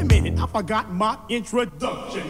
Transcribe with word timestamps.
a 0.00 0.04
minute, 0.04 0.38
I 0.40 0.46
forgot 0.46 0.92
my 0.92 1.16
introduction. 1.28 2.24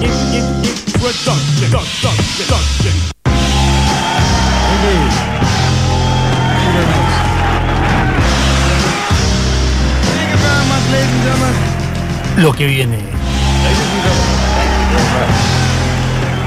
In, 0.00 0.12
in, 0.32 0.44
introduction, 0.64 1.36
introduction, 1.60 2.12
introduction. 2.16 2.94
Indeed. 4.72 5.12
Thank 6.48 6.64
you 6.64 6.72
very 6.72 6.88
much. 6.88 7.12
Thank 10.08 10.28
you 10.32 10.38
very 10.40 10.64
much, 10.72 10.84
ladies 10.88 11.12
and 11.12 11.22
gentlemen. 11.22 11.54
Lo 12.42 12.52
que 12.52 12.66
viene. 12.66 13.00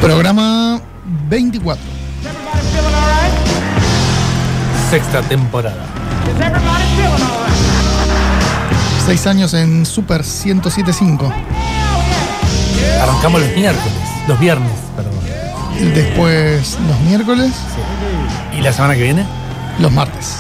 Programa 0.01 0.81
24. 1.29 1.77
Everybody 2.25 2.61
feeling 2.73 2.95
all 2.95 3.05
right? 3.05 3.35
Sexta 4.89 5.21
temporada. 5.29 5.85
Is 6.25 6.39
everybody 6.41 6.85
feeling 6.95 7.21
all 7.21 7.37
right? 7.45 7.80
Seis 9.05 9.27
años 9.27 9.53
en 9.53 9.85
Super 9.85 10.21
1075. 10.23 11.31
Arrancamos 13.01 13.41
los 13.41 13.49
miércoles. 13.55 13.93
Los 14.27 14.39
viernes, 14.39 14.71
perdón. 14.95 15.11
Después 15.93 16.77
los 16.87 16.99
miércoles, 17.01 17.51
¿Y 18.57 18.61
la 18.61 18.71
semana 18.71 18.93
que 18.95 19.01
viene? 19.03 19.25
los 19.79 19.91
martes. 19.91 20.37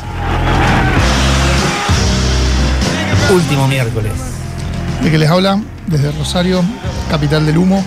Último 3.31 3.67
miércoles. 3.67 4.11
De 5.01 5.09
que 5.09 5.17
les 5.17 5.29
habla 5.29 5.59
desde 5.87 6.11
Rosario, 6.11 6.63
capital 7.09 7.45
del 7.45 7.57
humo, 7.57 7.83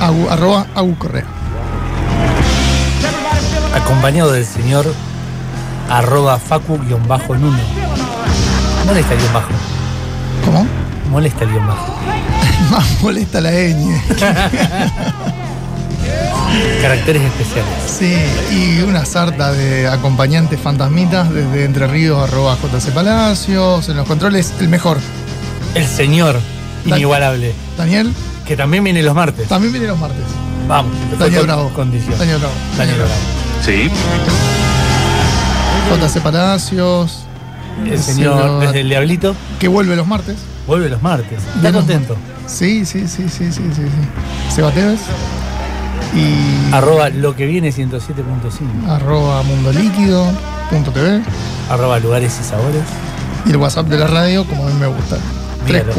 Agu- 0.00 0.30
arroba 0.30 0.66
Agu 0.74 0.96
Correa. 0.98 1.24
Acompañado 3.74 4.30
del 4.32 4.46
señor 4.46 4.86
arroba 5.90 6.38
facu-nuno. 6.38 7.58
Molesta 8.86 9.14
el 9.14 9.20
guion 9.20 9.32
bajo. 9.32 9.48
¿Cómo? 10.44 10.66
Molesta 11.10 11.44
el 11.44 11.50
guion 11.50 11.66
bajo. 11.66 11.94
Más 12.70 13.02
molesta 13.02 13.40
la 13.40 13.50
ñ. 13.50 14.00
Caracteres 16.82 17.22
especiales. 17.22 17.72
Sí, 17.86 18.14
y 18.54 18.82
una 18.82 19.04
sarta 19.04 19.52
de 19.52 19.88
acompañantes 19.88 20.60
fantasmitas 20.60 21.30
desde 21.32 21.64
Entre 21.64 21.86
Ríos, 21.86 22.28
arroba 22.28 22.56
JC 22.56 22.92
Palacios, 22.92 23.88
en 23.88 23.96
los 23.96 24.06
controles, 24.06 24.52
el 24.60 24.68
mejor. 24.68 24.98
El 25.74 25.86
señor 25.86 26.38
inigualable. 26.84 27.54
Daniel, 27.76 28.12
Que 28.46 28.56
también 28.56 28.84
viene 28.84 29.02
los 29.02 29.14
martes. 29.14 29.48
también 29.48 29.72
viene 29.72 29.86
los 29.88 29.98
martes. 29.98 30.22
Vamos. 30.68 30.92
Daniel 31.18 31.44
Bravo. 31.46 31.70
Condición. 31.70 32.18
Daniel 32.18 32.38
Bravo. 32.38 32.54
Daniel 32.76 32.96
Bravo. 32.98 33.12
Sí. 33.64 33.90
JC 35.90 36.20
Palacios, 36.22 37.23
El 37.84 37.98
señor 38.00 38.38
Señor. 38.42 38.60
desde 38.60 38.80
el 38.80 38.88
Diablito 38.88 39.34
que 39.58 39.68
vuelve 39.68 39.96
los 39.96 40.06
martes. 40.06 40.36
vuelve 40.66 40.88
los 40.88 41.02
martes. 41.02 41.38
Está 41.56 41.72
contento. 41.72 42.16
Sí, 42.46 42.84
sí, 42.84 43.08
sí, 43.08 43.28
sí, 43.28 43.50
sí, 43.52 43.52
sí. 43.52 43.72
sí. 43.74 44.54
Seba 44.54 44.70
Tevez. 44.70 45.00
Y 46.14 46.72
Arroba 46.72 47.08
lo 47.10 47.34
que 47.34 47.46
viene 47.46 47.70
107.5. 47.70 48.88
arroba 48.88 49.42
mundolíquido.tv 49.42 51.22
Arroba 51.70 51.98
lugares 51.98 52.38
y 52.40 52.44
sabores. 52.44 52.82
y 53.46 53.50
el 53.50 53.56
WhatsApp 53.56 53.86
de 53.88 53.98
la 53.98 54.06
radio, 54.06 54.44
como 54.46 54.66
a 54.66 54.70
mí 54.70 54.74
me 54.78 54.86
gusta. 54.86 55.16
Míralo. 55.66 55.92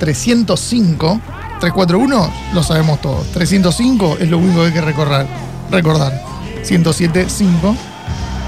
341-305. 0.00 1.20
341 1.60 2.30
lo 2.52 2.62
sabemos 2.62 3.00
todos. 3.00 3.26
305 3.32 4.18
es 4.20 4.28
lo 4.30 4.38
único 4.38 4.60
que 4.60 4.66
hay 4.66 4.72
que 4.72 4.80
recordar. 4.82 5.26
recordar. 5.70 6.22
107.5 6.64 7.76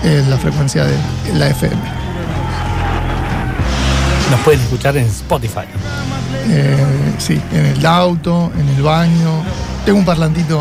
es 0.04 0.26
la 0.28 0.36
frecuencia 0.38 0.84
de 0.84 0.94
la 1.34 1.48
FM. 1.48 1.76
Nos 4.30 4.40
pueden 4.40 4.60
escuchar 4.60 4.96
en 4.96 5.06
Spotify. 5.06 5.66
Eh, 6.48 6.76
sí, 7.18 7.40
en 7.52 7.66
el 7.66 7.86
auto, 7.86 8.50
en 8.58 8.68
el 8.68 8.82
baño. 8.82 9.42
Tengo 9.84 9.98
un 9.98 10.04
parlantito 10.04 10.60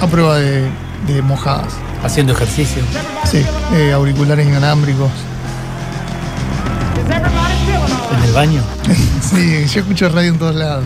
a 0.00 0.06
prueba 0.06 0.36
de, 0.36 0.68
de 1.06 1.22
mojadas. 1.22 1.74
Haciendo 2.02 2.32
ejercicio. 2.32 2.82
Sí, 3.24 3.44
eh, 3.74 3.92
auriculares 3.92 4.46
inalámbricos. 4.46 5.10
En 8.16 8.24
el 8.24 8.32
baño. 8.32 8.62
Sí, 9.20 9.66
yo 9.66 9.80
escucho 9.80 10.08
radio 10.08 10.30
en 10.30 10.38
todos 10.38 10.54
lados. 10.54 10.84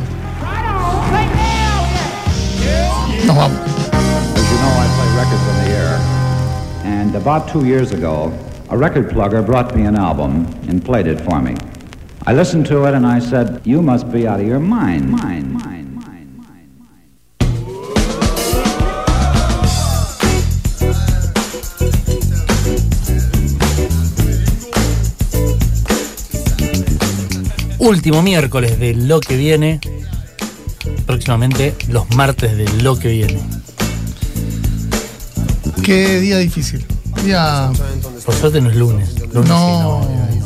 Nos 3.24 3.36
vamos. 3.36 3.58
As 3.60 4.50
you 4.50 4.58
know, 4.58 4.72
I 4.80 4.86
play 4.96 5.08
records 5.16 5.46
on 5.48 5.64
the 5.64 5.70
air. 5.70 6.00
And 6.84 7.14
about 7.14 7.46
two 7.52 7.64
years 7.64 7.92
ago, 7.92 8.32
a 8.70 8.76
record 8.76 9.10
plugger 9.10 9.46
brought 9.46 9.76
me 9.76 9.86
an 9.86 9.94
album 9.96 10.46
and 10.68 10.84
played 10.84 11.06
it 11.06 11.20
for 11.20 11.40
me. 11.40 11.54
I 12.24 12.32
listened 12.32 12.66
to 12.66 12.84
it 12.86 12.94
and 12.94 13.06
I 13.06 13.18
said, 13.18 13.60
You 13.64 13.82
must 13.82 14.10
be 14.12 14.26
out 14.28 14.40
of 14.40 14.46
your 14.46 14.60
mind. 14.60 15.10
Mind, 15.10 15.52
mind, 15.52 15.94
mind, 15.94 16.78
mind. 16.78 17.02
Último 27.78 28.22
miércoles 28.22 28.78
de 28.78 28.94
lo 28.94 29.20
que 29.20 29.36
viene. 29.36 29.80
Próximamente 31.06 31.74
los 31.88 32.08
martes 32.14 32.56
de 32.56 32.68
lo 32.82 32.98
que 32.98 33.08
viene. 33.08 33.40
Qué 35.82 36.20
día 36.20 36.38
difícil. 36.38 36.84
Día. 37.24 37.70
Por 38.24 38.34
suerte 38.34 38.60
no 38.60 38.70
es 38.70 38.76
lunes. 38.76 39.18
Lunes 39.32 39.48
No. 39.48 40.00
sí, 40.06 40.38
No, 40.38 40.41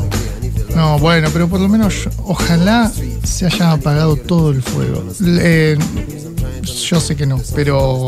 bueno, 1.01 1.29
pero 1.33 1.49
por 1.49 1.61
lo 1.61 1.69
menos 1.69 2.09
ojalá 2.25 2.91
se 3.25 3.47
haya 3.47 3.73
apagado 3.73 4.17
todo 4.17 4.51
el 4.51 4.63
fuego. 4.63 5.03
Eh, 5.25 5.77
yo 6.89 7.01
sé 7.01 7.17
que 7.17 7.27
no, 7.27 7.41
pero 7.55 8.07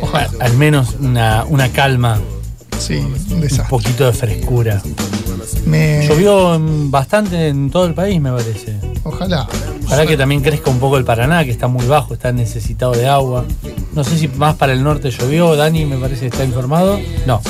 ojalá. 0.00 0.30
Al 0.40 0.54
menos 0.56 0.94
una, 1.00 1.44
una 1.44 1.68
calma, 1.70 2.18
Sí, 2.78 2.94
un 2.96 3.68
poquito 3.68 4.06
de 4.06 4.12
frescura. 4.14 4.80
Me- 5.66 6.06
Llovió 6.08 6.58
bastante 6.88 7.48
en 7.48 7.70
todo 7.70 7.84
el 7.84 7.92
país, 7.92 8.18
me 8.20 8.30
parece. 8.32 8.74
Ojalá. 9.04 9.46
Ojalá 9.84 10.06
que 10.06 10.16
también 10.16 10.40
crezca 10.40 10.70
un 10.70 10.78
poco 10.78 10.96
el 10.96 11.04
Paraná, 11.04 11.44
que 11.44 11.50
está 11.50 11.66
muy 11.68 11.84
bajo, 11.86 12.14
está 12.14 12.32
necesitado 12.32 12.92
de 12.92 13.06
agua. 13.06 13.44
No 13.92 14.02
sé 14.02 14.16
si 14.16 14.28
más 14.28 14.54
para 14.56 14.72
el 14.72 14.82
norte 14.82 15.10
llovió, 15.10 15.56
Dani 15.56 15.84
me 15.84 15.98
parece 15.98 16.20
que 16.22 16.26
está 16.28 16.44
informado. 16.44 16.98
No. 17.26 17.42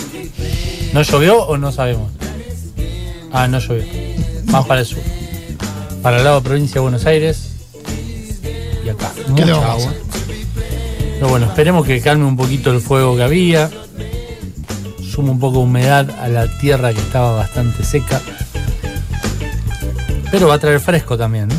¿No 0.93 1.03
llovió 1.03 1.45
o 1.47 1.57
no 1.59 1.71
sabemos? 1.71 2.11
Ah, 3.33 3.47
no 3.47 3.61
llovió. 3.61 3.85
Más 4.51 4.67
para 4.67 4.81
el 4.81 4.87
sur. 4.87 4.99
Para 6.03 6.19
el 6.19 6.25
lado 6.25 6.41
de 6.41 6.49
provincia 6.49 6.75
de 6.75 6.81
Buenos 6.81 7.07
Aires. 7.07 7.51
Y 8.85 8.89
acá. 8.89 9.13
¿Qué 9.37 9.45
le 9.45 9.55
Mucha 9.55 9.73
agua. 9.73 9.93
Pero 11.15 11.29
bueno, 11.29 11.47
esperemos 11.47 11.87
que 11.87 12.01
calme 12.01 12.25
un 12.25 12.37
poquito 12.37 12.73
el 12.73 12.81
fuego 12.81 13.17
que 13.17 13.23
había. 13.23 13.71
Suma 15.13 15.33
un 15.33 15.39
poco 15.39 15.59
de 15.59 15.65
humedad 15.65 16.11
a 16.21 16.29
la 16.29 16.47
tierra 16.59 16.93
que 16.93 17.01
estaba 17.01 17.33
bastante 17.33 17.85
seca. 17.85 18.21
Pero 20.31 20.49
va 20.49 20.55
a 20.55 20.59
traer 20.59 20.81
fresco 20.81 21.19
también, 21.19 21.49
¿no? 21.49 21.55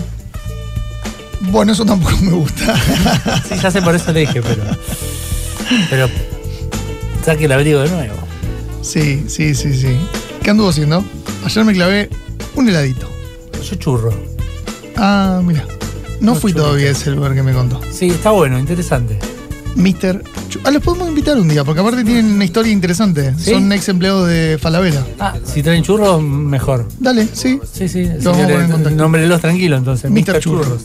Bueno, 1.52 1.74
eso 1.74 1.86
tampoco 1.86 2.18
me 2.22 2.32
gusta. 2.32 2.76
Sí, 3.48 3.56
ya 3.62 3.72
sé, 3.72 3.82
por 3.82 3.96
eso 3.96 4.12
le 4.12 4.22
dije, 4.22 4.42
pero. 4.42 4.64
Pero. 5.90 6.10
Saque 7.24 7.46
el 7.46 7.52
abrigo 7.52 7.82
de 7.82 7.90
nuevo. 7.90 8.16
Sí, 8.82 9.26
sí, 9.28 9.54
sí, 9.54 9.78
sí. 9.78 9.96
¿Qué 10.42 10.50
anduvo 10.50 10.70
haciendo? 10.70 11.04
Ayer 11.46 11.66
me 11.66 11.74
clavé 11.74 12.10
un 12.56 12.70
heladito. 12.70 13.08
Yo 13.64 13.76
churro. 13.76 14.14
Ah, 14.98 15.42
mira. 15.44 15.66
No 16.20 16.34
No 16.34 16.36
fui 16.36 16.54
todavía 16.54 16.92
ese 16.92 17.12
lugar 17.12 17.34
que 17.34 17.42
me 17.44 17.54
contó. 17.54 17.82
Sí, 17.92 18.10
está 18.10 18.32
bueno, 18.32 18.60
interesante. 18.60 19.18
Mr. 19.76 20.24
Chu- 20.50 20.60
Ah, 20.64 20.72
los 20.72 20.84
podemos 20.84 21.08
invitar 21.08 21.38
un 21.38 21.48
día, 21.48 21.64
porque 21.64 21.82
aparte 21.82 22.04
tienen 22.04 22.26
una 22.26 22.46
historia 22.46 22.72
interesante. 22.72 23.34
¿Sí? 23.38 23.52
Son 23.52 23.72
ex 23.72 23.88
empleados 23.90 24.28
de 24.28 24.58
Falabella. 24.62 25.06
Ah, 25.20 25.34
si 25.46 25.64
traen 25.64 25.82
churros, 25.84 26.22
mejor. 26.22 26.88
Dale, 27.00 27.28
sí. 27.34 27.60
Sí, 27.72 27.88
sí. 27.88 28.04
Vamos 28.24 28.42
a 28.42 28.44
poner 28.48 28.62
en 28.62 28.72
contacto. 28.72 28.98
Nómbrelos 28.98 29.42
tranquilo, 29.42 29.78
entonces. 29.78 30.12
Mr. 30.12 30.40
Churros. 30.40 30.82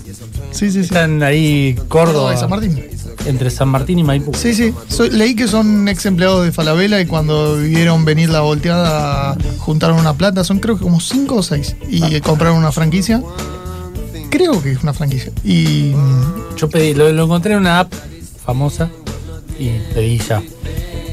Sí, 0.53 0.67
sí, 0.71 0.73
sí. 0.73 0.81
Están 0.81 1.23
ahí 1.23 1.77
Córdoba 1.89 2.37
San 2.37 2.49
Martín. 2.51 2.83
Entre 3.27 3.51
San 3.51 3.69
Martín 3.69 3.99
y 3.99 4.05
Maipú. 4.05 4.33
Sí, 4.35 4.55
sí. 4.55 4.73
Soy- 4.89 5.11
leí 5.11 5.35
que 5.35 5.49
son 5.49 5.89
ex 5.89 6.07
empleados 6.07 6.45
de 6.45 6.53
Falabella 6.53 7.01
y 7.01 7.07
cuando 7.07 7.57
vieron 7.57 8.05
venir 8.05 8.31
la 8.31 8.41
volteada 8.41 9.37
juntaron 9.59 9.99
una 9.99 10.15
plata. 10.15 10.45
Son 10.45 10.61
creo 10.61 10.77
que 10.77 10.83
como 10.85 11.01
cinco 11.01 11.37
o 11.37 11.43
seis. 11.43 11.75
Y 11.89 12.21
compraron 12.21 12.57
una 12.57 12.71
franquicia. 12.73 13.21
Creo 14.31 14.63
que 14.63 14.73
es 14.73 14.83
una 14.83 14.93
franquicia. 14.93 15.33
Y 15.45 15.93
mm, 15.95 16.57
Yo 16.57 16.69
pedí, 16.69 16.95
lo, 16.95 17.11
lo 17.13 17.25
encontré 17.25 17.53
en 17.55 17.59
una 17.61 17.81
app 17.81 17.93
famosa 18.47 18.89
y 19.59 19.71
pedí 19.93 20.19
ya 20.19 20.41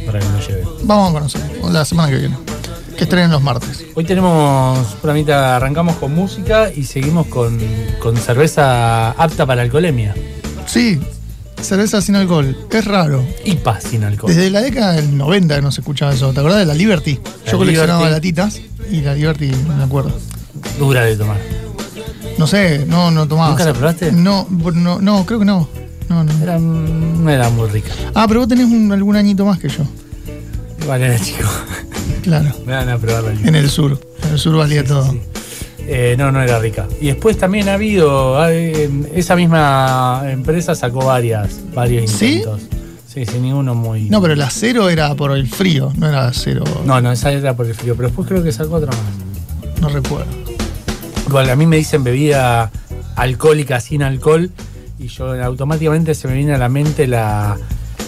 para 0.06 0.20
que 0.20 0.26
me 0.26 0.34
lo 0.34 0.48
lleve. 0.48 0.64
vamos 0.84 1.10
a 1.10 1.14
conocer 1.14 1.42
la 1.72 1.84
semana 1.84 2.10
que 2.12 2.18
viene. 2.20 2.38
Que 2.96 3.06
estrenen 3.06 3.32
los 3.32 3.42
martes. 3.42 3.84
Hoy 3.96 4.04
tenemos, 4.04 4.78
programita, 5.02 5.56
arrancamos 5.56 5.96
con 5.96 6.14
música 6.14 6.72
y 6.72 6.84
seguimos 6.84 7.26
con, 7.26 7.58
con 8.00 8.16
cerveza 8.18 9.10
apta 9.12 9.48
para 9.48 9.64
alcoholemia. 9.64 10.14
Sí, 10.68 11.00
cerveza 11.60 12.02
sin 12.02 12.16
alcohol. 12.16 12.56
Es 12.70 12.86
raro. 12.86 13.24
IPA 13.46 13.82
sin 13.82 14.04
alcohol. 14.04 14.32
Desde 14.32 14.52
la 14.52 14.62
década 14.62 14.94
del 14.94 15.18
90 15.18 15.56
que 15.56 15.62
no 15.64 15.72
se 15.72 15.82
escuchaba 15.82 16.14
eso. 16.14 16.32
¿Te 16.34 16.40
acordás 16.40 16.60
de 16.60 16.66
la 16.68 16.76
Liberty? 16.76 17.20
La 17.46 17.52
Yo 17.52 17.58
coleccionaba 17.58 18.02
Liberty. 18.08 18.32
latitas 18.32 18.62
y 18.92 19.02
la 19.02 19.16
Liberty, 19.16 19.52
no 19.68 19.76
me 19.76 19.84
acuerdo. 19.84 20.12
Dura 20.78 21.04
de 21.04 21.16
tomar. 21.16 21.38
No 22.38 22.46
sé, 22.46 22.86
no, 22.88 23.10
no 23.10 23.28
tomaba. 23.28 23.50
¿Nunca 23.50 23.66
la 23.66 23.74
probaste? 23.74 24.12
No, 24.12 24.48
no, 24.50 25.02
no, 25.02 25.26
creo 25.26 25.40
que 25.40 25.46
no. 25.46 25.68
No, 26.10 26.24
no. 26.24 26.32
Era, 26.44 26.60
no 26.60 27.30
era 27.30 27.50
muy 27.50 27.70
rica. 27.70 27.92
Ah, 28.14 28.26
pero 28.28 28.42
vos 28.42 28.50
tenés 28.50 28.66
un- 28.66 28.92
algún 28.92 29.16
añito 29.16 29.46
más 29.46 29.60
que 29.60 29.70
yo. 29.70 29.84
Vale, 30.88 31.06
era 31.06 31.20
chico. 31.20 31.48
Claro. 32.22 32.50
Me 32.66 32.74
van 32.74 32.90
a 32.90 32.98
probar 32.98 33.24
la 33.24 33.32
En 33.48 33.56
el 33.56 33.70
sur. 33.70 34.00
En 34.24 34.32
el 34.34 34.40
sur 34.40 34.56
valía 34.56 34.84
todo. 34.84 35.16
Eh, 35.86 36.16
no, 36.18 36.32
no 36.32 36.42
era 36.42 36.60
rica. 36.60 36.88
Y 37.02 37.08
después 37.08 37.38
también 37.38 37.68
ha 37.70 37.74
habido, 37.74 38.38
eh, 38.50 38.90
esa 39.14 39.36
misma 39.36 40.24
empresa 40.30 40.76
sacó 40.76 41.06
varias, 41.06 41.60
varios 41.74 42.10
intentos. 42.22 42.62
Sí, 43.14 43.26
sí, 43.26 43.38
ninguno 43.40 43.76
muy... 43.76 44.10
No, 44.10 44.22
pero 44.22 44.34
la 44.36 44.50
cero 44.50 44.90
era 44.90 45.14
por 45.14 45.32
el 45.32 45.48
frío, 45.48 45.92
no 45.98 46.08
era 46.10 46.32
cero. 46.34 46.64
No, 46.86 47.00
no, 47.02 47.12
esa 47.12 47.32
era 47.32 47.54
por 47.56 47.66
el 47.68 47.76
frío, 47.76 47.96
pero 47.96 48.08
después 48.08 48.28
creo 48.28 48.42
que 48.42 48.52
sacó 48.52 48.76
otra 48.76 48.92
más. 48.92 49.82
No 49.82 49.90
recuerdo. 49.90 50.32
Igual 51.28 51.50
a 51.50 51.56
mí 51.56 51.66
me 51.68 51.76
dicen 51.78 52.04
bebida 52.04 52.72
alcohólica 53.16 53.80
sin 53.82 54.02
alcohol 54.04 54.50
y 55.00 55.07
yo 55.07 55.44
automáticamente 55.44 56.13
se 56.16 56.28
me 56.28 56.36
viene 56.36 56.54
a 56.54 56.57
la 56.57 56.69
mente 56.69 57.07
la, 57.07 57.57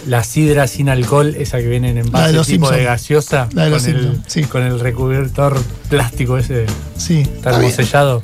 la 0.08 0.24
sidra 0.24 0.68
sin 0.68 0.90
alcohol, 0.90 1.36
esa 1.38 1.58
que 1.58 1.68
viene 1.68 1.90
en 1.90 1.96
de 1.96 2.02
envase 2.02 2.34
los 2.34 2.48
tipo 2.48 2.70
de 2.72 2.84
gaseosa 2.84 3.50
La 3.54 3.66
de 3.66 3.70
los 3.72 3.84
con, 3.84 3.96
el, 3.96 4.22
sí. 4.28 4.44
con 4.44 4.62
el 4.64 4.80
recubiertor 4.80 5.60
plástico 5.90 6.38
ese 6.38 6.66
Sí. 6.98 7.22
está 7.22 7.52
termosellado. 7.52 8.22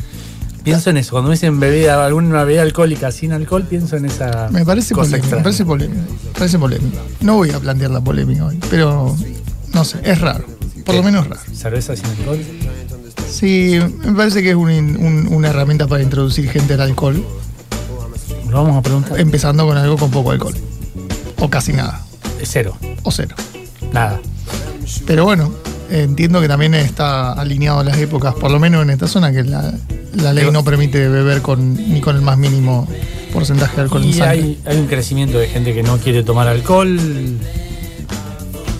Pienso 0.64 0.92
en 0.92 0.98
eso, 0.98 1.12
cuando 1.12 1.30
me 1.30 1.36
dicen 1.36 1.60
bebida, 1.60 2.06
alguna 2.06 2.44
bebida 2.44 2.62
alcohólica 2.62 3.12
sin 3.12 3.32
alcohol, 3.34 3.64
pienso 3.68 3.98
en 3.98 4.06
esa 4.06 4.48
Me 4.52 4.64
parece 4.64 4.94
cosa 4.94 5.10
polémico, 5.10 5.36
me 5.38 5.42
parece 5.44 5.66
polémico. 5.66 6.02
me 6.26 6.32
parece 6.38 6.60
polémico. 6.60 6.98
No 7.22 7.36
voy 7.38 7.50
a 7.50 7.60
plantear 7.60 7.90
la 7.90 8.02
polémica 8.02 8.46
hoy, 8.46 8.60
pero 8.70 9.16
no 9.74 9.84
sé, 9.84 9.98
es 10.04 10.22
raro. 10.22 10.46
Por 10.86 10.94
lo 10.96 11.02
menos 11.04 11.28
raro. 11.28 11.42
¿Cerveza 11.52 11.96
sin 11.96 12.06
alcohol? 12.06 12.40
Sí, 13.28 13.80
me 14.04 14.14
parece 14.14 14.44
que 14.44 14.52
es 14.52 14.56
un- 14.56 14.70
un- 14.70 15.28
una 15.32 15.50
herramienta 15.50 15.88
para 15.88 16.04
introducir 16.04 16.48
gente 16.50 16.76
al 16.76 16.82
alcohol, 16.82 17.26
Lo 18.52 18.64
vamos 18.64 18.78
a 18.78 18.82
preguntar. 18.82 19.20
empezando 19.20 19.66
con 19.66 19.78
algo 19.78 19.98
con 19.98 20.12
poco 20.12 20.32
alcohol. 20.32 20.56
O 21.40 21.50
casi 21.50 21.74
nada, 21.74 22.02
Cero, 22.44 22.78
o 23.04 23.12
cero. 23.12 23.36
nada. 23.94 24.20
Pero 25.08 25.24
bueno, 25.24 25.52
entiendo 25.90 26.40
que 26.42 26.48
también 26.48 26.74
está 26.76 27.32
alineado 27.34 27.80
a 27.80 27.84
las 27.84 27.98
épocas, 27.98 28.36
por 28.36 28.52
lo 28.52 28.60
menos 28.60 28.84
en 28.84 28.90
esta 28.92 29.08
zona, 29.08 29.32
que 29.32 29.44
la, 29.44 29.74
la 30.16 30.34
ley 30.34 30.44
Pero- 30.44 30.52
no 30.52 30.64
permite 30.64 31.08
beber 31.08 31.42
con, 31.42 31.76
ni 31.76 32.02
con 32.02 32.16
el 32.16 32.22
más 32.22 32.38
mínimo 32.38 32.88
porcentaje 33.34 33.78
de 33.78 33.82
alcohol 33.84 34.04
en 34.04 34.10
Y 34.10 34.14
sangre. 34.14 34.30
hay, 34.32 34.62
hay 34.66 34.78
un 34.78 34.88
crecimiento 34.88 35.38
de 35.40 35.48
gente 35.48 35.74
que 35.74 35.82
no 35.84 35.98
quiere 35.98 36.24
tomar 36.24 36.48
alcohol. 36.48 37.00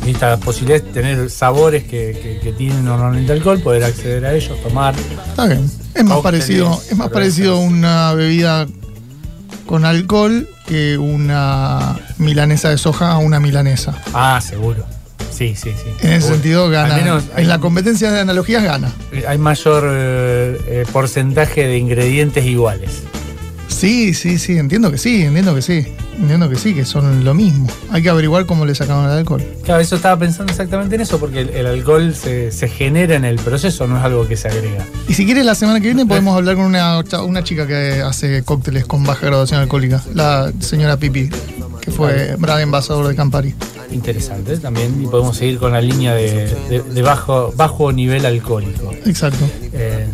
Esta 0.06 0.38
posibilidad 0.38 0.82
de 0.84 0.92
tener 0.92 1.30
sabores 1.30 1.84
que, 1.84 2.20
que- 2.22 2.40
que 2.44 2.52
tienen 2.54 2.84
normalmente 2.84 3.32
alcohol, 3.32 3.60
poder 3.62 3.84
acceder 3.84 4.26
a 4.26 4.34
ellos, 4.34 4.62
tomar. 4.62 4.94
Está 5.30 5.46
bien. 5.48 5.70
Es 5.94 6.04
más 6.04 6.20
parecido, 6.20 6.82
es 6.90 6.98
más 6.98 7.10
parecido 7.10 7.56
a 7.56 7.60
una 7.60 8.14
bebida 8.14 8.68
con 9.72 9.86
alcohol 9.86 10.50
que 10.68 10.98
una 10.98 11.98
milanesa 12.18 12.70
de 12.70 12.78
soja 12.78 13.14
a 13.14 13.20
una 13.20 13.40
milanesa. 13.40 13.96
Ah, 14.14 14.42
seguro. 14.42 14.84
Sí, 15.32 15.56
sí, 15.56 15.72
sí. 15.72 16.06
En 16.06 16.12
ese 16.12 16.28
sentido 16.28 16.70
gana. 16.70 16.96
Al 16.96 17.02
menos 17.02 17.24
hay, 17.34 17.44
en 17.44 17.50
la 17.50 17.60
competencia 17.60 18.12
de 18.12 18.20
analogías 18.20 18.64
gana. 18.64 18.92
hay 19.26 19.38
mayor 19.38 19.86
eh, 19.90 20.58
eh, 20.68 20.86
porcentaje 20.92 21.68
de 21.68 21.78
ingredientes 21.78 22.46
iguales. 22.46 23.04
Sí, 23.82 24.14
sí, 24.14 24.38
sí, 24.38 24.60
entiendo 24.60 24.92
que 24.92 25.00
sí, 25.00 25.24
entiendo 25.24 25.56
que 25.56 25.64
sí. 25.64 25.88
Entiendo 26.16 26.48
que 26.48 26.56
sí, 26.56 26.76
que 26.76 26.86
son 26.86 27.24
lo 27.26 27.34
mismo. 27.34 27.68
Hay 27.90 28.04
que 28.04 28.12
averiguar 28.12 28.46
cómo 28.46 28.64
le 28.64 28.76
sacaron 28.76 29.06
el 29.06 29.12
alcohol. 29.12 29.44
Claro, 29.64 29.82
eso 29.82 29.96
estaba 29.96 30.20
pensando 30.20 30.52
exactamente 30.52 30.94
en 30.94 31.02
eso, 31.02 31.20
porque 31.20 31.42
el, 31.42 31.50
el 31.50 31.66
alcohol 31.66 32.14
se, 32.14 32.52
se 32.52 32.68
genera 32.68 33.16
en 33.16 33.26
el 33.26 33.38
proceso, 33.38 33.88
no 33.88 33.98
es 33.98 34.04
algo 34.04 34.28
que 34.28 34.38
se 34.38 34.50
agrega. 34.50 34.86
Y 35.08 35.16
si 35.16 35.26
quieres, 35.26 35.46
la 35.46 35.56
semana 35.56 35.80
que 35.80 35.88
viene 35.88 36.06
podemos 36.06 36.38
hablar 36.38 36.58
con 36.58 36.66
una, 36.66 37.00
una 37.26 37.44
chica 37.44 37.66
que 37.66 38.04
hace 38.06 38.44
cócteles 38.44 38.86
con 38.86 39.04
baja 39.04 39.26
graduación 39.26 39.62
alcohólica, 39.62 40.04
la 40.14 40.54
señora 40.60 40.98
Pipi, 40.98 41.32
que 41.82 41.92
fue 41.92 42.36
bravo 42.38 42.60
embajador 42.60 43.08
de 43.08 43.16
Campari. 43.16 43.54
Interesante 43.92 44.58
también, 44.58 45.02
y 45.04 45.08
podemos 45.08 45.36
seguir 45.36 45.58
con 45.60 45.72
la 45.74 45.82
línea 45.82 46.14
de, 46.14 46.48
de- 46.70 46.82
de 46.82 47.02
bajo, 47.02 47.52
bajo 47.58 47.92
nivel 47.92 48.26
alcohólico. 48.26 48.92
Exacto. 49.06 49.44
Eh, 49.74 50.08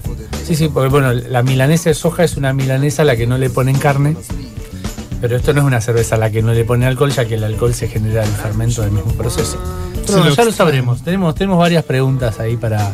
sí, 0.45 0.55
sí, 0.55 0.69
porque 0.69 0.89
bueno, 0.89 1.13
la 1.13 1.43
milanesa 1.43 1.89
de 1.89 1.93
soja 1.93 2.23
es 2.23 2.37
una 2.37 2.53
milanesa 2.53 3.03
a 3.03 3.05
la 3.05 3.15
que 3.15 3.27
no 3.27 3.37
le 3.37 3.49
ponen 3.51 3.77
carne, 3.77 4.15
pero 5.21 5.35
esto 5.37 5.53
no 5.53 5.61
es 5.61 5.67
una 5.67 5.81
cerveza 5.81 6.15
a 6.15 6.17
la 6.17 6.29
que 6.31 6.41
no 6.41 6.53
le 6.53 6.63
ponen 6.63 6.87
alcohol, 6.87 7.11
ya 7.11 7.25
que 7.25 7.35
el 7.35 7.43
alcohol 7.43 7.73
se 7.73 7.87
genera 7.87 8.21
del 8.21 8.31
fermento 8.31 8.81
del 8.81 8.91
mismo 8.91 9.11
proceso. 9.13 9.57
Pero 10.05 10.19
bueno, 10.19 10.33
ya 10.35 10.45
lo 10.45 10.51
sabremos. 10.51 11.03
Tenemos, 11.03 11.35
tenemos 11.35 11.59
varias 11.59 11.83
preguntas 11.83 12.39
ahí 12.39 12.55
para, 12.55 12.91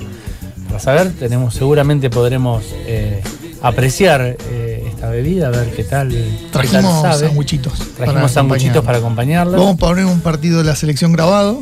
para 0.68 0.80
saber. 0.80 1.12
Tenemos, 1.12 1.54
seguramente 1.54 2.10
podremos 2.10 2.64
eh, 2.88 3.22
apreciar 3.62 4.22
eh, 4.50 4.63
esta 5.04 5.10
bebida, 5.10 5.48
a 5.48 5.52
ver 5.52 5.72
qué 5.76 5.84
tal. 5.84 6.10
qué 6.10 6.24
tal 6.52 6.62
Trajimos 6.68 7.02
sabe. 7.02 7.28
sanguchitos. 7.28 7.74
Trajimos 7.98 8.32
sanguchitos 8.32 8.86
para 8.86 8.98
acompañarla. 9.00 9.58
Vamos 9.58 9.74
a 9.76 9.78
poner 9.78 10.06
un 10.06 10.22
partido 10.22 10.60
de 10.60 10.64
la 10.64 10.76
selección 10.76 11.12
grabado 11.12 11.62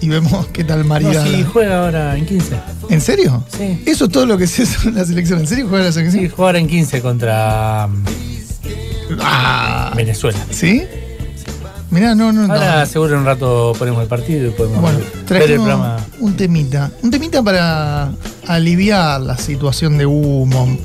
y 0.00 0.08
vemos 0.08 0.46
qué 0.48 0.64
tal 0.64 0.86
No, 0.88 0.98
si 0.98 1.04
la- 1.42 1.48
juega 1.48 1.84
ahora 1.84 2.16
en 2.16 2.24
15. 2.24 2.56
¿En 2.88 3.00
serio? 3.02 3.44
Sí. 3.56 3.82
Eso 3.84 4.06
es 4.06 4.10
todo 4.10 4.24
lo 4.24 4.38
que 4.38 4.46
se 4.46 4.62
hace 4.62 4.88
en 4.88 4.94
la 4.94 5.04
selección. 5.04 5.40
¿En 5.40 5.46
serio 5.46 5.66
juega 5.68 5.84
la 5.86 5.92
Sí, 5.92 5.98
selección? 5.98 6.28
juega 6.30 6.48
ahora 6.48 6.58
en 6.58 6.68
15 6.68 7.02
contra 7.02 7.86
mm, 7.86 8.04
Ah, 9.20 9.92
Venezuela. 9.96 10.38
¿Sí? 10.50 10.82
Mirá, 11.90 12.14
no, 12.14 12.32
no, 12.32 12.46
no. 12.46 12.54
Ahora 12.54 12.86
seguro 12.86 13.14
en 13.14 13.20
un 13.20 13.26
rato 13.26 13.72
ponemos 13.78 14.00
el 14.00 14.08
partido 14.08 14.46
y 14.46 14.50
podemos 14.52 14.80
Bueno, 14.80 15.00
ver 15.28 15.42
el 15.42 15.54
programa. 15.56 15.96
un 16.20 16.36
temita. 16.36 16.90
Un 17.02 17.10
temita 17.10 17.42
para 17.42 18.12
aliviar 18.46 19.20
la 19.20 19.36
situación 19.36 19.98
de 19.98 20.06
humo, 20.06 20.78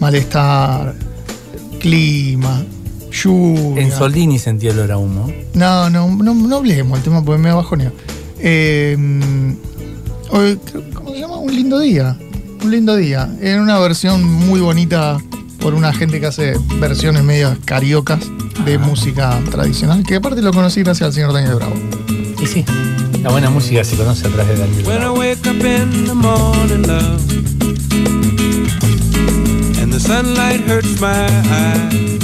malestar, 0.00 0.94
clima, 1.82 2.62
lluvia. 3.10 3.82
En 3.82 3.90
Soldini 3.90 4.38
sentí 4.38 4.68
olor 4.68 4.92
a 4.92 4.98
humo. 4.98 5.30
No, 5.54 5.90
no, 5.90 6.08
no, 6.08 6.32
no 6.34 6.56
hablemos 6.56 6.96
el 6.98 7.04
tema 7.04 7.22
porque 7.24 7.42
me 7.42 7.52
bajoneo. 7.52 7.92
Eh, 8.38 8.96
hoy, 10.30 10.58
creo- 10.64 10.82
¿Cómo 10.94 11.10
se 11.12 11.18
llama? 11.20 11.36
Un 11.38 11.54
lindo 11.54 11.78
día. 11.80 12.16
Un 12.64 12.70
lindo 12.70 12.94
día. 12.96 13.28
En 13.40 13.60
una 13.60 13.78
versión 13.80 14.22
muy 14.24 14.60
bonita 14.60 15.18
por 15.60 15.74
una 15.74 15.92
gente 15.92 16.20
que 16.20 16.26
hace 16.26 16.54
versiones 16.80 17.22
medias 17.24 17.58
cariocas 17.64 18.20
de 18.64 18.78
música 18.78 19.40
tradicional, 19.50 20.04
que 20.04 20.16
aparte 20.16 20.40
lo 20.42 20.52
conocí 20.52 20.82
gracias 20.82 21.08
al 21.08 21.12
señor 21.12 21.32
Daniel 21.32 21.56
Bravo. 21.56 21.74
Y 22.40 22.46
sí, 22.46 22.64
la 23.22 23.30
buena 23.30 23.50
música 23.50 23.82
se 23.84 23.96
conoce 23.96 24.26
a 24.28 24.30
través 24.30 24.58
de 24.58 24.66
Daniel. 24.66 24.84
Bravo. 24.84 25.22
Sunlight 30.12 30.60
hurts 30.60 31.00
my 31.00 31.24
eyes, 31.64 32.22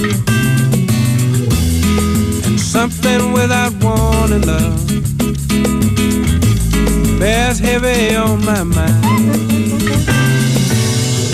and 2.45 2.61
something 2.61 3.33
without 3.33 3.73
warning, 3.83 4.43
love, 4.43 4.87
bears 7.19 7.59
heavy 7.59 8.15
on 8.15 8.45
my 8.45 8.63
mind. 8.63 9.03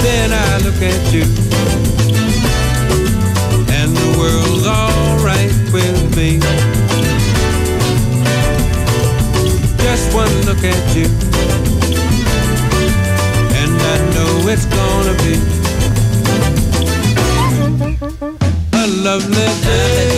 Then 0.04 0.28
I 0.32 0.58
look 0.66 0.80
at 0.92 1.02
you, 1.12 1.24
and 3.78 3.90
the 4.00 4.10
world's 4.20 4.64
alright 4.64 5.56
with 5.72 6.16
me. 6.16 6.38
Just 9.82 10.14
one 10.14 10.34
look 10.46 10.62
at 10.62 10.84
you, 10.94 11.06
and 13.60 13.72
I 13.94 13.96
know 14.14 14.48
it's 14.52 14.66
gonna 14.66 15.14
be 15.24 15.53
lovely 19.04 19.44
day. 19.60 20.13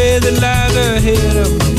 Day 0.00 0.18
that 0.18 0.36
lies 0.46 0.76
ahead 0.76 1.36
of 1.44 1.50
me 1.60 1.72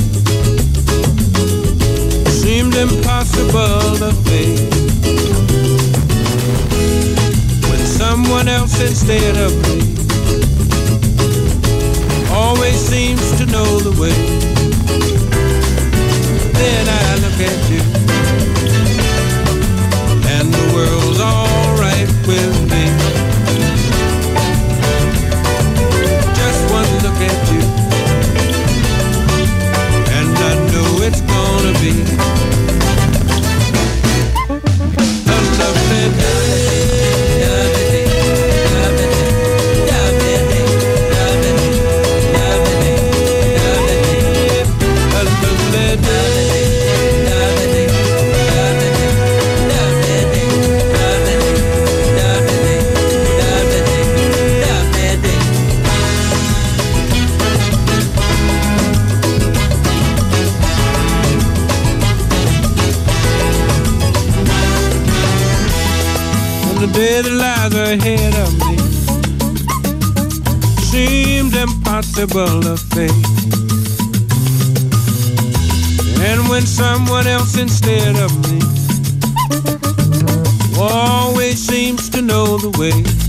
seemed 2.42 2.76
impossible 2.76 3.82
to 4.02 4.12
face. 4.28 4.62
When 7.70 7.82
someone 8.02 8.48
else 8.48 8.80
instead 8.90 9.36
of 9.46 9.52
me 9.64 9.78
always 12.32 12.78
seems 12.92 13.26
to 13.40 13.46
know 13.48 13.80
the 13.88 13.94
way. 14.02 14.41
Impossible 72.22 72.62
to 72.62 72.78
face. 72.78 73.12
And 76.22 76.48
when 76.50 76.62
someone 76.62 77.26
else 77.28 77.58
instead 77.58 78.16
of 78.18 78.32
me 78.50 78.60
always 80.80 81.58
seems 81.60 82.10
to 82.10 82.22
know 82.22 82.58
the 82.58 82.70
way, 82.78 83.21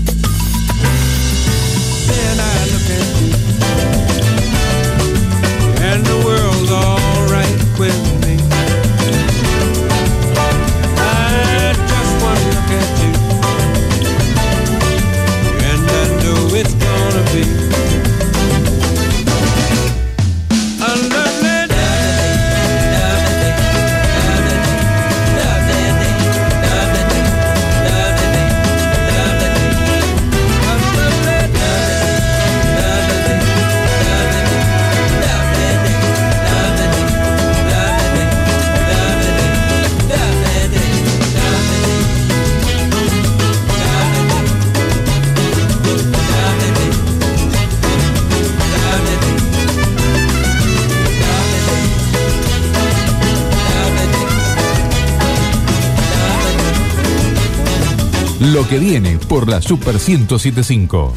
Lo 58.51 58.67
que 58.67 58.77
viene 58.77 59.17
por 59.29 59.47
la 59.47 59.61
Super 59.61 59.95
1075. 59.95 61.13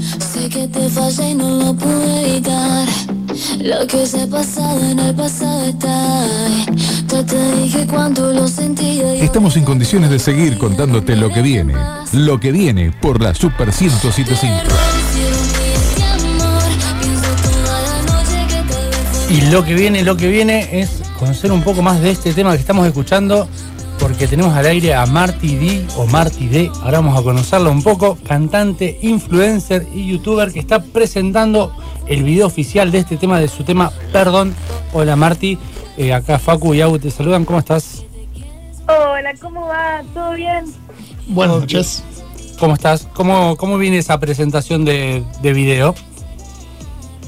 Sé 0.00 0.48
que 0.48 0.66
te 0.66 0.88
fallé 0.88 1.30
y 1.30 1.34
no 1.34 1.48
lo 1.48 1.74
pude 1.74 2.32
evitar. 2.32 2.88
Lo 3.60 3.86
que 3.86 4.04
se 4.04 4.22
ha 4.22 4.26
pasado 4.26 4.80
en 4.80 4.98
el 4.98 5.14
pasado 5.14 5.64
está. 5.64 6.26
Yo 7.08 7.24
te 7.24 7.56
dije 7.62 7.86
cuánto 7.88 8.32
lo 8.32 8.48
sentía. 8.48 9.14
y 9.14 9.20
Estamos 9.20 9.56
en 9.56 9.64
condiciones 9.64 10.10
de 10.10 10.18
seguir 10.18 10.58
contándote 10.58 11.14
lo 11.14 11.32
que 11.32 11.40
viene. 11.40 11.74
Lo 12.12 12.40
que 12.40 12.50
viene 12.50 12.90
por 12.90 13.22
la 13.22 13.32
Super 13.32 13.68
1075. 13.68 14.56
Y 19.30 19.40
lo 19.52 19.64
que 19.64 19.74
viene, 19.74 20.02
lo 20.02 20.16
que 20.16 20.28
viene 20.28 20.80
es 20.80 21.02
conocer 21.18 21.52
un 21.52 21.62
poco 21.62 21.82
más 21.82 22.00
de 22.00 22.10
este 22.10 22.32
tema 22.32 22.52
que 22.52 22.60
estamos 22.60 22.86
escuchando, 22.86 23.48
porque 23.98 24.26
tenemos 24.26 24.54
al 24.54 24.66
aire 24.66 24.94
a 24.94 25.06
Marty 25.06 25.56
D 25.56 25.86
o 25.96 26.06
Marty 26.06 26.48
D. 26.48 26.70
Ahora 26.82 27.00
vamos 27.00 27.18
a 27.18 27.22
conocerla 27.22 27.70
un 27.70 27.82
poco, 27.82 28.18
cantante, 28.26 28.98
influencer 29.02 29.86
y 29.94 30.06
youtuber 30.06 30.52
que 30.52 30.60
está 30.60 30.82
presentando 30.82 31.72
el 32.06 32.22
video 32.22 32.46
oficial 32.46 32.90
de 32.92 32.98
este 32.98 33.16
tema, 33.16 33.40
de 33.40 33.48
su 33.48 33.64
tema 33.64 33.90
Perdón. 34.12 34.54
Hola 34.92 35.16
Marty, 35.16 35.58
Eh, 35.98 36.12
acá 36.12 36.38
Facu 36.38 36.74
y 36.74 36.82
Agu 36.82 36.98
te 36.98 37.10
saludan, 37.10 37.46
¿cómo 37.46 37.58
estás? 37.58 38.04
Hola, 38.86 39.32
¿cómo 39.40 39.66
va? 39.66 40.02
¿Todo 40.12 40.32
bien? 40.32 40.66
Buenas 41.26 41.60
noches. 41.60 42.04
¿Cómo 42.60 42.74
estás? 42.74 43.08
¿Cómo, 43.14 43.56
cómo 43.56 43.78
viene 43.78 43.98
esa 43.98 44.20
presentación 44.20 44.84
de, 44.84 45.24
de 45.40 45.52
video? 45.54 45.94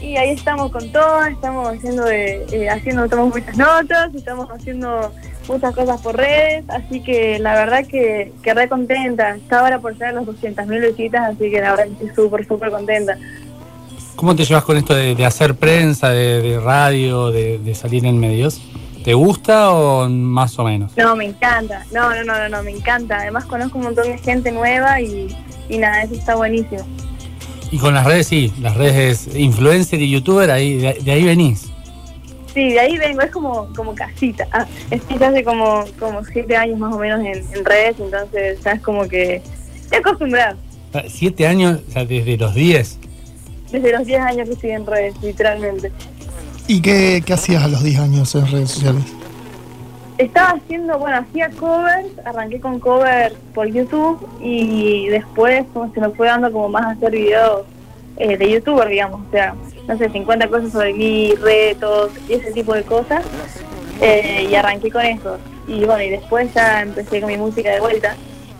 Y 0.00 0.16
ahí 0.16 0.30
estamos 0.30 0.70
con 0.70 0.92
todo, 0.92 1.24
estamos 1.24 1.66
haciendo, 1.74 2.04
de, 2.04 2.46
eh, 2.52 2.68
haciendo 2.70 3.08
tomamos 3.08 3.34
muchas 3.34 3.56
notas, 3.56 4.14
estamos 4.14 4.48
haciendo 4.50 5.12
muchas 5.48 5.74
cosas 5.74 6.00
por 6.00 6.16
redes, 6.16 6.64
así 6.68 7.00
que 7.00 7.38
la 7.38 7.54
verdad 7.54 7.86
que, 7.86 8.32
que 8.42 8.54
re 8.54 8.68
contenta. 8.68 9.34
Está 9.34 9.60
ahora 9.60 9.78
por 9.78 9.96
ser 9.96 10.14
los 10.14 10.26
200.000 10.26 10.88
visitas, 10.88 11.34
así 11.34 11.50
que 11.50 11.60
la 11.60 11.70
verdad 11.70 11.84
que 11.86 12.04
estoy 12.04 12.24
súper, 12.24 12.46
súper 12.46 12.70
contenta. 12.70 13.16
¿Cómo 14.16 14.34
te 14.34 14.44
llevas 14.44 14.64
con 14.64 14.76
esto 14.76 14.94
de, 14.94 15.14
de 15.14 15.24
hacer 15.24 15.54
prensa, 15.54 16.10
de, 16.10 16.42
de 16.42 16.60
radio, 16.60 17.30
de, 17.30 17.58
de 17.58 17.74
salir 17.74 18.04
en 18.04 18.18
medios? 18.18 18.60
¿Te 19.04 19.14
gusta 19.14 19.70
o 19.70 20.08
más 20.08 20.58
o 20.58 20.64
menos? 20.64 20.96
No, 20.96 21.14
me 21.14 21.24
encanta, 21.24 21.84
no, 21.92 22.14
no, 22.14 22.24
no, 22.24 22.38
no, 22.38 22.48
no, 22.48 22.62
me 22.62 22.72
encanta. 22.72 23.20
Además 23.20 23.44
conozco 23.46 23.78
un 23.78 23.84
montón 23.84 24.04
de 24.04 24.18
gente 24.18 24.50
nueva 24.52 25.00
y, 25.00 25.34
y 25.68 25.78
nada, 25.78 26.02
eso 26.02 26.14
está 26.14 26.34
buenísimo. 26.34 26.82
Y 27.70 27.78
con 27.78 27.94
las 27.94 28.04
redes, 28.04 28.26
sí, 28.26 28.52
las 28.60 28.76
redes 28.76 29.34
influencer 29.36 30.00
y 30.00 30.10
youtuber, 30.10 30.50
ahí, 30.50 30.78
de 30.78 31.12
ahí 31.12 31.24
venís. 31.24 31.67
Sí, 32.58 32.70
de 32.70 32.80
ahí 32.80 32.98
vengo, 32.98 33.22
es 33.22 33.30
como, 33.30 33.68
como 33.72 33.94
casita. 33.94 34.48
Ah, 34.50 34.66
estoy 34.90 35.22
hace 35.22 35.44
como, 35.44 35.84
como 35.96 36.24
siete 36.24 36.56
años 36.56 36.76
más 36.80 36.92
o 36.92 36.98
menos 36.98 37.20
en, 37.20 37.56
en 37.56 37.64
redes, 37.64 37.94
entonces 38.00 38.60
ya 38.64 38.72
es 38.72 38.80
como 38.80 39.06
que 39.06 39.40
estoy 39.76 39.98
acostumbrada. 39.98 40.56
Siete 41.06 41.46
años, 41.46 41.78
o 41.88 41.92
sea, 41.92 42.04
desde 42.04 42.36
los 42.36 42.52
10. 42.56 42.98
Desde 43.70 43.92
los 43.92 44.04
10 44.04 44.20
años 44.20 44.48
que 44.48 44.54
estoy 44.54 44.70
en 44.70 44.86
redes, 44.86 45.14
literalmente. 45.22 45.92
¿Y 46.66 46.82
qué, 46.82 47.22
qué 47.24 47.32
hacías 47.32 47.62
a 47.62 47.68
los 47.68 47.80
10 47.84 48.00
años 48.00 48.34
en 48.34 48.50
redes 48.50 48.72
sociales? 48.72 49.04
Estaba 50.18 50.58
haciendo, 50.58 50.98
bueno, 50.98 51.18
hacía 51.18 51.50
covers, 51.50 52.08
arranqué 52.24 52.58
con 52.58 52.80
covers 52.80 53.36
por 53.54 53.68
YouTube 53.68 54.18
y 54.42 55.06
después 55.10 55.64
como 55.72 55.94
se 55.94 56.00
me 56.00 56.08
fue 56.08 56.26
dando 56.26 56.50
como 56.50 56.70
más 56.70 56.86
a 56.86 56.90
hacer 56.90 57.12
videos 57.12 57.62
eh, 58.16 58.36
de 58.36 58.50
youtuber, 58.50 58.88
digamos, 58.88 59.20
o 59.28 59.30
sea, 59.30 59.54
no 59.88 59.98
sé, 59.98 60.08
50 60.10 60.48
cosas 60.48 60.70
sobre 60.72 60.92
mí, 60.92 61.34
retos 61.36 62.12
y 62.28 62.34
ese 62.34 62.52
tipo 62.52 62.74
de 62.74 62.82
cosas. 62.84 63.24
eh, 64.00 64.46
y 64.50 64.54
arranqué 64.54 64.90
con 64.90 65.04
eso. 65.04 65.38
Y 65.66 65.84
bueno, 65.84 66.02
y 66.02 66.10
después 66.10 66.52
ya 66.54 66.82
empecé 66.82 67.20
con 67.20 67.30
mi 67.30 67.36
música 67.36 67.70
de 67.70 67.80
vuelta. 67.80 68.16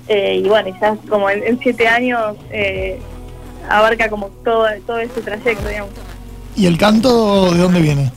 eh, 0.09 0.41
y 0.43 0.49
bueno, 0.49 0.75
ya 0.81 0.97
como 1.09 1.29
en, 1.31 1.43
en 1.45 1.59
siete 1.61 1.87
años 1.87 2.37
eh, 2.51 2.99
abarca 3.69 4.09
como 4.09 4.29
todo, 4.45 4.67
todo 4.87 4.99
ese 4.99 5.21
trayecto, 5.21 5.69
digamos. 5.69 5.91
¿Y 6.57 6.67
el 6.67 6.77
canto 6.79 7.53
de 7.53 7.59
dónde 7.59 7.81
viene? 7.81 8.11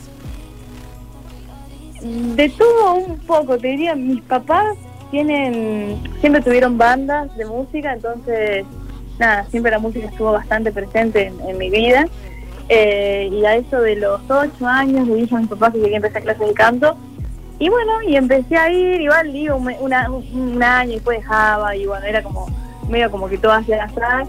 De 2.02 2.48
todo 2.48 2.94
un 2.94 3.18
poco, 3.20 3.56
te 3.58 3.68
diría, 3.68 3.94
mis 3.94 4.22
papás 4.22 4.76
tienen, 5.12 6.02
siempre 6.20 6.40
tuvieron 6.42 6.76
bandas 6.76 7.34
de 7.36 7.44
música, 7.44 7.92
entonces, 7.92 8.64
nada, 9.18 9.46
siempre 9.50 9.70
la 9.70 9.78
música 9.78 10.06
estuvo 10.08 10.32
bastante 10.32 10.72
presente 10.72 11.26
en, 11.28 11.40
en 11.48 11.58
mi 11.58 11.70
vida. 11.70 12.06
Eh, 12.68 13.28
y 13.32 13.44
a 13.44 13.56
eso 13.56 13.80
de 13.80 13.96
los 13.96 14.20
ocho 14.28 14.66
años 14.66 15.06
le 15.06 15.16
dije 15.16 15.34
a 15.34 15.38
mis 15.40 15.48
papás 15.48 15.72
que 15.72 15.80
quería 15.80 15.96
empezar 15.96 16.22
clases 16.22 16.48
de 16.48 16.54
canto. 16.54 16.96
Y 17.58 17.68
bueno, 17.68 18.02
y 18.06 18.16
empecé 18.16 18.56
a 18.56 18.70
ir, 18.70 19.00
igual 19.00 19.32
digo, 19.32 19.56
un, 19.56 19.92
año 19.92 20.90
y 20.90 20.94
después 20.94 21.18
dejaba, 21.18 21.76
y 21.76 21.86
bueno, 21.86 22.04
era 22.06 22.22
como 22.22 22.46
medio 22.88 23.10
como 23.10 23.28
que 23.28 23.38
todo 23.38 23.52
hacia 23.52 23.84
atrás. 23.84 24.28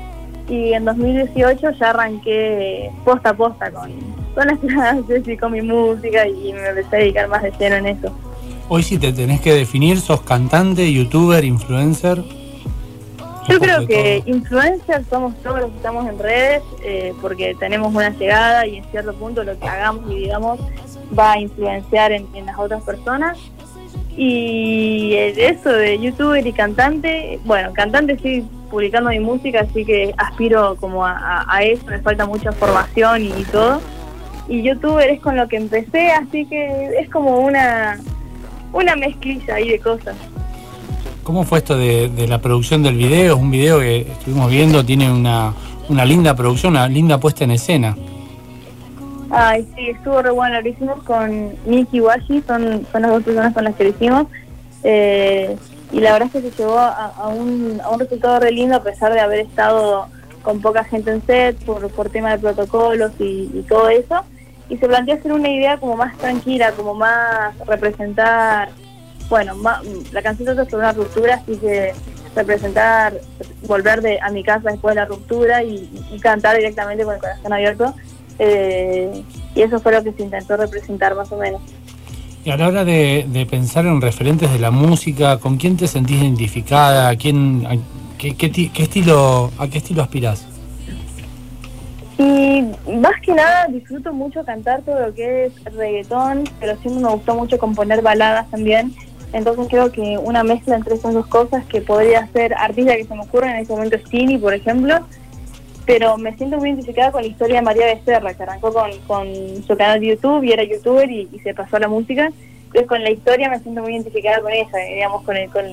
Y 0.49 0.73
en 0.73 0.85
2018 0.85 1.71
ya 1.71 1.89
arranqué 1.89 2.91
posta 3.05 3.29
a 3.29 3.33
posta 3.33 3.71
con, 3.71 3.91
con 4.35 4.47
las 4.47 4.59
clases 4.67 5.27
y 5.27 5.37
con 5.37 5.53
mi 5.53 5.61
música 5.61 6.27
y 6.27 6.53
me 6.53 6.67
empecé 6.67 6.95
a 6.95 6.99
dedicar 6.99 7.27
más 7.29 7.43
de 7.43 7.51
lleno 7.57 7.75
en 7.77 7.87
eso. 7.87 8.13
Hoy 8.69 8.83
si 8.83 8.97
te 8.97 9.11
tenés 9.13 9.41
que 9.41 9.53
definir, 9.53 9.99
sos 9.99 10.21
cantante, 10.21 10.91
youtuber, 10.91 11.43
influencer. 11.43 12.23
Yo 13.49 13.59
creo 13.59 13.85
que 13.87 14.21
todo. 14.25 14.35
influencers 14.35 15.07
somos 15.09 15.35
todos 15.43 15.59
los 15.61 15.69
que 15.71 15.77
estamos 15.77 16.07
en 16.07 16.19
redes 16.19 16.61
eh, 16.83 17.13
porque 17.21 17.55
tenemos 17.59 17.93
una 17.93 18.09
llegada 18.09 18.65
y 18.65 18.77
en 18.77 18.85
cierto 18.91 19.13
punto 19.15 19.43
lo 19.43 19.57
que 19.59 19.67
hagamos 19.67 20.09
y 20.11 20.15
digamos 20.15 20.59
va 21.17 21.33
a 21.33 21.39
influenciar 21.39 22.11
en, 22.11 22.27
en 22.35 22.45
las 22.45 22.57
otras 22.57 22.81
personas. 22.83 23.37
Y 24.15 25.13
eso 25.15 25.69
de 25.71 25.99
youtuber 25.99 26.45
y 26.45 26.53
cantante, 26.53 27.39
bueno, 27.45 27.73
cantante 27.73 28.17
sí 28.19 28.45
publicando 28.69 29.09
mi 29.09 29.19
música, 29.19 29.61
así 29.61 29.83
que 29.85 30.13
aspiro 30.17 30.75
como 30.75 31.05
a, 31.05 31.11
a- 31.17 31.45
a 31.47 31.63
eso, 31.63 31.83
me 31.87 31.99
falta 31.99 32.25
mucha 32.25 32.51
formación 32.51 33.23
y, 33.23 33.43
todo. 33.51 33.81
Y 34.47 34.61
youtuber 34.61 35.09
es 35.09 35.19
con 35.19 35.35
lo 35.35 35.47
que 35.47 35.57
empecé, 35.57 36.11
así 36.11 36.45
que 36.45 36.91
es 36.99 37.09
como 37.09 37.39
una, 37.39 37.99
una 38.71 38.95
mezclilla 38.95 39.55
ahí 39.55 39.69
de 39.69 39.79
cosas. 39.79 40.15
¿Cómo 41.23 41.45
fue 41.45 41.59
esto 41.59 41.77
de, 41.77 42.09
de 42.09 42.27
la 42.27 42.39
producción 42.39 42.83
del 42.83 42.95
video? 42.97 43.35
Es 43.35 43.41
un 43.41 43.49
video 43.49 43.79
que 43.79 44.01
estuvimos 44.01 44.51
viendo, 44.51 44.83
tiene 44.83 45.09
una, 45.09 45.53
una 45.87 46.03
linda 46.03 46.35
producción, 46.35 46.73
una 46.73 46.87
linda 46.87 47.17
puesta 47.17 47.45
en 47.45 47.51
escena. 47.51 47.95
Ay, 49.29 49.65
sí, 49.73 49.89
estuvo 49.89 50.21
re 50.21 50.31
bueno. 50.31 50.59
Lo 50.59 50.67
hicimos 50.67 51.01
con 51.03 51.53
Nicky 51.65 51.97
y 51.97 52.01
Washi, 52.01 52.43
son, 52.45 52.85
son 52.91 53.01
las 53.01 53.11
dos 53.11 53.23
personas 53.23 53.53
con 53.53 53.63
las 53.63 53.73
que 53.75 53.85
lo 53.85 53.89
hicimos. 53.91 54.27
Eh, 54.83 55.55
y 55.93 55.99
la 56.01 56.11
verdad 56.11 56.27
es 56.33 56.43
que 56.43 56.49
se 56.51 56.57
llegó 56.57 56.77
a, 56.77 57.07
a 57.07 57.29
un, 57.29 57.79
a 57.81 57.89
un 57.89 57.99
resultado 57.99 58.39
re 58.41 58.51
lindo 58.51 58.75
a 58.75 58.83
pesar 58.83 59.13
de 59.13 59.21
haber 59.21 59.39
estado 59.39 60.07
con 60.41 60.59
poca 60.59 60.83
gente 60.83 61.09
en 61.09 61.25
set 61.25 61.57
por, 61.63 61.89
por 61.89 62.09
tema 62.09 62.31
de 62.31 62.39
protocolos 62.39 63.11
y, 63.19 63.49
y 63.53 63.65
todo 63.67 63.87
eso. 63.87 64.23
Y 64.67 64.77
se 64.77 64.87
planteó 64.87 65.15
hacer 65.15 65.31
una 65.31 65.49
idea 65.49 65.77
como 65.77 65.95
más 65.95 66.17
tranquila, 66.17 66.73
como 66.73 66.95
más 66.95 67.57
representar, 67.65 68.69
bueno, 69.29 69.55
más, 69.55 69.81
la 70.11 70.21
canción 70.21 70.45
trata 70.45 70.65
sobre 70.69 70.83
una 70.83 70.93
ruptura, 70.93 71.35
así 71.35 71.57
que 71.57 71.93
representar, 72.35 73.19
volver 73.67 74.01
de, 74.01 74.19
a 74.21 74.29
mi 74.29 74.43
casa 74.43 74.71
después 74.71 74.95
de 74.95 75.01
la 75.01 75.05
ruptura 75.05 75.63
y, 75.63 75.89
y 76.11 76.19
cantar 76.19 76.55
directamente 76.57 77.03
con 77.03 77.13
el 77.15 77.19
corazón 77.19 77.53
abierto. 77.53 77.93
Eh, 78.39 79.23
y 79.55 79.61
eso 79.61 79.79
fue 79.79 79.91
lo 79.91 80.03
que 80.03 80.11
se 80.13 80.23
intentó 80.23 80.57
representar 80.57 81.15
más 81.15 81.31
o 81.31 81.37
menos. 81.37 81.61
Y 82.43 82.49
a 82.49 82.57
la 82.57 82.67
hora 82.67 82.83
de, 82.83 83.25
de 83.29 83.45
pensar 83.45 83.85
en 83.85 84.01
referentes 84.01 84.51
de 84.51 84.59
la 84.59 84.71
música, 84.71 85.37
¿con 85.39 85.57
quién 85.57 85.77
te 85.77 85.87
sentís 85.87 86.21
identificada? 86.21 87.09
¿A 87.09 87.15
quién, 87.15 87.65
a- 87.67 87.77
qué, 88.17 88.35
qué 88.35 88.51
qué 88.51 88.83
estilo, 88.83 89.51
¿A 89.57 89.67
qué 89.67 89.77
estilo 89.77 90.01
aspirás? 90.01 90.45
Y 92.17 92.61
más 92.91 93.19
que 93.21 93.33
nada 93.33 93.67
disfruto 93.67 94.13
mucho 94.13 94.43
cantar 94.45 94.81
todo 94.83 95.07
lo 95.07 95.13
que 95.13 95.45
es 95.45 95.53
reggaetón, 95.73 96.43
pero 96.59 96.77
siempre 96.81 97.03
me 97.03 97.09
gustó 97.09 97.35
mucho 97.35 97.57
componer 97.57 98.01
baladas 98.01 98.49
también. 98.51 98.93
Entonces 99.33 99.67
creo 99.69 99.91
que 99.91 100.17
una 100.17 100.43
mezcla 100.43 100.75
entre 100.75 100.95
esas 100.95 101.13
dos 101.13 101.27
cosas 101.27 101.65
que 101.65 101.81
podría 101.81 102.27
ser 102.27 102.53
artista 102.53 102.95
que 102.95 103.05
se 103.05 103.15
me 103.15 103.21
ocurre 103.21 103.49
en 103.49 103.57
este 103.57 103.73
momento 103.73 103.95
es 103.95 104.03
Tini, 104.03 104.37
por 104.37 104.53
ejemplo, 104.53 104.99
pero 105.85 106.17
me 106.17 106.35
siento 106.37 106.57
muy 106.57 106.69
identificada 106.69 107.11
con 107.11 107.23
la 107.23 107.27
historia 107.27 107.55
de 107.57 107.61
María 107.63 107.85
Becerra, 107.87 108.33
que 108.33 108.43
arrancó 108.43 108.71
con, 108.71 108.91
con 109.07 109.27
su 109.67 109.75
canal 109.75 109.99
de 109.99 110.07
YouTube 110.07 110.43
y 110.43 110.51
era 110.51 110.63
youtuber 110.63 111.09
y, 111.09 111.27
y 111.33 111.39
se 111.39 111.53
pasó 111.53 111.77
a 111.77 111.79
la 111.79 111.87
música. 111.87 112.31
Entonces 112.67 112.87
con 112.87 113.03
la 113.03 113.11
historia 113.11 113.49
me 113.49 113.59
siento 113.59 113.81
muy 113.81 113.93
identificada 113.93 114.39
con 114.39 114.51
ella, 114.51 114.69
digamos, 114.93 115.23
con 115.23 115.35
el, 115.35 115.49
con, 115.49 115.65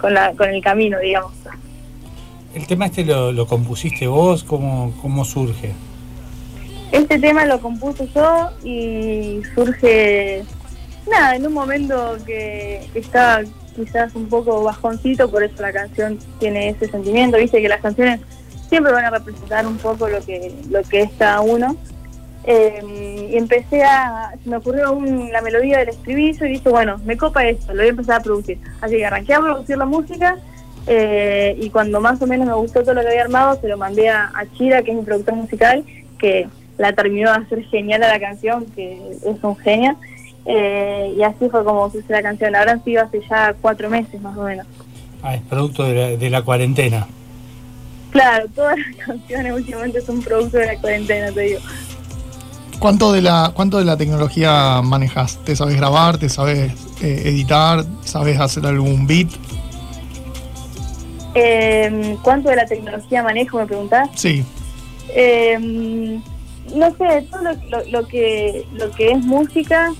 con, 0.00 0.14
la, 0.14 0.32
con 0.34 0.48
el 0.50 0.62
camino, 0.62 0.98
digamos. 1.00 1.32
¿El 2.54 2.66
tema 2.66 2.86
este 2.86 3.04
lo, 3.04 3.32
lo 3.32 3.46
compusiste 3.46 4.06
vos? 4.06 4.44
¿Cómo, 4.44 4.94
¿Cómo 5.02 5.24
surge? 5.24 5.72
Este 6.92 7.18
tema 7.18 7.44
lo 7.44 7.60
compuse 7.60 8.08
yo 8.14 8.50
y 8.64 9.42
surge, 9.54 10.44
nada, 11.08 11.36
en 11.36 11.46
un 11.46 11.52
momento 11.52 12.16
que, 12.26 12.88
estaba 12.94 13.42
quizás 13.74 14.14
un 14.14 14.28
poco 14.28 14.62
bajoncito, 14.62 15.30
por 15.30 15.42
eso 15.42 15.60
la 15.60 15.72
canción 15.72 16.18
tiene 16.38 16.70
ese 16.70 16.88
sentimiento, 16.88 17.36
viste 17.36 17.60
que 17.60 17.68
las 17.68 17.80
canciones 17.80 18.20
siempre 18.68 18.92
van 18.92 19.04
a 19.04 19.10
representar 19.10 19.66
un 19.66 19.76
poco 19.76 20.08
lo 20.08 20.24
que, 20.24 20.52
lo 20.70 20.82
que 20.82 21.02
es 21.02 21.10
cada 21.18 21.40
uno. 21.40 21.76
Eh, 22.48 23.28
y 23.32 23.36
empecé 23.36 23.82
a, 23.82 24.32
se 24.42 24.48
me 24.48 24.56
ocurrió 24.56 24.92
un- 24.92 25.32
la 25.32 25.42
melodía 25.42 25.78
del 25.78 25.88
estribillo 25.88 26.46
y 26.46 26.50
dije, 26.52 26.68
bueno, 26.68 26.96
me 27.04 27.16
copa 27.16 27.44
esto, 27.44 27.72
lo 27.72 27.78
voy 27.80 27.86
a 27.86 27.90
empezar 27.90 28.20
a 28.20 28.22
producir. 28.22 28.58
Así 28.80 28.96
que 28.96 29.04
arranqué 29.04 29.34
a 29.34 29.40
producir 29.40 29.76
la 29.76 29.84
música 29.84 30.38
eh, 30.86 31.56
y 31.60 31.70
cuando 31.70 32.00
más 32.00 32.22
o 32.22 32.26
menos 32.26 32.46
me 32.46 32.54
gustó 32.54 32.82
todo 32.82 32.94
lo 32.94 33.00
que 33.00 33.08
había 33.08 33.22
armado, 33.22 33.60
se 33.60 33.66
lo 33.68 33.76
mandé 33.76 34.08
a, 34.10 34.30
a 34.32 34.46
Chira, 34.56 34.82
que 34.82 34.92
es 34.92 34.96
mi 34.96 35.02
productor 35.02 35.34
musical, 35.34 35.84
que 36.18 36.46
la 36.78 36.92
terminó 36.92 37.32
de 37.32 37.38
hacer 37.38 37.64
genial 37.64 38.04
a 38.04 38.08
la 38.08 38.20
canción, 38.20 38.64
que 38.76 38.96
es 39.24 39.42
un 39.42 39.56
genio. 39.56 39.96
Eh, 40.48 41.14
y 41.18 41.22
así 41.22 41.48
fue 41.50 41.64
como 41.64 41.90
puse 41.90 42.04
la 42.08 42.22
canción. 42.22 42.54
Ahora 42.54 42.72
han 42.72 42.84
sido 42.84 43.02
hace 43.02 43.20
ya 43.28 43.54
cuatro 43.60 43.90
meses 43.90 44.20
más 44.20 44.36
o 44.36 44.42
menos. 44.42 44.66
Ah, 45.22 45.34
es 45.34 45.42
producto 45.42 45.82
de 45.84 45.94
la, 45.94 46.16
de 46.16 46.30
la 46.30 46.42
cuarentena. 46.42 47.06
Claro, 48.10 48.46
todas 48.54 48.76
las 48.78 48.96
canciones 49.06 49.52
últimamente 49.52 50.00
son 50.00 50.22
producto 50.22 50.58
de 50.58 50.66
la 50.66 50.76
cuarentena, 50.80 51.32
te 51.32 51.40
digo. 51.40 51.60
¿Cuánto 52.78 53.10
de 53.12 53.22
la, 53.22 53.52
cuánto 53.54 53.78
de 53.78 53.84
la 53.86 53.96
tecnología 53.96 54.80
manejas? 54.82 55.38
¿Te 55.44 55.56
sabes 55.56 55.76
grabar? 55.76 56.18
¿Te 56.18 56.28
sabes 56.28 56.72
eh, 57.02 57.22
editar? 57.24 57.84
¿Sabes 58.04 58.38
hacer 58.38 58.66
algún 58.66 59.06
beat? 59.06 59.28
Eh, 61.34 62.16
¿Cuánto 62.22 62.48
de 62.50 62.56
la 62.56 62.66
tecnología 62.66 63.22
manejo, 63.22 63.58
me 63.58 63.66
preguntás? 63.66 64.08
Sí. 64.14 64.44
Eh, 65.14 66.18
no 66.74 66.90
sé, 66.96 67.26
todo 67.30 67.42
lo, 67.42 67.52
lo- 67.70 67.90
lo 67.90 68.06
que 68.08 68.66
lo 68.72 68.90
que 68.90 69.10
es 69.12 69.18
música, 69.24 69.92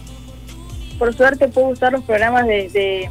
por 0.98 1.14
suerte 1.14 1.48
puedo 1.48 1.68
usar 1.68 1.92
los 1.92 2.02
programas 2.02 2.46
de, 2.46 2.68
de- 2.68 3.10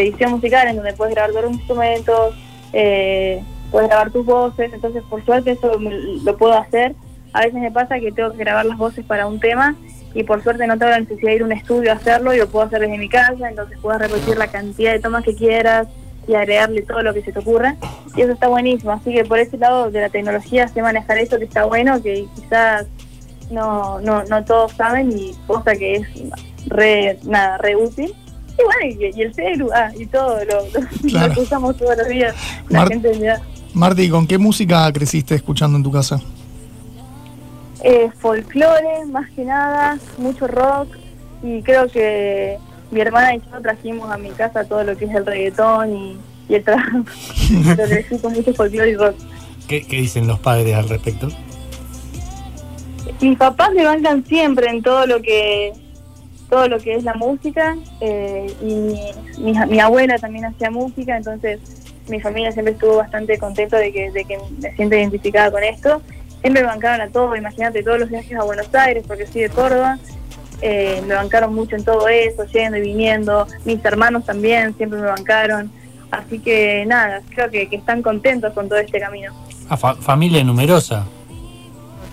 edición 0.00 0.32
musical 0.32 0.66
en 0.66 0.76
donde 0.76 0.92
puedes 0.94 1.14
grabar 1.14 1.30
todos 1.30 1.44
los 1.44 1.52
instrumentos, 1.54 2.34
eh, 2.72 3.40
puedes 3.70 3.88
grabar 3.88 4.10
tus 4.10 4.26
voces, 4.26 4.72
entonces 4.72 5.02
por 5.08 5.24
suerte 5.24 5.52
eso 5.52 5.78
lo 5.78 6.36
puedo 6.36 6.54
hacer. 6.58 6.94
A 7.32 7.40
veces 7.40 7.54
me 7.60 7.70
pasa 7.70 8.00
que 8.00 8.10
tengo 8.12 8.32
que 8.32 8.38
grabar 8.38 8.66
las 8.66 8.78
voces 8.78 9.04
para 9.04 9.26
un 9.26 9.38
tema 9.38 9.76
y 10.14 10.22
por 10.24 10.42
suerte 10.42 10.66
no 10.66 10.76
tengo 10.78 10.90
la 10.90 11.00
necesidad 11.00 11.28
de 11.30 11.36
ir 11.36 11.42
a 11.42 11.44
un 11.44 11.52
estudio 11.52 11.92
a 11.92 11.94
hacerlo 11.96 12.34
y 12.34 12.38
lo 12.38 12.48
puedo 12.48 12.66
hacer 12.66 12.80
desde 12.80 12.98
mi 12.98 13.08
casa, 13.08 13.48
entonces 13.48 13.78
puedes 13.80 14.00
repetir 14.00 14.36
la 14.38 14.48
cantidad 14.48 14.92
de 14.92 14.98
tomas 14.98 15.22
que 15.22 15.34
quieras 15.36 15.86
y 16.26 16.34
agregarle 16.34 16.82
todo 16.82 17.02
lo 17.02 17.14
que 17.14 17.22
se 17.22 17.32
te 17.32 17.38
ocurra 17.38 17.76
y 18.16 18.22
eso 18.22 18.32
está 18.32 18.48
buenísimo, 18.48 18.90
así 18.92 19.12
que 19.12 19.24
por 19.24 19.38
ese 19.38 19.56
lado 19.58 19.90
de 19.90 20.00
la 20.00 20.08
tecnología 20.08 20.66
sé 20.66 20.82
manejar 20.82 21.18
eso 21.18 21.38
que 21.38 21.44
está 21.44 21.64
bueno, 21.66 22.02
que 22.02 22.26
quizás 22.34 22.86
no, 23.50 24.00
no, 24.00 24.24
no 24.24 24.44
todos 24.44 24.72
saben 24.72 25.12
y 25.16 25.32
cosa 25.46 25.76
que 25.76 25.96
es 25.96 26.08
re, 26.66 27.18
nada, 27.24 27.58
re 27.58 27.76
útil. 27.76 28.12
Y 28.58 28.62
bueno, 28.64 28.96
y, 29.14 29.18
y 29.18 29.22
el 29.22 29.34
celu, 29.34 29.68
ah, 29.74 29.90
y 29.98 30.06
todo 30.06 30.38
lo, 30.44 30.60
lo- 30.80 30.88
Claro. 31.08 31.28
lo 31.28 31.34
que 31.34 31.40
usamos 31.40 31.76
todos 31.76 31.96
los 31.98 32.08
días, 32.08 32.34
la 32.68 32.80
Mar- 32.80 32.88
gente. 32.88 33.34
Marti, 33.74 34.08
¿con 34.08 34.26
qué 34.26 34.38
música 34.38 34.90
creciste 34.92 35.34
escuchando 35.34 35.76
en 35.76 35.82
tu 35.82 35.92
casa? 35.92 36.18
Eh, 37.82 38.08
folclore, 38.18 39.04
más 39.10 39.28
que 39.30 39.44
nada, 39.44 39.98
mucho 40.18 40.46
rock 40.46 40.88
y 41.42 41.60
creo 41.62 41.86
que 41.88 42.56
mi 42.90 43.00
hermana 43.00 43.34
y 43.34 43.40
yo 43.52 43.60
trajimos 43.60 44.10
a 44.10 44.16
mi 44.16 44.30
casa 44.30 44.64
todo 44.64 44.82
lo 44.82 44.96
que 44.96 45.04
es 45.04 45.14
el 45.14 45.26
reggaetón 45.26 45.94
y, 45.94 46.16
y 46.48 46.54
el 46.54 46.64
trap. 46.64 46.80
Lo 47.76 47.84
crecí 47.84 48.18
con 48.18 48.32
mucho 48.32 48.54
folclore 48.54 48.90
y 48.90 48.94
rock. 48.96 49.14
¿Qué, 49.68 49.86
qué 49.86 49.96
dicen 49.96 50.26
los 50.26 50.38
padres 50.40 50.74
al 50.74 50.88
respecto? 50.88 51.28
mis 53.20 53.36
papás 53.38 53.70
me 53.74 53.84
bancan 53.84 54.24
siempre 54.26 54.68
en 54.70 54.82
todo 54.82 55.06
lo 55.06 55.20
que 55.22 55.72
todo 56.48 56.68
lo 56.68 56.78
que 56.78 56.94
es 56.94 57.04
la 57.04 57.14
música 57.14 57.76
eh, 58.00 58.46
y 58.62 59.40
mi, 59.40 59.80
abuela 59.80 60.18
también 60.18 60.44
hacía 60.44 60.70
música 60.70 61.16
entonces 61.16 61.60
mi 62.08 62.20
familia 62.20 62.52
siempre 62.52 62.74
estuvo 62.74 62.96
bastante 62.96 63.36
contento 63.38 63.76
de 63.76 63.92
que, 63.92 64.10
de 64.12 64.24
que 64.24 64.38
me 64.60 64.72
siento 64.76 64.94
identificada 64.94 65.50
con 65.50 65.64
esto. 65.64 66.00
Siempre 66.40 66.62
me 66.62 66.68
bancaron 66.68 67.00
a 67.00 67.10
todo 67.10 67.34
imagínate 67.34 67.82
todos 67.82 67.98
los 67.98 68.08
viajes 68.08 68.38
a 68.38 68.44
Buenos 68.44 68.72
Aires 68.74 69.04
porque 69.08 69.26
soy 69.26 69.42
de 69.42 69.48
Córdoba 69.50 69.98
eh, 70.62 71.02
me 71.06 71.14
bancaron 71.14 71.54
mucho 71.54 71.76
en 71.76 71.84
todo 71.84 72.08
eso 72.08 72.44
yendo 72.46 72.78
y 72.78 72.80
viniendo 72.80 73.46
mis 73.64 73.84
hermanos 73.84 74.24
también 74.24 74.74
siempre 74.76 75.00
me 75.00 75.06
bancaron. 75.06 75.70
Así 76.10 76.38
que 76.38 76.84
nada 76.86 77.20
creo 77.34 77.50
que, 77.50 77.68
que 77.68 77.76
están 77.76 78.00
contentos 78.00 78.52
con 78.54 78.68
todo 78.68 78.78
este 78.78 79.00
camino. 79.00 79.32
Ah, 79.68 79.76
fa- 79.76 79.96
familia 79.96 80.42
numerosa. 80.44 81.04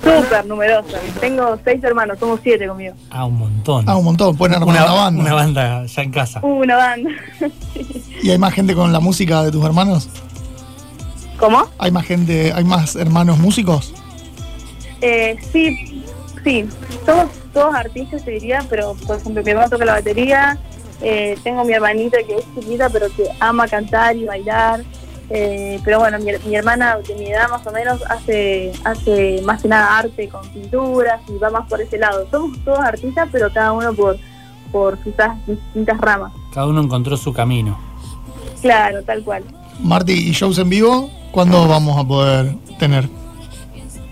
Súper 0.03 0.45
numerosa 0.45 0.97
tengo 1.19 1.57
seis 1.63 1.83
hermanos 1.83 2.19
somos 2.19 2.39
siete 2.43 2.67
conmigo 2.67 2.95
Ah, 3.09 3.25
un 3.25 3.37
montón. 3.37 3.85
Ah, 3.87 3.95
un 3.95 4.05
montón. 4.05 4.35
Pueden 4.35 4.55
armar 4.55 4.69
una, 4.75 4.83
una, 4.85 4.93
banda. 4.93 5.21
una 5.21 5.33
banda 5.33 5.85
ya 5.85 6.01
en 6.01 6.11
casa. 6.11 6.39
una 6.43 6.75
banda 6.75 7.09
¿Y 8.23 8.29
hay 8.29 8.37
más 8.37 8.53
gente 8.53 8.73
con 8.75 8.91
la 8.91 8.99
música 8.99 9.43
de 9.43 9.51
tus 9.51 9.63
hermanos? 9.65 10.09
¿Cómo? 11.37 11.65
¿Hay 11.77 11.91
más 11.91 12.05
gente, 12.05 12.53
hay 12.53 12.63
más 12.63 12.95
hermanos 12.95 13.37
músicos? 13.39 13.93
Eh, 15.01 15.37
sí, 15.51 16.01
sí, 16.43 16.65
somos 17.05 17.27
todos 17.53 17.75
artistas, 17.75 18.23
te 18.23 18.31
diría, 18.31 18.63
pero 18.69 18.93
por 19.05 19.17
ejemplo, 19.17 19.43
mi 19.43 19.51
hermano 19.51 19.69
toca 19.69 19.83
la 19.85 19.93
batería, 19.93 20.57
eh, 21.01 21.37
tengo 21.43 21.65
mi 21.65 21.73
hermanita 21.73 22.17
que 22.25 22.35
es 22.37 22.45
chiquita, 22.55 22.89
pero 22.89 23.07
que 23.15 23.25
ama 23.41 23.67
cantar 23.67 24.15
y 24.15 24.23
bailar, 24.25 24.81
eh, 25.29 25.79
pero 25.83 25.99
bueno, 25.99 26.19
mi, 26.19 26.31
mi 26.45 26.55
hermana 26.55 26.97
de 27.07 27.15
mi 27.15 27.27
edad 27.31 27.49
más 27.49 27.65
o 27.65 27.71
menos 27.71 28.01
hace, 28.09 28.71
hace 28.83 29.41
más 29.43 29.62
que 29.62 29.67
nada 29.67 29.97
arte 29.99 30.27
con 30.29 30.47
pinturas 30.49 31.21
y 31.27 31.38
va 31.38 31.49
más 31.49 31.67
por 31.67 31.81
ese 31.81 31.97
lado. 31.97 32.27
Somos 32.29 32.57
todos 32.63 32.79
artistas, 32.79 33.29
pero 33.31 33.51
cada 33.51 33.71
uno 33.71 33.93
por, 33.93 34.17
por 34.71 34.97
quizás 34.99 35.36
distintas 35.47 35.97
ramas. 35.99 36.31
Cada 36.53 36.67
uno 36.67 36.81
encontró 36.81 37.15
su 37.17 37.33
camino. 37.33 37.79
Claro, 38.62 39.03
tal 39.03 39.23
cual. 39.23 39.43
Marti, 39.79 40.13
¿y 40.29 40.31
shows 40.31 40.57
en 40.59 40.69
vivo? 40.69 41.09
¿Cuándo 41.31 41.67
vamos 41.67 41.97
a 41.97 42.07
poder 42.07 42.55
tener? 42.77 43.09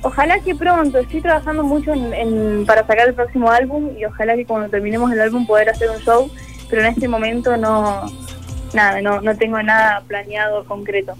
Ojalá 0.03 0.39
que 0.39 0.55
pronto, 0.55 0.97
estoy 0.97 1.21
trabajando 1.21 1.63
mucho 1.63 1.93
en, 1.93 2.11
en- 2.13 2.65
para 2.65 2.81
sacar 2.87 3.07
el 3.07 3.13
próximo 3.13 3.51
álbum 3.51 3.89
y 3.97 4.03
ojalá 4.05 4.35
que 4.35 4.45
cuando 4.47 4.67
terminemos 4.69 5.11
el 5.11 5.21
álbum 5.21 5.45
poder 5.45 5.69
hacer 5.69 5.91
un 5.91 5.99
show, 6.01 6.31
pero 6.69 6.81
en 6.81 6.87
este 6.87 7.07
momento 7.07 7.55
no, 7.55 8.05
nada, 8.73 9.01
no, 9.01 9.21
no 9.21 9.35
tengo 9.35 9.61
nada 9.61 10.03
planeado 10.07 10.63
concreto. 10.65 11.13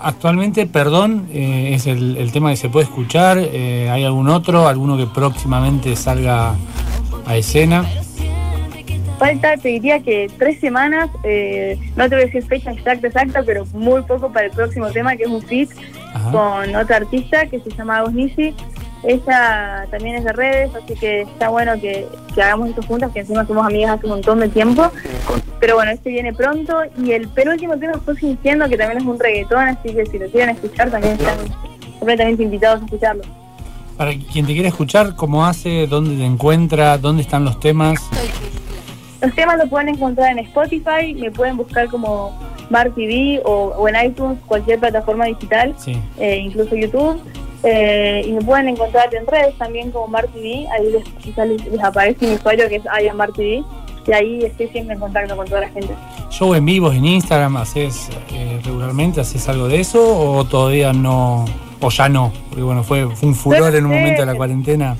Actualmente, 0.00 0.66
perdón, 0.66 1.28
eh, 1.32 1.70
es 1.74 1.86
el, 1.86 2.16
el 2.16 2.30
tema 2.30 2.50
que 2.50 2.56
se 2.56 2.68
puede 2.68 2.84
escuchar. 2.84 3.38
Eh, 3.38 3.90
¿Hay 3.90 4.04
algún 4.04 4.28
otro? 4.28 4.68
¿Alguno 4.68 4.96
que 4.96 5.06
próximamente 5.06 5.96
salga 5.96 6.54
a 7.26 7.36
escena? 7.36 7.84
Falta, 9.18 9.56
te 9.56 9.70
diría 9.70 10.00
que 10.00 10.30
tres 10.38 10.60
semanas, 10.60 11.10
eh, 11.24 11.76
no 11.96 12.08
te 12.08 12.14
voy 12.14 12.22
a 12.22 12.26
decir 12.26 12.44
fecha 12.44 12.70
exacta, 12.70 13.08
exacta, 13.08 13.42
pero 13.44 13.66
muy 13.72 14.02
poco 14.02 14.32
para 14.32 14.46
el 14.46 14.52
próximo 14.52 14.88
tema, 14.90 15.16
que 15.16 15.24
es 15.24 15.28
un 15.28 15.44
Ajá. 16.14 16.30
con 16.30 16.76
otra 16.76 16.98
artista 16.98 17.46
que 17.46 17.58
se 17.58 17.70
llama 17.70 17.98
Agos 17.98 18.12
Nisi. 18.12 18.54
Ella 19.04 19.86
también 19.90 20.16
es 20.16 20.24
de 20.24 20.32
redes, 20.32 20.70
así 20.74 20.94
que 20.94 21.22
está 21.22 21.48
bueno 21.48 21.72
que, 21.80 22.06
que 22.34 22.42
hagamos 22.42 22.70
esto 22.70 22.82
juntas, 22.82 23.10
que 23.12 23.20
encima 23.20 23.46
somos 23.46 23.66
amigas 23.66 23.92
hace 23.92 24.06
un 24.06 24.12
montón 24.12 24.40
de 24.40 24.48
tiempo. 24.48 24.90
Pero 25.60 25.76
bueno, 25.76 25.90
este 25.92 26.10
viene 26.10 26.32
pronto. 26.32 26.74
Y 27.02 27.12
el 27.12 27.28
penúltimo 27.28 27.76
tema 27.78 27.94
fue 28.04 28.14
Fingiendo, 28.16 28.68
que 28.68 28.76
también 28.76 28.98
es 29.00 29.04
un 29.06 29.18
reggaetón, 29.18 29.68
así 29.68 29.94
que 29.94 30.04
si 30.06 30.18
lo 30.18 30.26
quieren 30.28 30.50
escuchar 30.50 30.90
también 30.90 31.14
están 31.14 31.36
completamente 31.98 32.42
invitados 32.42 32.82
a 32.82 32.84
escucharlo. 32.84 33.22
Para 33.96 34.12
quien 34.32 34.46
te 34.46 34.52
quiera 34.52 34.68
escuchar, 34.68 35.14
¿cómo 35.16 35.44
hace? 35.44 35.86
¿Dónde 35.88 36.16
te 36.16 36.24
encuentra? 36.24 36.98
¿Dónde 36.98 37.22
están 37.22 37.44
los 37.44 37.58
temas? 37.58 37.98
Los 39.20 39.34
temas 39.34 39.58
lo 39.58 39.66
pueden 39.68 39.88
encontrar 39.88 40.30
en 40.30 40.38
Spotify, 40.40 41.12
me 41.18 41.32
pueden 41.32 41.56
buscar 41.56 41.88
como 41.88 42.38
Smart 42.68 42.94
TV 42.94 43.42
o, 43.44 43.74
o 43.76 43.88
en 43.88 43.96
iTunes, 44.06 44.38
cualquier 44.46 44.78
plataforma 44.78 45.24
digital, 45.24 45.74
Sí. 45.78 46.00
eh, 46.18 46.36
incluso 46.38 46.76
YouTube. 46.76 47.20
Eh, 47.64 48.22
y 48.26 48.32
me 48.32 48.40
pueden 48.42 48.68
encontrar 48.68 49.12
en 49.14 49.26
redes 49.26 49.56
también 49.58 49.90
como 49.90 50.06
Mar 50.06 50.26
TV, 50.28 50.66
ahí 50.70 50.92
les, 50.92 51.04
quizás 51.22 51.48
les, 51.48 51.64
les 51.66 51.82
aparece 51.82 52.26
mi 52.26 52.34
usuario 52.34 52.68
que 52.68 52.76
es 52.76 53.14
Mar 53.14 53.32
TV, 53.32 53.64
y 54.06 54.12
ahí 54.12 54.44
estoy 54.44 54.68
siempre 54.68 54.94
en 54.94 55.00
contacto 55.00 55.36
con 55.36 55.46
toda 55.46 55.62
la 55.62 55.68
gente. 55.68 55.94
¿Show 56.30 56.54
en 56.54 56.64
vivos 56.64 56.94
en 56.94 57.04
Instagram 57.04 57.56
haces 57.56 58.08
eh, 58.32 58.60
regularmente? 58.64 59.20
¿Haces 59.20 59.48
algo 59.48 59.68
de 59.68 59.80
eso 59.80 60.18
o 60.18 60.44
todavía 60.44 60.92
no? 60.92 61.44
O 61.80 61.90
ya 61.90 62.08
no, 62.08 62.32
porque 62.48 62.62
bueno, 62.62 62.82
fue, 62.82 63.06
fue 63.14 63.28
un 63.28 63.34
furor 63.34 63.74
en 63.74 63.86
un 63.86 63.92
momento 63.92 64.22
de 64.22 64.26
la 64.26 64.34
cuarentena. 64.34 64.96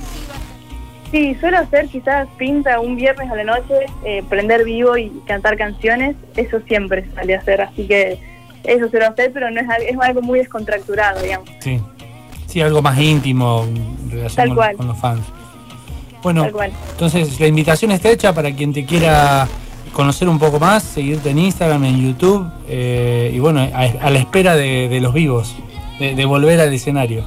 Sí, 1.11 1.35
suelo 1.41 1.59
hacer 1.59 1.89
quizás 1.89 2.29
pinta 2.37 2.81
un 2.81 2.97
viernes 2.97 3.31
a 3.31 3.35
la 3.35 3.45
noche, 3.45 3.87
eh, 4.05 4.23
prender 4.29 4.65
vivo 4.65 4.97
y 4.99 5.11
cantar 5.27 5.57
canciones, 5.57 6.17
eso 6.37 6.61
siempre 6.69 7.07
sale 7.15 7.35
a 7.35 7.39
hacer, 7.39 7.63
así 7.63 7.87
que 7.87 8.19
eso 8.65 8.89
suelo 8.91 9.07
hacer, 9.07 9.33
pero 9.33 9.51
no 9.51 9.61
es, 9.61 9.67
es 9.89 9.97
algo 10.01 10.21
muy 10.21 10.41
descontracturado, 10.41 11.23
digamos. 11.23 11.49
Sí. 11.61 11.81
Sí, 12.49 12.61
algo 12.61 12.83
más 12.83 12.99
íntimo 12.99 13.65
en 13.69 14.11
relación 14.11 14.55
con, 14.57 14.77
con 14.77 14.89
los 14.89 14.99
fans. 14.99 15.21
Bueno, 16.23 16.43
Tal 16.43 16.53
cual. 16.53 16.73
entonces 16.91 17.39
la 17.39 17.47
invitación 17.47 17.93
está 17.93 18.09
hecha 18.11 18.33
para 18.33 18.51
quien 18.51 18.73
te 18.73 18.85
quiera 18.85 19.47
conocer 19.93 20.29
un 20.29 20.39
poco 20.39 20.59
más, 20.59 20.83
seguirte 20.83 21.31
en 21.31 21.39
Instagram, 21.39 21.85
en 21.85 22.01
YouTube, 22.01 22.51
eh, 22.69 23.31
y 23.33 23.39
bueno, 23.39 23.61
a, 23.61 23.83
a 24.07 24.11
la 24.11 24.19
espera 24.19 24.57
de, 24.57 24.89
de 24.89 25.01
los 25.01 25.13
vivos, 25.15 25.55
de, 26.01 26.15
de 26.15 26.25
volver 26.25 26.59
al 26.61 26.73
escenario. 26.73 27.25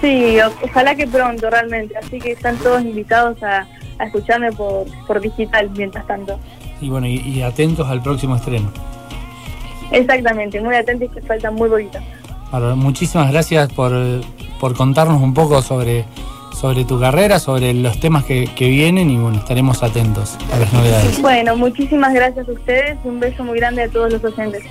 Sí, 0.00 0.36
ojalá 0.62 0.94
que 0.94 1.06
pronto 1.06 1.48
realmente, 1.48 1.94
así 1.96 2.18
que 2.18 2.32
están 2.32 2.56
todos 2.58 2.82
invitados 2.82 3.42
a, 3.42 3.66
a 3.98 4.04
escucharme 4.04 4.52
por, 4.52 4.86
por 5.06 5.20
digital 5.20 5.70
mientras 5.76 6.06
tanto. 6.06 6.38
Y 6.80 6.88
bueno, 6.88 7.06
y, 7.06 7.16
y 7.20 7.42
atentos 7.42 7.88
al 7.88 8.02
próximo 8.02 8.36
estreno. 8.36 8.70
Exactamente, 9.90 10.60
muy 10.60 10.74
atentos 10.74 11.10
que 11.12 11.20
falta 11.22 11.50
muy 11.50 11.68
poquito. 11.68 11.98
Bárbaro, 12.50 12.76
muchísimas 12.76 13.30
gracias 13.30 13.72
por, 13.72 13.92
por 14.58 14.74
contarnos 14.74 15.20
un 15.20 15.34
poco 15.34 15.60
sobre, 15.62 16.04
sobre 16.58 16.84
tu 16.84 16.98
carrera, 16.98 17.38
sobre 17.38 17.74
los 17.74 18.00
temas 18.00 18.24
que, 18.24 18.48
que 18.54 18.68
vienen 18.68 19.10
y 19.10 19.16
bueno, 19.18 19.38
estaremos 19.38 19.82
atentos 19.82 20.36
a 20.52 20.58
las 20.58 20.72
novedades. 20.72 21.20
Bueno, 21.20 21.56
muchísimas 21.56 22.14
gracias 22.14 22.48
a 22.48 22.52
ustedes, 22.52 22.98
un 23.04 23.20
beso 23.20 23.44
muy 23.44 23.58
grande 23.58 23.82
a 23.82 23.88
todos 23.90 24.12
los 24.12 24.24
oyentes. 24.24 24.62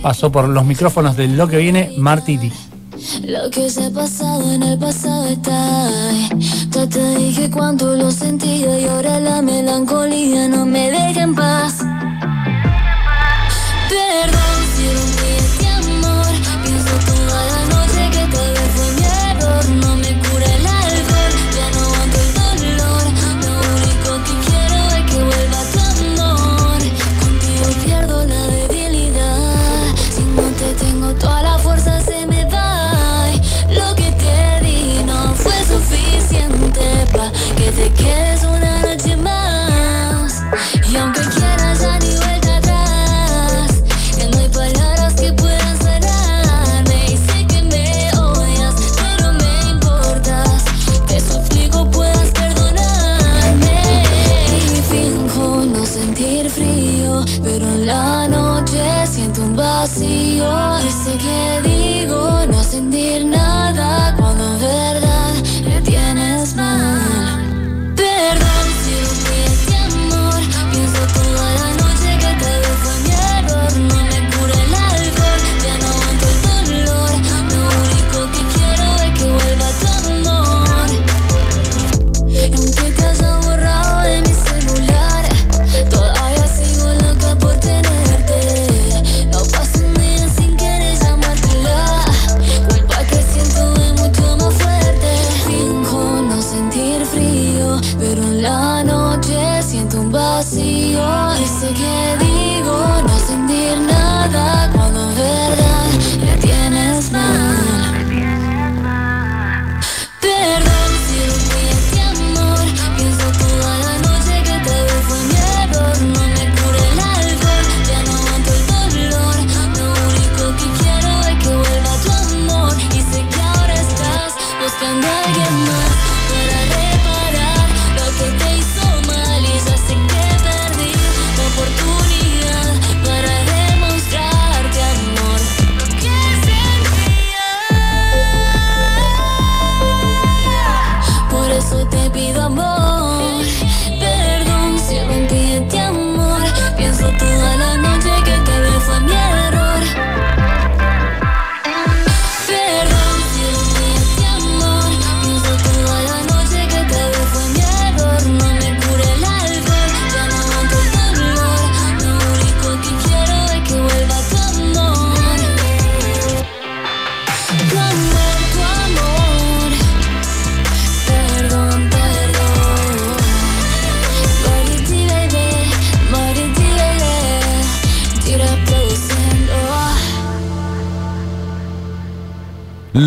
Pasó 0.00 0.32
por 0.32 0.48
los 0.48 0.64
micrófonos 0.64 1.16
de 1.16 1.28
lo 1.28 1.46
que 1.46 1.58
viene 1.58 1.92
Marty 1.96 2.36
D. 2.36 2.52
Lo 3.24 3.50
que 3.50 3.68
se 3.70 3.86
ha 3.86 3.90
pasado 3.90 4.52
en 4.52 4.62
el 4.62 4.78
pasado 4.78 5.26
está 5.26 6.08
ahí. 6.08 6.28
Ya 6.70 6.88
te 6.88 7.16
dije 7.16 7.50
cuánto 7.50 7.94
lo 7.94 8.10
sentía 8.10 8.78
y 8.78 8.84
ahora 8.86 9.18
la 9.20 9.42
melancolía 9.42 10.48
no 10.48 10.64
me 10.66 10.90
deja 10.90 11.22
en 11.22 11.34
paz. 11.34 11.84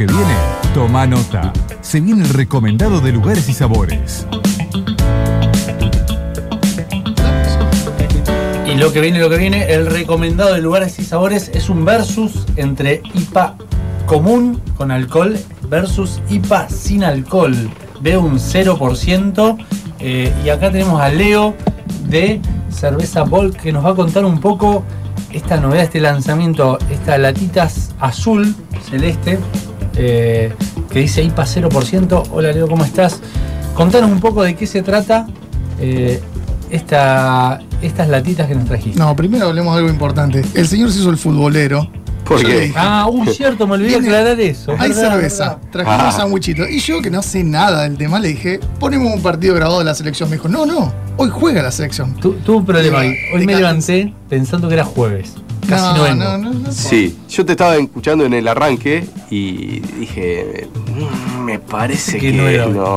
Que 0.00 0.06
viene, 0.06 0.34
toma 0.72 1.06
nota. 1.06 1.52
Se 1.82 2.00
viene 2.00 2.22
el 2.22 2.30
recomendado 2.30 3.02
de 3.02 3.12
lugares 3.12 3.50
y 3.50 3.52
sabores. 3.52 4.26
Y 8.66 8.76
lo 8.76 8.94
que 8.94 9.02
viene, 9.02 9.18
lo 9.18 9.28
que 9.28 9.36
viene, 9.36 9.74
el 9.74 9.84
recomendado 9.84 10.54
de 10.54 10.62
lugares 10.62 10.98
y 10.98 11.04
sabores 11.04 11.50
es 11.52 11.68
un 11.68 11.84
versus 11.84 12.46
entre 12.56 13.02
IPA 13.12 13.56
común 14.06 14.62
con 14.78 14.90
alcohol 14.90 15.38
versus 15.68 16.22
IPA 16.30 16.70
sin 16.70 17.04
alcohol. 17.04 17.54
Veo 18.00 18.22
un 18.22 18.38
0%. 18.38 19.58
eh, 19.98 20.32
y 20.42 20.48
acá 20.48 20.70
tenemos 20.70 20.98
a 20.98 21.10
Leo 21.10 21.54
de 22.08 22.40
Cerveza 22.70 23.24
Volk 23.24 23.54
que 23.60 23.70
nos 23.70 23.84
va 23.84 23.90
a 23.90 23.94
contar 23.94 24.24
un 24.24 24.40
poco 24.40 24.82
esta 25.30 25.58
novedad, 25.58 25.84
este 25.84 26.00
lanzamiento, 26.00 26.78
esta 26.90 27.18
latitas 27.18 27.94
azul 28.00 28.56
celeste 28.90 29.38
eh, 30.02 30.52
que 30.90 31.00
dice 31.00 31.22
IPA 31.22 31.44
0%. 31.44 32.22
Hola 32.32 32.52
Leo, 32.52 32.66
¿cómo 32.68 32.84
estás? 32.84 33.20
Contanos 33.74 34.10
un 34.10 34.20
poco 34.20 34.42
de 34.42 34.56
qué 34.56 34.66
se 34.66 34.82
trata 34.82 35.26
eh, 35.78 36.20
esta, 36.70 37.60
estas 37.82 38.08
latitas 38.08 38.46
que 38.48 38.54
nos 38.54 38.64
trajiste. 38.66 38.98
No, 38.98 39.14
primero 39.14 39.46
hablemos 39.48 39.74
de 39.74 39.78
algo 39.80 39.90
importante. 39.90 40.42
El 40.54 40.66
señor 40.66 40.90
se 40.92 41.00
hizo 41.00 41.10
el 41.10 41.16
futbolero. 41.18 41.88
¿Por 42.24 42.44
qué? 42.44 42.72
Ah, 42.76 43.08
uy, 43.10 43.26
cierto, 43.34 43.66
me 43.66 43.74
olvidé 43.74 43.96
aclarar 43.96 44.38
eso. 44.38 44.72
Hay 44.78 44.90
Verdad, 44.90 45.12
cerveza, 45.14 45.58
trajimos 45.72 45.98
Ah. 46.00 46.12
sandwichitos. 46.12 46.70
Y 46.70 46.78
yo, 46.78 47.02
que 47.02 47.10
no 47.10 47.22
sé 47.22 47.42
nada 47.42 47.82
del 47.82 47.96
tema, 47.98 48.20
le 48.20 48.28
dije, 48.28 48.60
ponemos 48.78 49.12
un 49.12 49.20
partido 49.20 49.54
grabado 49.56 49.80
de 49.80 49.84
la 49.84 49.94
selección. 49.94 50.30
Me 50.30 50.36
dijo, 50.36 50.48
no, 50.48 50.64
no, 50.64 50.92
hoy 51.16 51.28
juega 51.32 51.60
la 51.60 51.72
selección. 51.72 52.14
Tu- 52.20 52.34
Tuve 52.34 52.58
un 52.58 52.64
problema 52.66 53.00
De- 53.00 53.08
ahí. 53.08 53.14
Hoy 53.34 53.44
me 53.46 53.56
levanté 53.56 54.14
pensando 54.28 54.68
que 54.68 54.74
era 54.74 54.84
jueves. 54.84 55.32
Casi 55.70 55.84
no, 55.84 55.96
no, 55.96 56.02
vengo. 56.04 56.24
no, 56.24 56.38
no, 56.38 56.50
no. 56.52 56.72
Sí, 56.72 57.16
yo 57.28 57.44
te 57.46 57.52
estaba 57.52 57.76
escuchando 57.76 58.24
en 58.24 58.34
el 58.34 58.46
arranque 58.48 59.06
y 59.30 59.80
dije, 59.80 60.68
"Mm, 60.86 61.44
me 61.44 61.58
parece 61.58 62.18
Que 62.18 62.32
que, 62.32 62.36
no 62.36 62.48
era 62.48 62.66
hoy". 62.66 62.72
no. 62.74 62.94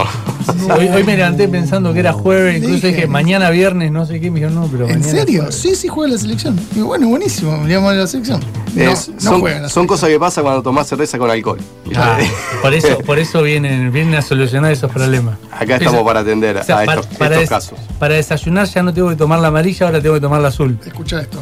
Hoy, 0.75 0.87
hoy 0.89 1.03
me 1.05 1.15
levanté 1.15 1.47
pensando 1.47 1.93
que 1.93 1.99
era 1.99 2.11
jueves, 2.11 2.57
incluso 2.57 2.87
Dije- 2.87 2.95
dije, 2.95 3.07
mañana 3.07 3.49
viernes, 3.49 3.91
no 3.91 4.05
sé 4.05 4.19
qué, 4.19 4.29
me 4.29 4.39
dijeron 4.41 4.55
no, 4.55 4.67
pero 4.67 4.85
¿En 4.89 4.99
mañana 4.99 5.19
serio? 5.19 5.41
jueves". 5.43 5.55
Sí, 5.55 5.75
sí 5.75 5.87
juega 5.87 6.13
la 6.13 6.19
selección. 6.19 6.59
Y 6.75 6.81
bueno, 6.81 7.07
buenísimo, 7.07 7.55
la 7.65 8.07
selección. 8.07 8.41
Es- 8.75 9.07
no 9.09 9.19
son 9.21 9.39
juega 9.41 9.59
la 9.61 9.69
son 9.69 9.85
cosas 9.87 10.09
que 10.09 10.19
pasan 10.19 10.43
cuando 10.43 10.61
tomás 10.63 10.87
cerveza 10.87 11.17
con 11.17 11.29
alcohol. 11.29 11.59
Ah, 11.95 12.17
por 12.61 12.73
eso, 12.73 12.97
por 13.05 13.19
eso 13.19 13.41
vienen, 13.43 13.91
vienen 13.91 14.15
a 14.15 14.21
solucionar 14.21 14.71
esos 14.71 14.91
problemas. 14.91 15.37
Acá 15.51 15.75
estamos 15.75 15.95
Eso- 15.95 16.05
para 16.05 16.19
atender 16.21 16.57
o 16.57 16.63
sea, 16.63 16.79
a 16.79 16.85
para, 16.85 17.01
estos, 17.01 17.17
para 17.17 17.35
estos 17.35 17.39
des- 17.41 17.49
casos. 17.49 17.79
para 17.99 18.15
desayunar 18.15 18.67
ya 18.67 18.83
no 18.83 18.93
tengo 18.93 19.09
que 19.09 19.15
tomar 19.15 19.39
la 19.39 19.47
amarilla, 19.49 19.85
ahora 19.85 20.01
tengo 20.01 20.15
que 20.15 20.21
tomar 20.21 20.41
la 20.41 20.47
azul. 20.49 20.77
Escucha 20.85 21.21
esto. 21.21 21.39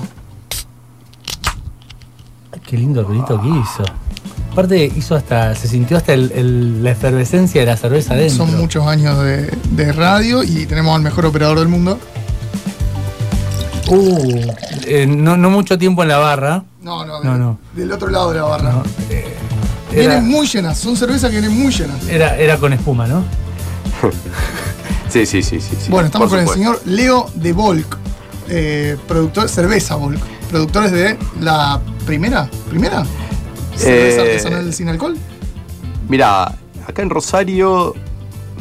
Qué 2.71 2.77
lindo 2.77 3.03
ruidito 3.03 3.39
que 3.41 3.49
hizo. 3.49 3.83
Aparte 4.53 4.85
hizo 4.95 5.13
hasta, 5.15 5.53
se 5.55 5.67
sintió 5.67 5.97
hasta 5.97 6.13
el- 6.13 6.31
el- 6.33 6.83
la 6.83 6.91
efervescencia 6.91 7.59
de 7.61 7.67
la 7.67 7.75
cerveza 7.75 8.13
adentro. 8.13 8.45
Son 8.47 8.57
muchos 8.57 8.87
años 8.87 9.21
de, 9.23 9.53
de 9.71 9.91
radio 9.91 10.41
y 10.41 10.65
tenemos 10.65 10.95
al 10.95 11.01
mejor 11.01 11.25
operador 11.25 11.59
del 11.59 11.67
mundo. 11.67 11.99
Uh, 13.89 14.51
eh, 14.85 15.05
no, 15.05 15.35
no 15.35 15.49
mucho 15.49 15.77
tiempo 15.77 16.01
en 16.03 16.09
la 16.09 16.17
barra. 16.17 16.63
No, 16.81 17.05
no, 17.05 17.21
No, 17.21 17.31
del, 17.31 17.39
no. 17.41 17.59
del 17.75 17.91
otro 17.91 18.09
lado 18.09 18.31
de 18.31 18.37
la 18.39 18.43
barra. 18.45 18.71
No, 18.71 18.83
eh, 19.09 19.35
Vienen 19.93 20.25
muy 20.25 20.47
llenas, 20.47 20.77
son 20.77 20.95
cervezas 20.95 21.29
que 21.29 21.41
vienen 21.41 21.57
muy 21.61 21.73
llenas. 21.73 22.07
era, 22.07 22.37
era 22.37 22.55
con 22.57 22.71
espuma, 22.71 23.05
¿no? 23.07 23.23
Sí, 25.09 25.25
sí, 25.25 25.43
sí, 25.43 25.59
sí. 25.59 25.75
sí, 25.77 25.91
bueno, 25.91 26.05
estamos 26.05 26.29
con 26.29 26.39
el 26.39 26.47
señor 26.47 26.81
Leo 26.85 27.29
de 27.35 27.51
Volk, 27.51 27.97
eh, 28.47 28.95
productor, 29.09 29.49
cerveza 29.49 29.95
Volk, 29.95 30.21
productores 30.51 30.91
de 30.91 31.17
la 31.39 31.79
primera, 32.05 32.49
primera 32.69 33.03
cerveza 33.75 34.21
Eh, 34.21 34.31
artesanal 34.31 34.73
sin 34.73 34.89
alcohol. 34.89 35.17
Mira, 36.07 36.53
acá 36.87 37.01
en 37.01 37.09
Rosario 37.09 37.95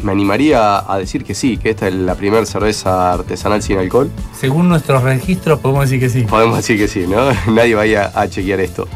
me 0.02 0.12
animaría 0.12 0.78
a 0.90 0.98
decir 0.98 1.24
que 1.24 1.34
sí, 1.34 1.58
que 1.58 1.70
esta 1.70 1.88
es 1.88 1.94
la 1.94 2.14
primera 2.14 2.46
cerveza 2.46 3.12
artesanal 3.12 3.62
sin 3.62 3.76
alcohol. 3.78 4.10
Según 4.38 4.68
nuestros 4.68 5.02
registros 5.02 5.58
podemos 5.60 5.82
decir 5.90 6.00
que 6.00 6.08
sí. 6.08 6.22
Podemos 6.22 6.56
decir 6.56 6.78
que 6.78 6.88
sí, 6.88 7.06
¿no? 7.06 7.30
Nadie 7.52 7.74
va 7.74 7.82
a 7.82 7.86
ir 7.86 7.98
a, 7.98 8.12
a 8.14 8.28
chequear 8.28 8.60
esto. 8.60 8.88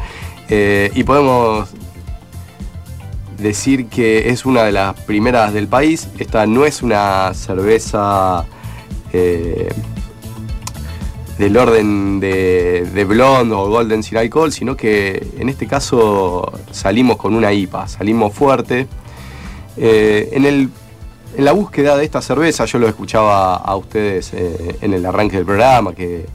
Eh, 0.49 0.91
y 0.95 1.03
podemos 1.03 1.69
decir 3.37 3.87
que 3.87 4.29
es 4.29 4.45
una 4.45 4.63
de 4.63 4.71
las 4.71 4.99
primeras 5.01 5.53
del 5.53 5.67
país. 5.67 6.07
Esta 6.17 6.45
no 6.47 6.65
es 6.65 6.81
una 6.81 7.33
cerveza 7.33 8.45
eh, 9.13 9.69
del 11.37 11.57
orden 11.57 12.19
de, 12.19 12.85
de 12.93 13.03
blonde 13.05 13.53
o 13.55 13.67
golden 13.67 14.03
sin 14.03 14.17
alcohol, 14.17 14.51
sino 14.53 14.75
que 14.77 15.27
en 15.37 15.49
este 15.49 15.67
caso 15.67 16.51
salimos 16.71 17.17
con 17.17 17.35
una 17.35 17.51
IPA, 17.51 17.87
salimos 17.87 18.33
fuerte. 18.33 18.87
Eh, 19.77 20.29
en, 20.31 20.45
el, 20.45 20.69
en 21.35 21.45
la 21.45 21.51
búsqueda 21.51 21.97
de 21.97 22.05
esta 22.05 22.21
cerveza, 22.21 22.63
yo 22.65 22.79
lo 22.79 22.87
escuchaba 22.87 23.55
a 23.55 23.75
ustedes 23.75 24.31
eh, 24.33 24.77
en 24.81 24.93
el 24.93 25.05
arranque 25.05 25.35
del 25.35 25.45
programa, 25.45 25.93
que 25.93 26.25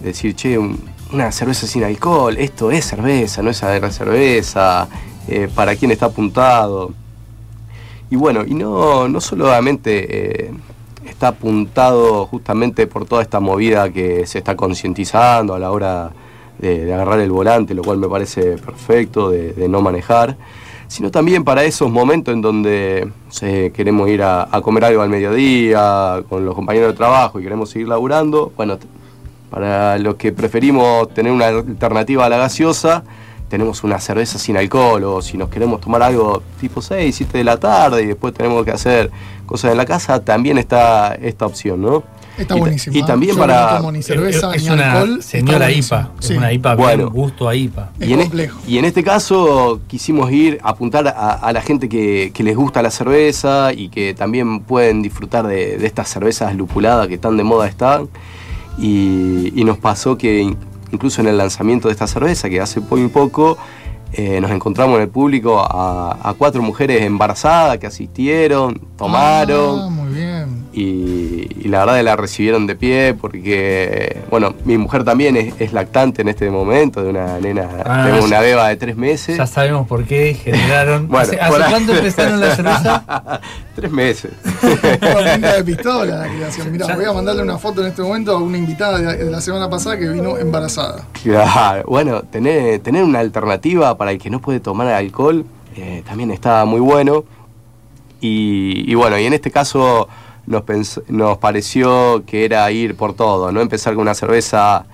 decir, 0.00 0.34
che, 0.36 0.56
un- 0.56 0.80
una 1.12 1.30
cerveza 1.32 1.66
sin 1.66 1.84
alcohol, 1.84 2.36
esto 2.38 2.70
es 2.70 2.86
cerveza, 2.86 3.42
no 3.42 3.50
es 3.50 3.58
cerveza, 3.58 4.88
eh, 5.28 5.48
para 5.54 5.74
quién 5.76 5.90
está 5.90 6.06
apuntado. 6.06 6.92
Y 8.10 8.16
bueno, 8.16 8.44
y 8.46 8.54
no, 8.54 9.08
no 9.08 9.20
solamente 9.20 10.50
está 11.22 11.28
apuntado 11.28 12.26
justamente 12.26 12.88
por 12.88 13.06
toda 13.06 13.22
esta 13.22 13.38
movida 13.38 13.90
que 13.90 14.26
se 14.26 14.38
está 14.38 14.56
concientizando 14.56 15.54
a 15.54 15.58
la 15.60 15.70
hora 15.70 16.10
de, 16.58 16.92
agarrar 16.92 17.20
el 17.20 17.30
volante, 17.30 17.74
lo 17.74 17.84
cual 17.84 17.98
me 17.98 18.08
parece 18.08 18.56
perfecto, 18.58 19.30
de, 19.30 19.68
no 19.68 19.80
manejar, 19.80 20.36
sino 20.88 21.12
también 21.12 21.44
para 21.44 21.62
esos 21.62 21.88
momentos 21.92 22.34
en 22.34 22.40
donde 22.40 23.08
queremos 23.72 24.08
ir 24.08 24.24
a, 24.24 24.48
a 24.50 24.60
comer 24.62 24.86
algo 24.86 25.00
al 25.00 25.10
mediodía 25.10 26.24
con 26.28 26.44
los 26.44 26.56
compañeros 26.56 26.90
de 26.90 26.96
trabajo 26.96 27.38
y 27.38 27.44
queremos 27.44 27.70
seguir 27.70 27.86
laburando, 27.86 28.52
bueno, 28.56 28.76
para 29.48 29.98
los 29.98 30.16
que 30.16 30.32
preferimos 30.32 31.14
tener 31.14 31.30
una 31.30 31.46
alternativa 31.46 32.26
a 32.26 32.28
la 32.30 32.38
gaseosa, 32.38 33.04
tenemos 33.52 33.84
una 33.84 34.00
cerveza 34.00 34.38
sin 34.38 34.56
alcohol 34.56 35.04
o 35.04 35.20
si 35.20 35.36
nos 35.36 35.50
queremos 35.50 35.78
tomar 35.78 36.02
algo 36.02 36.42
tipo 36.58 36.80
6, 36.80 37.14
7 37.14 37.36
de 37.36 37.44
la 37.44 37.58
tarde 37.58 38.02
y 38.02 38.06
después 38.06 38.32
tenemos 38.32 38.64
que 38.64 38.70
hacer 38.70 39.10
cosas 39.44 39.72
en 39.72 39.76
la 39.76 39.84
casa, 39.84 40.24
también 40.24 40.56
está 40.56 41.14
esta 41.16 41.44
opción, 41.44 41.82
¿no? 41.82 42.02
Está 42.38 42.54
buenísimo. 42.54 42.96
Y 42.96 43.00
¿eh? 43.00 43.04
también 43.06 43.34
Yo 43.34 43.38
para... 43.42 43.72
No 43.72 43.76
tomo 43.76 43.92
ni 43.92 44.02
cerveza 44.02 44.54
es 44.54 44.62
ni 44.64 44.70
una 44.70 44.92
alcohol. 44.92 45.22
señora. 45.22 45.70
IPA. 45.70 46.10
Sí. 46.18 46.32
Es 46.32 46.38
una 46.38 46.50
IPA 46.50 46.74
Bueno. 46.76 47.10
bien 47.10 47.22
gusto 47.24 47.46
a 47.46 47.54
IPA. 47.54 47.90
Es 48.00 48.08
y, 48.08 48.12
en, 48.14 48.20
complejo. 48.22 48.58
y 48.66 48.78
en 48.78 48.84
este 48.86 49.04
caso 49.04 49.80
quisimos 49.86 50.32
ir 50.32 50.58
a 50.62 50.70
apuntar 50.70 51.06
a, 51.08 51.32
a 51.34 51.52
la 51.52 51.60
gente 51.60 51.90
que, 51.90 52.30
que 52.32 52.42
les 52.42 52.56
gusta 52.56 52.80
la 52.80 52.90
cerveza 52.90 53.74
y 53.74 53.90
que 53.90 54.14
también 54.14 54.60
pueden 54.60 55.02
disfrutar 55.02 55.46
de, 55.46 55.76
de 55.76 55.86
estas 55.86 56.08
cervezas 56.08 56.56
lupuladas 56.56 57.06
que 57.06 57.18
tan 57.18 57.36
de 57.36 57.44
moda 57.44 57.68
están. 57.68 58.08
Y, 58.78 59.52
y 59.54 59.64
nos 59.64 59.76
pasó 59.76 60.16
que 60.16 60.56
incluso 60.92 61.20
en 61.20 61.26
el 61.26 61.36
lanzamiento 61.36 61.88
de 61.88 61.92
esta 61.92 62.06
cerveza, 62.06 62.48
que 62.48 62.60
hace 62.60 62.80
muy 62.80 63.08
poco, 63.08 63.58
eh, 64.12 64.40
nos 64.40 64.50
encontramos 64.50 64.96
en 64.96 65.02
el 65.02 65.08
público 65.08 65.58
a, 65.58 66.34
cuatro 66.38 66.62
mujeres 66.62 67.02
embarazadas 67.02 67.78
que 67.78 67.86
asistieron, 67.86 68.80
tomaron. 68.96 69.80
Ah. 69.80 70.61
Y, 70.74 71.48
y 71.60 71.68
la 71.68 71.80
verdad 71.80 71.96
que 71.96 72.02
la 72.02 72.16
recibieron 72.16 72.66
de 72.66 72.74
pie 72.74 73.14
porque, 73.20 74.22
bueno, 74.30 74.54
mi 74.64 74.78
mujer 74.78 75.04
también 75.04 75.36
es, 75.36 75.54
es 75.60 75.72
lactante 75.74 76.22
en 76.22 76.28
este 76.28 76.50
momento, 76.50 77.02
de 77.02 77.10
una 77.10 77.38
nena, 77.38 77.68
Ah, 77.84 78.08
tengo 78.08 78.24
una 78.24 78.40
beba 78.40 78.68
de 78.68 78.76
tres 78.76 78.96
meses. 78.96 79.36
Ya 79.36 79.46
sabemos 79.46 79.86
por 79.86 80.04
qué 80.04 80.34
generaron. 80.34 81.08
Bueno, 81.12 81.28
¿Hace, 81.28 81.38
cuánto 81.70 81.94
empezaron 81.94 82.40
la 82.40 82.56
cerveza? 82.56 83.40
tres 83.74 83.90
meses. 83.90 84.30
Punta 84.60 85.54
de 85.56 85.64
pistola 85.64 86.16
la 86.16 86.28
creación. 86.28 86.72
Mirá, 86.72 86.94
voy 86.94 87.04
a 87.04 87.12
mandarle 87.12 87.42
una 87.42 87.58
foto 87.58 87.82
en 87.82 87.88
este 87.88 88.02
momento 88.02 88.32
a 88.32 88.38
una 88.38 88.56
invitada 88.56 88.98
de, 88.98 89.24
de 89.24 89.30
la 89.30 89.40
semana 89.40 89.68
pasada 89.68 89.98
que 89.98 90.08
vino 90.08 90.38
embarazada. 90.38 91.06
Claro, 91.22 91.84
bueno, 91.86 92.22
tener, 92.22 92.80
tener 92.80 93.04
una 93.04 93.18
alternativa 93.18 93.96
para 93.98 94.12
el 94.12 94.18
que 94.18 94.30
no 94.30 94.40
puede 94.40 94.60
tomar 94.60 94.86
alcohol 94.88 95.44
eh, 95.76 96.02
también 96.06 96.30
está 96.30 96.64
muy 96.64 96.80
bueno. 96.80 97.24
Y, 98.20 98.90
y 98.90 98.94
bueno, 98.94 99.18
y 99.18 99.26
en 99.26 99.32
este 99.32 99.50
caso 99.50 100.08
nos, 100.46 100.62
pens- 100.62 101.02
nos 101.08 101.38
pareció 101.38 102.24
que 102.26 102.44
era 102.44 102.70
ir 102.70 102.96
por 102.96 103.14
todo, 103.14 103.50
no 103.52 103.60
empezar 103.60 103.94
con 103.94 104.02
una 104.02 104.14
cerveza 104.14 104.84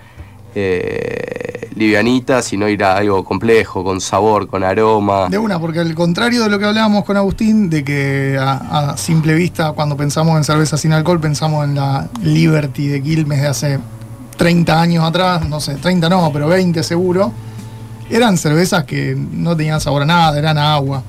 eh, 0.55 1.69
livianita, 1.75 2.41
sino 2.41 2.67
ir 2.67 2.83
a 2.83 2.97
algo 2.97 3.23
complejo, 3.23 3.83
con 3.83 4.01
sabor, 4.01 4.47
con 4.47 4.63
aroma. 4.63 5.27
De 5.29 5.37
una, 5.37 5.59
porque 5.59 5.79
al 5.79 5.93
contrario 5.95 6.43
de 6.43 6.49
lo 6.49 6.59
que 6.59 6.65
hablábamos 6.65 7.05
con 7.05 7.15
Agustín, 7.17 7.69
de 7.69 7.83
que 7.83 8.37
a, 8.39 8.91
a 8.91 8.97
simple 8.97 9.33
vista, 9.33 9.71
cuando 9.73 9.95
pensamos 9.95 10.37
en 10.37 10.43
cerveza 10.43 10.77
sin 10.77 10.91
alcohol, 10.93 11.19
pensamos 11.19 11.63
en 11.65 11.75
la 11.75 12.07
Liberty 12.21 12.87
de 12.87 13.01
Quilmes 13.01 13.41
de 13.41 13.47
hace 13.47 13.79
30 14.37 14.81
años 14.81 15.03
atrás, 15.05 15.47
no 15.47 15.59
sé, 15.59 15.75
30 15.75 16.09
no, 16.09 16.29
pero 16.33 16.47
20 16.47 16.81
seguro. 16.83 17.31
Eran 18.09 18.37
cervezas 18.37 18.85
que 18.85 19.15
no 19.15 19.55
tenían 19.55 19.79
sabor 19.79 20.01
a 20.01 20.05
nada, 20.05 20.37
eran 20.37 20.57
agua. 20.57 21.03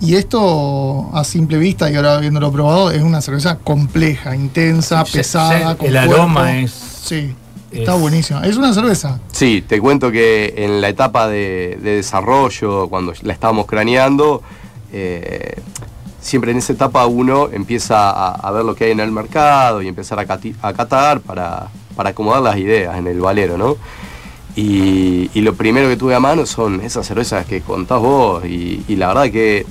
Y 0.00 0.16
esto, 0.16 1.10
a 1.14 1.24
simple 1.24 1.56
vista, 1.58 1.90
y 1.90 1.94
ahora 1.96 2.16
habiéndolo 2.16 2.52
probado, 2.52 2.90
es 2.90 3.02
una 3.02 3.20
cerveza 3.22 3.58
compleja, 3.58 4.34
intensa, 4.36 5.04
pesada, 5.04 5.76
con 5.76 5.86
el 5.88 5.94
cuerpo. 5.94 6.14
aroma 6.14 6.58
es. 6.58 6.72
Sí, 6.72 7.34
está 7.70 7.94
es- 7.94 8.00
buenísima. 8.00 8.42
Es 8.46 8.56
una 8.56 8.72
cerveza. 8.74 9.18
Sí, 9.32 9.64
te 9.66 9.80
cuento 9.80 10.10
que 10.10 10.52
en 10.58 10.80
la 10.80 10.88
etapa 10.88 11.28
de, 11.28 11.78
de 11.82 11.96
desarrollo, 11.96 12.88
cuando 12.88 13.12
la 13.22 13.32
estábamos 13.32 13.66
craneando, 13.66 14.42
eh, 14.92 15.54
siempre 16.20 16.50
en 16.50 16.58
esa 16.58 16.72
etapa 16.72 17.06
uno 17.06 17.48
empieza 17.52 18.10
a, 18.10 18.30
a 18.34 18.50
ver 18.50 18.64
lo 18.64 18.74
que 18.74 18.84
hay 18.84 18.90
en 18.92 19.00
el 19.00 19.10
mercado 19.12 19.80
y 19.82 19.88
empezar 19.88 20.18
a, 20.18 20.26
cati- 20.26 20.54
a 20.62 20.72
catar 20.72 21.20
para, 21.20 21.68
para 21.96 22.10
acomodar 22.10 22.42
las 22.42 22.56
ideas 22.58 22.96
en 22.98 23.06
el 23.06 23.20
valero, 23.20 23.56
¿no? 23.56 23.76
Y, 24.56 25.30
y 25.34 25.40
lo 25.40 25.54
primero 25.54 25.88
que 25.88 25.96
tuve 25.96 26.14
a 26.14 26.20
mano 26.20 26.46
son 26.46 26.80
esas 26.80 27.06
cervezas 27.06 27.44
que 27.46 27.60
contás 27.60 28.00
vos 28.00 28.44
y, 28.44 28.84
y 28.86 28.96
la 28.96 29.08
verdad 29.08 29.30
que 29.32 29.66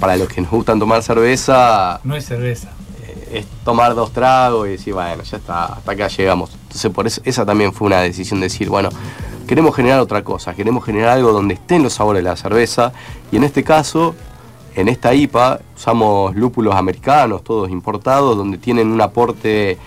para 0.00 0.16
los 0.16 0.28
que 0.28 0.40
nos 0.40 0.50
gustan 0.50 0.78
tomar 0.78 1.02
cerveza 1.02 2.00
No 2.04 2.16
es 2.16 2.26
cerveza. 2.26 2.70
eh, 3.02 3.38
es 3.40 3.46
tomar 3.64 3.94
dos 3.94 4.12
tragos 4.12 4.66
y 4.68 4.72
decir, 4.72 4.94
bueno, 4.94 5.22
ya 5.22 5.36
está, 5.38 5.64
hasta 5.66 5.92
acá 5.92 6.08
llegamos. 6.08 6.50
Entonces 6.62 6.90
por 6.92 7.06
eso 7.06 7.20
esa 7.24 7.44
también 7.46 7.72
fue 7.72 7.86
una 7.86 8.00
decisión 8.00 8.40
de 8.40 8.46
decir, 8.46 8.68
bueno, 8.68 8.88
queremos 9.46 9.74
generar 9.76 10.00
otra 10.00 10.22
cosa, 10.24 10.54
queremos 10.54 10.84
generar 10.84 11.10
algo 11.10 11.32
donde 11.32 11.54
estén 11.54 11.82
los 11.82 11.94
sabores 11.94 12.22
de 12.22 12.28
la 12.30 12.36
cerveza 12.36 12.92
y 13.30 13.36
en 13.36 13.44
este 13.44 13.62
caso, 13.62 14.14
en 14.74 14.88
esta 14.88 15.14
IPA 15.14 15.60
usamos 15.76 16.34
lúpulos 16.34 16.74
americanos, 16.74 17.42
todos 17.44 17.70
importados, 17.70 18.36
donde 18.36 18.58
tienen 18.58 18.88
un 18.88 19.00
aporte 19.00 19.78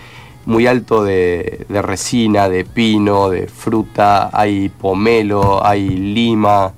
muy 0.46 0.66
alto 0.66 1.04
de, 1.04 1.66
de 1.68 1.82
resina, 1.82 2.48
de 2.48 2.64
pino, 2.64 3.28
de 3.28 3.46
fruta, 3.46 4.30
hay 4.32 4.70
pomelo, 4.70 5.64
hay 5.64 5.86
lima, 5.90 6.72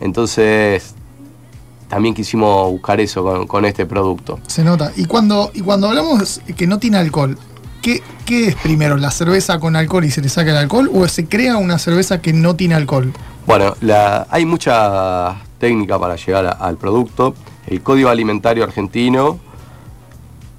entonces 0.00 0.94
también 1.88 2.14
quisimos 2.14 2.70
buscar 2.70 3.00
eso 3.00 3.22
con, 3.22 3.46
con 3.46 3.64
este 3.64 3.86
producto. 3.86 4.38
Se 4.46 4.64
nota. 4.64 4.92
Y 4.96 5.04
cuando, 5.06 5.50
y 5.54 5.60
cuando 5.60 5.88
hablamos 5.88 6.40
que 6.56 6.66
no 6.66 6.78
tiene 6.78 6.96
alcohol, 6.98 7.38
¿qué, 7.82 8.02
¿qué 8.24 8.48
es 8.48 8.54
primero? 8.56 8.96
¿La 8.96 9.10
cerveza 9.10 9.58
con 9.60 9.76
alcohol 9.76 10.04
y 10.04 10.10
se 10.10 10.20
le 10.20 10.28
saca 10.28 10.50
el 10.50 10.56
alcohol? 10.56 10.90
¿O 10.92 11.06
se 11.08 11.26
crea 11.26 11.56
una 11.58 11.78
cerveza 11.78 12.20
que 12.20 12.32
no 12.32 12.56
tiene 12.56 12.74
alcohol? 12.74 13.12
Bueno, 13.46 13.74
la- 13.80 14.26
hay 14.30 14.44
mucha 14.44 15.36
técnica 15.58 15.98
para 15.98 16.16
llegar 16.16 16.46
a- 16.46 16.50
al 16.50 16.76
producto. 16.76 17.34
El 17.66 17.80
Código 17.82 18.08
Alimentario 18.08 18.64
Argentino 18.64 19.38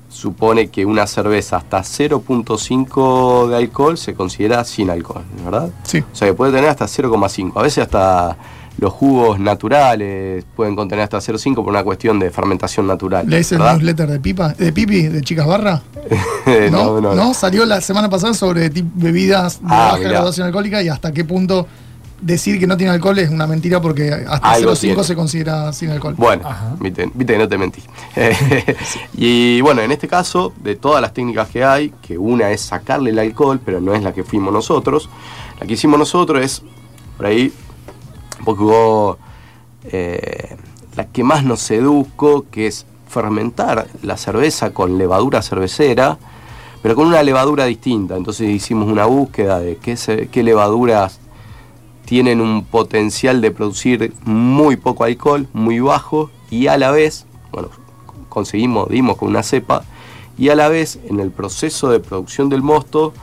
supone 0.09 0.69
que 0.69 0.85
una 0.85 1.05
cerveza 1.05 1.57
hasta 1.57 1.83
0.5 1.83 3.47
de 3.49 3.55
alcohol 3.57 3.97
se 3.97 4.13
considera 4.15 4.63
sin 4.63 4.89
alcohol, 4.89 5.23
¿verdad? 5.43 5.69
Sí. 5.83 5.99
O 6.11 6.15
sea 6.15 6.27
que 6.27 6.33
puede 6.33 6.51
tener 6.53 6.69
hasta 6.69 6.87
0,5. 6.87 7.59
A 7.59 7.61
veces 7.63 7.83
hasta 7.83 8.37
los 8.77 8.93
jugos 8.93 9.39
naturales 9.39 10.45
pueden 10.55 10.75
contener 10.75 11.03
hasta 11.03 11.17
0,5 11.17 11.55
por 11.55 11.67
una 11.69 11.83
cuestión 11.83 12.19
de 12.19 12.29
fermentación 12.29 12.85
natural. 12.87 13.27
¿Lees 13.27 13.51
el 13.51 13.59
newsletter 13.59 14.09
de 14.09 14.19
Pipa? 14.19 14.49
¿De 14.53 14.71
Pipi? 14.71 15.03
¿De 15.07 15.21
Chicas 15.21 15.47
Barra? 15.47 15.81
no, 16.71 17.01
no, 17.01 17.15
no. 17.15 17.33
Salió 17.33 17.65
la 17.65 17.81
semana 17.81 18.09
pasada 18.09 18.33
sobre 18.33 18.69
bebidas 18.69 19.59
de 19.59 19.65
Ah, 19.67 19.77
baja 19.85 19.97
mirá. 19.97 20.09
graduación 20.11 20.47
alcohólica 20.47 20.81
y 20.83 20.89
hasta 20.89 21.11
qué 21.11 21.25
punto 21.25 21.67
decir 22.21 22.59
que 22.59 22.65
no 22.65 22.75
tiene 22.77 22.91
alcohol 22.93 23.17
es 23.19 23.29
una 23.29 23.45
mentira 23.45 23.79
porque 23.79 24.11
hasta 24.11 24.51
Algo 24.51 24.71
0,5 24.71 24.79
tiene. 24.79 25.03
se 25.03 25.15
considera 25.15 25.73
sin 25.73 25.89
alcohol. 25.91 26.15
Bueno, 26.17 26.47
viste, 26.79 27.11
viste 27.13 27.33
que 27.33 27.39
no 27.39 27.47
te 27.47 27.57
mentí. 27.57 27.81
y 29.15 29.61
bueno, 29.61 29.81
en 29.81 29.91
este 29.91 30.07
caso, 30.07 30.53
de 30.63 30.75
todas 30.75 31.01
las 31.01 31.13
técnicas 31.13 31.49
que 31.49 31.63
hay, 31.63 31.93
que 32.01 32.17
una 32.17 32.51
es 32.51 32.61
sacarle 32.61 33.09
el 33.11 33.19
alcohol, 33.19 33.59
pero 33.63 33.79
no 33.81 33.93
es 33.93 34.03
la 34.03 34.13
que 34.13 34.23
fuimos 34.23 34.53
nosotros, 34.53 35.09
la 35.59 35.65
que 35.67 35.73
hicimos 35.73 35.97
nosotros 35.99 36.43
es, 36.43 36.61
por 37.17 37.25
ahí, 37.27 37.51
un 38.39 38.45
poco 38.45 39.17
eh, 39.85 40.55
la 40.95 41.05
que 41.07 41.23
más 41.23 41.43
nos 41.43 41.61
seduzco, 41.61 42.45
que 42.51 42.67
es 42.67 42.85
fermentar 43.07 43.87
la 44.01 44.17
cerveza 44.17 44.73
con 44.73 44.97
levadura 44.97 45.41
cervecera, 45.41 46.17
pero 46.81 46.95
con 46.95 47.07
una 47.07 47.23
levadura 47.23 47.65
distinta. 47.65 48.15
Entonces 48.17 48.49
hicimos 48.49 48.89
una 48.91 49.05
búsqueda 49.05 49.59
de 49.59 49.77
qué, 49.77 50.29
qué 50.31 50.43
levaduras 50.43 51.19
tienen 52.05 52.39
un 52.39 52.63
potencial 52.63 53.41
de 53.41 53.51
producir 53.51 54.13
muy 54.23 54.77
poco 54.77 55.03
alcohol, 55.03 55.47
muy 55.51 55.79
bajo, 55.79 56.31
y 56.49 56.67
a 56.67 56.77
la 56.77 56.91
vez, 56.91 57.25
bueno, 57.51 57.69
conseguimos, 58.29 58.87
dimos 58.87 59.17
con 59.17 59.27
una 59.27 59.43
cepa, 59.43 59.83
y 60.37 60.49
a 60.49 60.55
la 60.55 60.69
vez 60.69 60.99
en 61.09 61.19
el 61.19 61.31
proceso 61.31 61.89
de 61.89 61.99
producción 61.99 62.47
del 62.47 62.61
mosto 62.61 63.13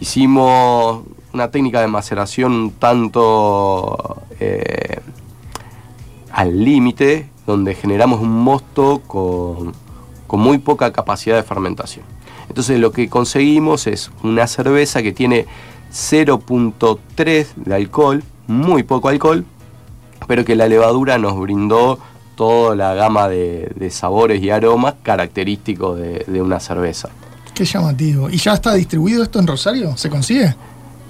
hicimos 0.00 1.02
una 1.34 1.50
técnica 1.50 1.80
de 1.80 1.88
maceración 1.88 2.52
un 2.52 2.70
tanto 2.70 4.22
eh, 4.40 5.00
al 6.30 6.64
límite, 6.64 7.28
donde 7.46 7.74
generamos 7.74 8.20
un 8.20 8.30
mosto 8.30 9.02
con, 9.06 9.72
con 10.26 10.40
muy 10.40 10.58
poca 10.58 10.92
capacidad 10.92 11.36
de 11.36 11.42
fermentación. 11.42 12.04
Entonces 12.48 12.78
lo 12.78 12.92
que 12.92 13.08
conseguimos 13.08 13.86
es 13.86 14.10
una 14.22 14.46
cerveza 14.46 15.02
que 15.02 15.12
tiene 15.12 15.46
0.3 15.92 17.46
de 17.56 17.74
alcohol, 17.74 18.22
muy 18.46 18.84
poco 18.84 19.08
alcohol, 19.08 19.44
pero 20.26 20.44
que 20.44 20.54
la 20.54 20.68
levadura 20.68 21.18
nos 21.18 21.38
brindó 21.38 21.98
toda 22.36 22.74
la 22.74 22.94
gama 22.94 23.28
de, 23.28 23.88
sabores 23.90 24.42
y 24.42 24.50
aromas 24.50 24.94
característicos 25.02 25.98
de 25.98 26.42
una 26.42 26.60
cerveza. 26.60 27.10
Qué 27.54 27.64
llamativo. 27.64 28.28
¿Y 28.28 28.36
ya 28.36 28.54
está 28.54 28.74
distribuido 28.74 29.22
esto 29.22 29.38
en 29.38 29.46
Rosario? 29.46 29.96
¿Se 29.96 30.10
consigue? 30.10 30.54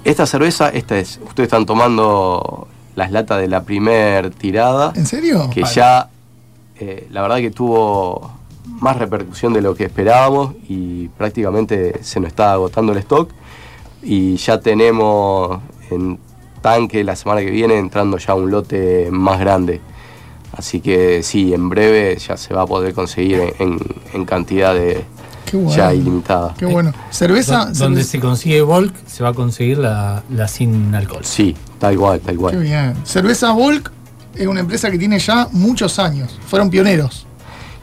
Esta 0.05 0.25
cerveza, 0.25 0.69
esta 0.69 0.97
es, 0.97 1.19
ustedes 1.25 1.47
están 1.47 1.65
tomando 1.65 2.67
las 2.95 3.11
latas 3.11 3.41
de 3.41 3.47
la 3.47 3.63
primer 3.63 4.29
tirada. 4.29 4.93
¿En 4.95 5.05
serio? 5.05 5.49
que 5.53 5.61
Vale. 5.61 5.73
ya 5.75 6.09
eh, 6.79 7.07
la 7.11 7.21
verdad 7.23 7.37
que 7.37 7.51
tuvo 7.51 8.31
más 8.65 8.97
repercusión 8.97 9.51
de 9.53 9.61
lo 9.61 9.73
que 9.75 9.85
esperábamos 9.85 10.53
y 10.69 11.07
prácticamente 11.09 12.03
se 12.03 12.19
nos 12.19 12.27
está 12.29 12.53
agotando 12.53 12.91
el 12.91 12.99
stock 12.99 13.29
y 14.03 14.35
ya 14.37 14.59
tenemos 14.59 15.59
en 15.89 16.19
tanque 16.61 17.03
la 17.03 17.15
semana 17.15 17.41
que 17.41 17.49
viene 17.49 17.77
entrando 17.77 18.17
ya 18.17 18.35
un 18.35 18.51
lote 18.51 19.09
más 19.11 19.39
grande. 19.39 19.81
Así 20.55 20.79
que 20.81 21.21
sí, 21.23 21.53
en 21.53 21.67
breve 21.69 22.15
ya 22.17 22.37
se 22.37 22.53
va 22.53 22.61
a 22.61 22.65
poder 22.67 22.93
conseguir 22.93 23.39
en, 23.39 23.53
en- 23.59 23.79
en 24.13 24.25
cantidad 24.25 24.73
de 24.73 25.03
Qué 25.45 25.57
bueno. 25.57 25.75
ya 25.75 25.93
ilimitada. 25.93 26.53
Qué 26.57 26.65
bueno. 26.65 26.91
Cerveza. 27.11 27.65
Do- 27.65 27.73
donde 27.73 28.01
cerveza- 28.03 28.11
se 28.11 28.19
consigue 28.19 28.61
Volk, 28.61 28.93
se 29.05 29.23
va 29.23 29.29
a 29.29 29.33
conseguir 29.33 29.77
la, 29.77 30.23
la 30.29 30.47
sin 30.47 30.93
alcohol. 30.95 31.23
Sí, 31.23 31.55
tal 31.79 31.97
cual, 31.97 32.19
tal 32.19 32.35
Qué 32.35 32.41
cual. 32.41 32.57
bien. 32.57 32.95
Cerveza 33.03 33.51
Volk 33.53 33.91
es 34.35 34.47
una 34.47 34.59
empresa 34.61 34.89
que 34.91 34.97
tiene 34.97 35.19
ya 35.19 35.47
muchos 35.51 35.99
años. 35.99 36.37
Fueron 36.47 36.69
pioneros. 36.69 37.25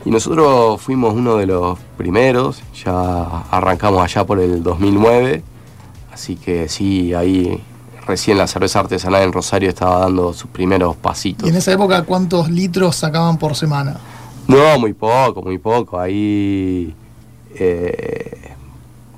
Y 0.04 0.10
nosotros 0.10 0.80
fuimos 0.82 1.14
uno 1.14 1.36
de 1.36 1.46
los 1.46 1.78
primeros, 1.96 2.60
ya 2.84 3.22
arrancamos 3.50 4.02
allá 4.02 4.26
por 4.26 4.40
el 4.40 4.60
2009, 4.62 5.44
así 6.12 6.34
que 6.34 6.68
sí, 6.68 7.14
ahí 7.14 7.62
recién 8.04 8.36
la 8.36 8.48
cerveza 8.48 8.80
artesanal 8.80 9.22
en 9.22 9.32
Rosario 9.32 9.68
estaba 9.68 10.00
dando 10.00 10.32
sus 10.32 10.50
primeros 10.50 10.96
pasitos. 10.96 11.46
Y 11.46 11.50
en 11.50 11.56
esa 11.56 11.70
época, 11.72 12.02
¿cuántos 12.02 12.50
litros 12.50 12.96
sacaban 12.96 13.38
por 13.38 13.54
semana? 13.54 13.96
No, 14.48 14.76
muy 14.80 14.92
poco, 14.92 15.40
muy 15.40 15.58
poco, 15.58 16.00
ahí 16.00 16.92
eh, 17.56 18.52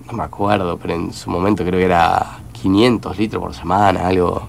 no 0.07 0.12
me 0.18 0.23
acuerdo, 0.25 0.79
pero 0.79 0.94
en 0.94 1.12
su 1.12 1.31
momento 1.31 1.64
creo 1.64 1.79
que 1.79 1.85
era 1.87 2.38
500 2.53 3.18
litros 3.18 3.43
por 3.43 3.55
semana, 3.55 4.07
algo 4.07 4.43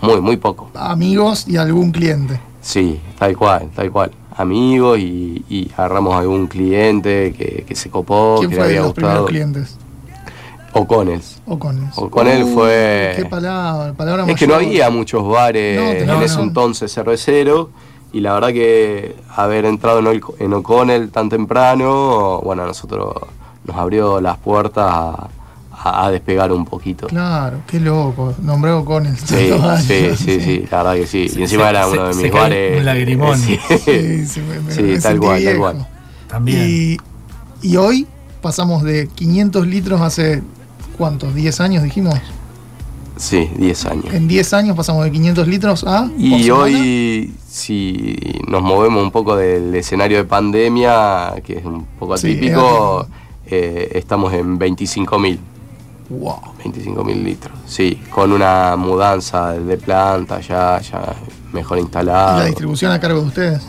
muy, 0.00 0.20
muy 0.20 0.36
poco. 0.36 0.70
Amigos 0.74 1.46
y 1.48 1.56
algún 1.56 1.90
cliente. 1.92 2.40
Sí, 2.60 3.00
tal 3.18 3.36
cual, 3.36 3.70
tal 3.74 3.90
cual. 3.90 4.10
Amigos 4.36 4.98
y, 4.98 5.44
y 5.48 5.70
agarramos 5.76 6.14
algún 6.16 6.46
cliente 6.48 7.32
que, 7.36 7.64
que 7.66 7.74
se 7.76 7.88
copó, 7.90 8.36
¿Quién 8.38 8.50
que 8.50 8.56
le 8.56 8.62
fue 8.62 8.72
de 8.72 8.80
los 8.80 8.92
primeros 8.92 9.26
clientes? 9.26 9.76
O'Connell's. 10.72 11.40
O'Connell. 11.46 11.88
O'Connell 11.94 12.44
fue- 12.52 13.12
Qué 13.16 13.26
palabra, 13.26 13.92
palabra 13.92 14.26
Es 14.26 14.36
que 14.36 14.46
no 14.48 14.56
había 14.56 14.90
muchos 14.90 15.24
bares 15.26 15.76
No, 15.80 15.90
en 15.90 15.96
ese 15.98 16.06
razón. 16.34 16.42
entonces 16.48 16.92
cerveceros 16.92 17.68
y 18.14 18.20
la 18.20 18.32
verdad 18.34 18.48
que 18.48 19.16
haber 19.36 19.64
entrado 19.66 19.98
en, 20.38 20.52
O'Connell 20.54 21.10
tan 21.10 21.28
temprano, 21.28 22.40
bueno, 22.42 22.62
a 22.62 22.66
nosotros 22.66 23.14
nos 23.66 23.76
abrió 23.76 24.20
las 24.20 24.38
puertas 24.38 24.84
a, 24.88 25.28
a- 25.72 26.06
a 26.06 26.10
despegar 26.10 26.52
un 26.52 26.64
poquito. 26.64 27.06
Claro, 27.08 27.58
qué 27.66 27.78
loco. 27.80 28.32
Nombré 28.40 28.70
a 28.70 28.76
O'Connell. 28.78 29.16
Sí, 29.18 29.50
sí, 29.86 30.16
sí, 30.16 30.40
sí, 30.40 30.64
la 30.70 30.78
verdad 30.84 30.94
que 30.94 31.06
sí. 31.06 31.28
Se- 31.28 31.40
Y 31.40 31.42
encima 31.42 31.64
se- 31.64 31.70
era 31.70 31.86
uno 31.88 32.06
de 32.08 32.14
se 32.14 32.22
mis 32.22 32.32
bares. 32.32 32.78
un 32.78 32.84
lagrimón. 32.86 33.38
Sí, 33.38 33.58
Sí, 33.84 34.26
sí, 34.26 34.40
me- 34.40 34.60
me- 34.60 34.72
Sí, 34.72 34.82
me 34.82 34.92
tal 34.94 35.02
sentí 35.02 35.18
cual, 35.18 35.34
tal 35.34 35.40
viejo. 35.42 35.60
cual. 35.60 35.88
También. 36.28 36.66
Y, 36.66 36.96
y 37.62 37.76
hoy 37.76 38.06
pasamos 38.40 38.82
de 38.82 39.08
500 39.08 39.66
litros 39.66 40.00
hace, 40.00 40.42
¿cuántos? 40.96 41.34
¿10 41.34 41.60
años 41.60 41.82
dijimos? 41.82 42.14
Sí, 43.16 43.50
10 43.56 43.86
años. 43.86 44.04
En 44.12 44.26
10 44.26 44.54
años 44.54 44.76
pasamos 44.76 45.04
de 45.04 45.12
500 45.12 45.46
litros 45.48 45.84
a... 45.86 46.08
Y 46.18 46.50
hoy, 46.50 47.32
si 47.48 48.40
nos 48.48 48.62
movemos 48.62 49.02
un 49.02 49.10
poco 49.10 49.36
del 49.36 49.74
escenario 49.74 50.18
de 50.18 50.24
pandemia, 50.24 51.34
que 51.44 51.58
es 51.58 51.64
un 51.64 51.84
poco 51.98 52.14
atípico, 52.14 53.06
eh, 53.46 53.90
estamos 53.94 54.32
en 54.32 54.58
25.000. 54.58 55.38
Wow. 56.10 56.40
25.000 56.62 57.22
litros. 57.22 57.58
Sí, 57.66 58.00
con 58.10 58.32
una 58.32 58.76
mudanza 58.76 59.52
de 59.52 59.76
planta 59.78 60.40
ya, 60.40 60.80
ya 60.80 61.14
mejor 61.52 61.78
¿Y 61.78 61.82
instalada. 61.82 62.38
la 62.40 62.44
distribución 62.46 62.92
a 62.92 63.00
cargo 63.00 63.20
de 63.20 63.26
ustedes? 63.26 63.62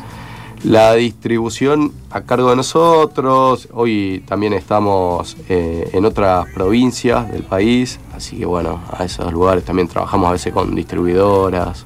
La 0.65 0.95
distribución 0.95 1.91
a 2.09 2.21
cargo 2.21 2.49
de 2.49 2.55
nosotros. 2.55 3.69
Hoy 3.71 4.23
también 4.27 4.51
estamos 4.53 5.37
eh, 5.47 5.91
en 5.93 6.05
otras 6.05 6.47
provincias 6.55 7.31
del 7.31 7.43
país, 7.43 7.99
así 8.15 8.37
que 8.37 8.45
bueno, 8.47 8.81
a 8.91 9.03
esos 9.03 9.31
lugares 9.31 9.63
también 9.63 9.87
trabajamos 9.87 10.27
a 10.27 10.31
veces 10.31 10.51
con 10.51 10.73
distribuidoras. 10.73 11.85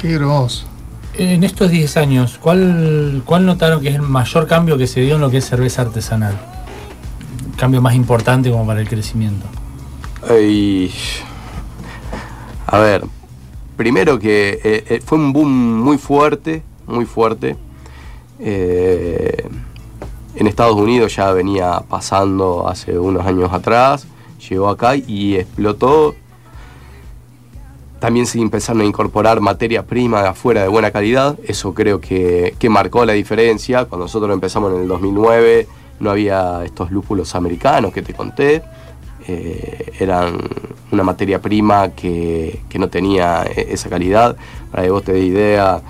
Qué 0.00 0.14
grosso. 0.14 0.64
En 1.18 1.44
estos 1.44 1.70
10 1.70 1.98
años, 1.98 2.38
¿cuál, 2.40 3.20
¿cuál 3.26 3.44
notaron 3.44 3.82
que 3.82 3.90
es 3.90 3.96
el 3.96 4.00
mayor 4.00 4.46
cambio 4.46 4.78
que 4.78 4.86
se 4.86 5.02
dio 5.02 5.16
en 5.16 5.20
lo 5.20 5.30
que 5.30 5.36
es 5.36 5.44
cerveza 5.44 5.82
artesanal? 5.82 6.34
Cambio 7.58 7.82
más 7.82 7.94
importante 7.94 8.50
como 8.50 8.66
para 8.66 8.80
el 8.80 8.88
crecimiento. 8.88 9.44
Y, 10.40 10.90
a 12.66 12.78
ver, 12.78 13.04
primero 13.76 14.18
que 14.18 14.58
eh, 14.64 14.84
eh, 14.88 15.02
fue 15.04 15.18
un 15.18 15.34
boom 15.34 15.82
muy 15.82 15.98
fuerte, 15.98 16.62
muy 16.86 17.04
fuerte. 17.04 17.67
Eh, 18.40 19.48
en 20.36 20.46
Estados 20.46 20.76
Unidos 20.76 21.16
ya 21.16 21.32
venía 21.32 21.82
pasando 21.88 22.68
hace 22.68 22.98
unos 22.98 23.26
años 23.26 23.52
atrás, 23.52 24.06
llegó 24.48 24.68
acá 24.68 24.94
y 24.96 25.36
explotó. 25.36 26.14
También 27.98 28.26
se 28.26 28.38
empezaron 28.38 28.82
a 28.82 28.84
incorporar 28.84 29.40
materia 29.40 29.84
prima 29.84 30.22
de 30.22 30.28
afuera 30.28 30.62
de 30.62 30.68
buena 30.68 30.92
calidad, 30.92 31.36
eso 31.44 31.74
creo 31.74 32.00
que, 32.00 32.54
que 32.58 32.68
marcó 32.68 33.04
la 33.04 33.14
diferencia. 33.14 33.86
Cuando 33.86 34.04
nosotros 34.04 34.32
empezamos 34.32 34.72
en 34.72 34.82
el 34.82 34.88
2009 34.88 35.66
no 35.98 36.10
había 36.10 36.64
estos 36.64 36.92
lúpulos 36.92 37.34
americanos 37.34 37.92
que 37.92 38.02
te 38.02 38.14
conté, 38.14 38.62
eh, 39.26 39.92
eran 39.98 40.38
una 40.92 41.02
materia 41.02 41.40
prima 41.40 41.88
que, 41.90 42.60
que 42.68 42.78
no 42.78 42.88
tenía 42.88 43.42
e- 43.44 43.72
esa 43.72 43.88
calidad. 43.88 44.36
Para 44.70 44.84
que 44.84 44.90
vos 44.90 45.02
te 45.02 45.12
dé 45.12 45.20
idea, 45.20 45.82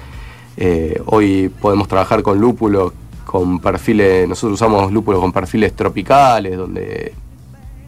eh, 0.60 1.00
hoy 1.06 1.48
podemos 1.48 1.86
trabajar 1.86 2.20
con 2.22 2.40
lúpulos 2.40 2.92
con 3.24 3.60
perfiles, 3.60 4.28
nosotros 4.28 4.54
usamos 4.54 4.90
lúpulos 4.90 5.20
con 5.20 5.32
perfiles 5.32 5.76
tropicales, 5.76 6.56
donde 6.56 7.12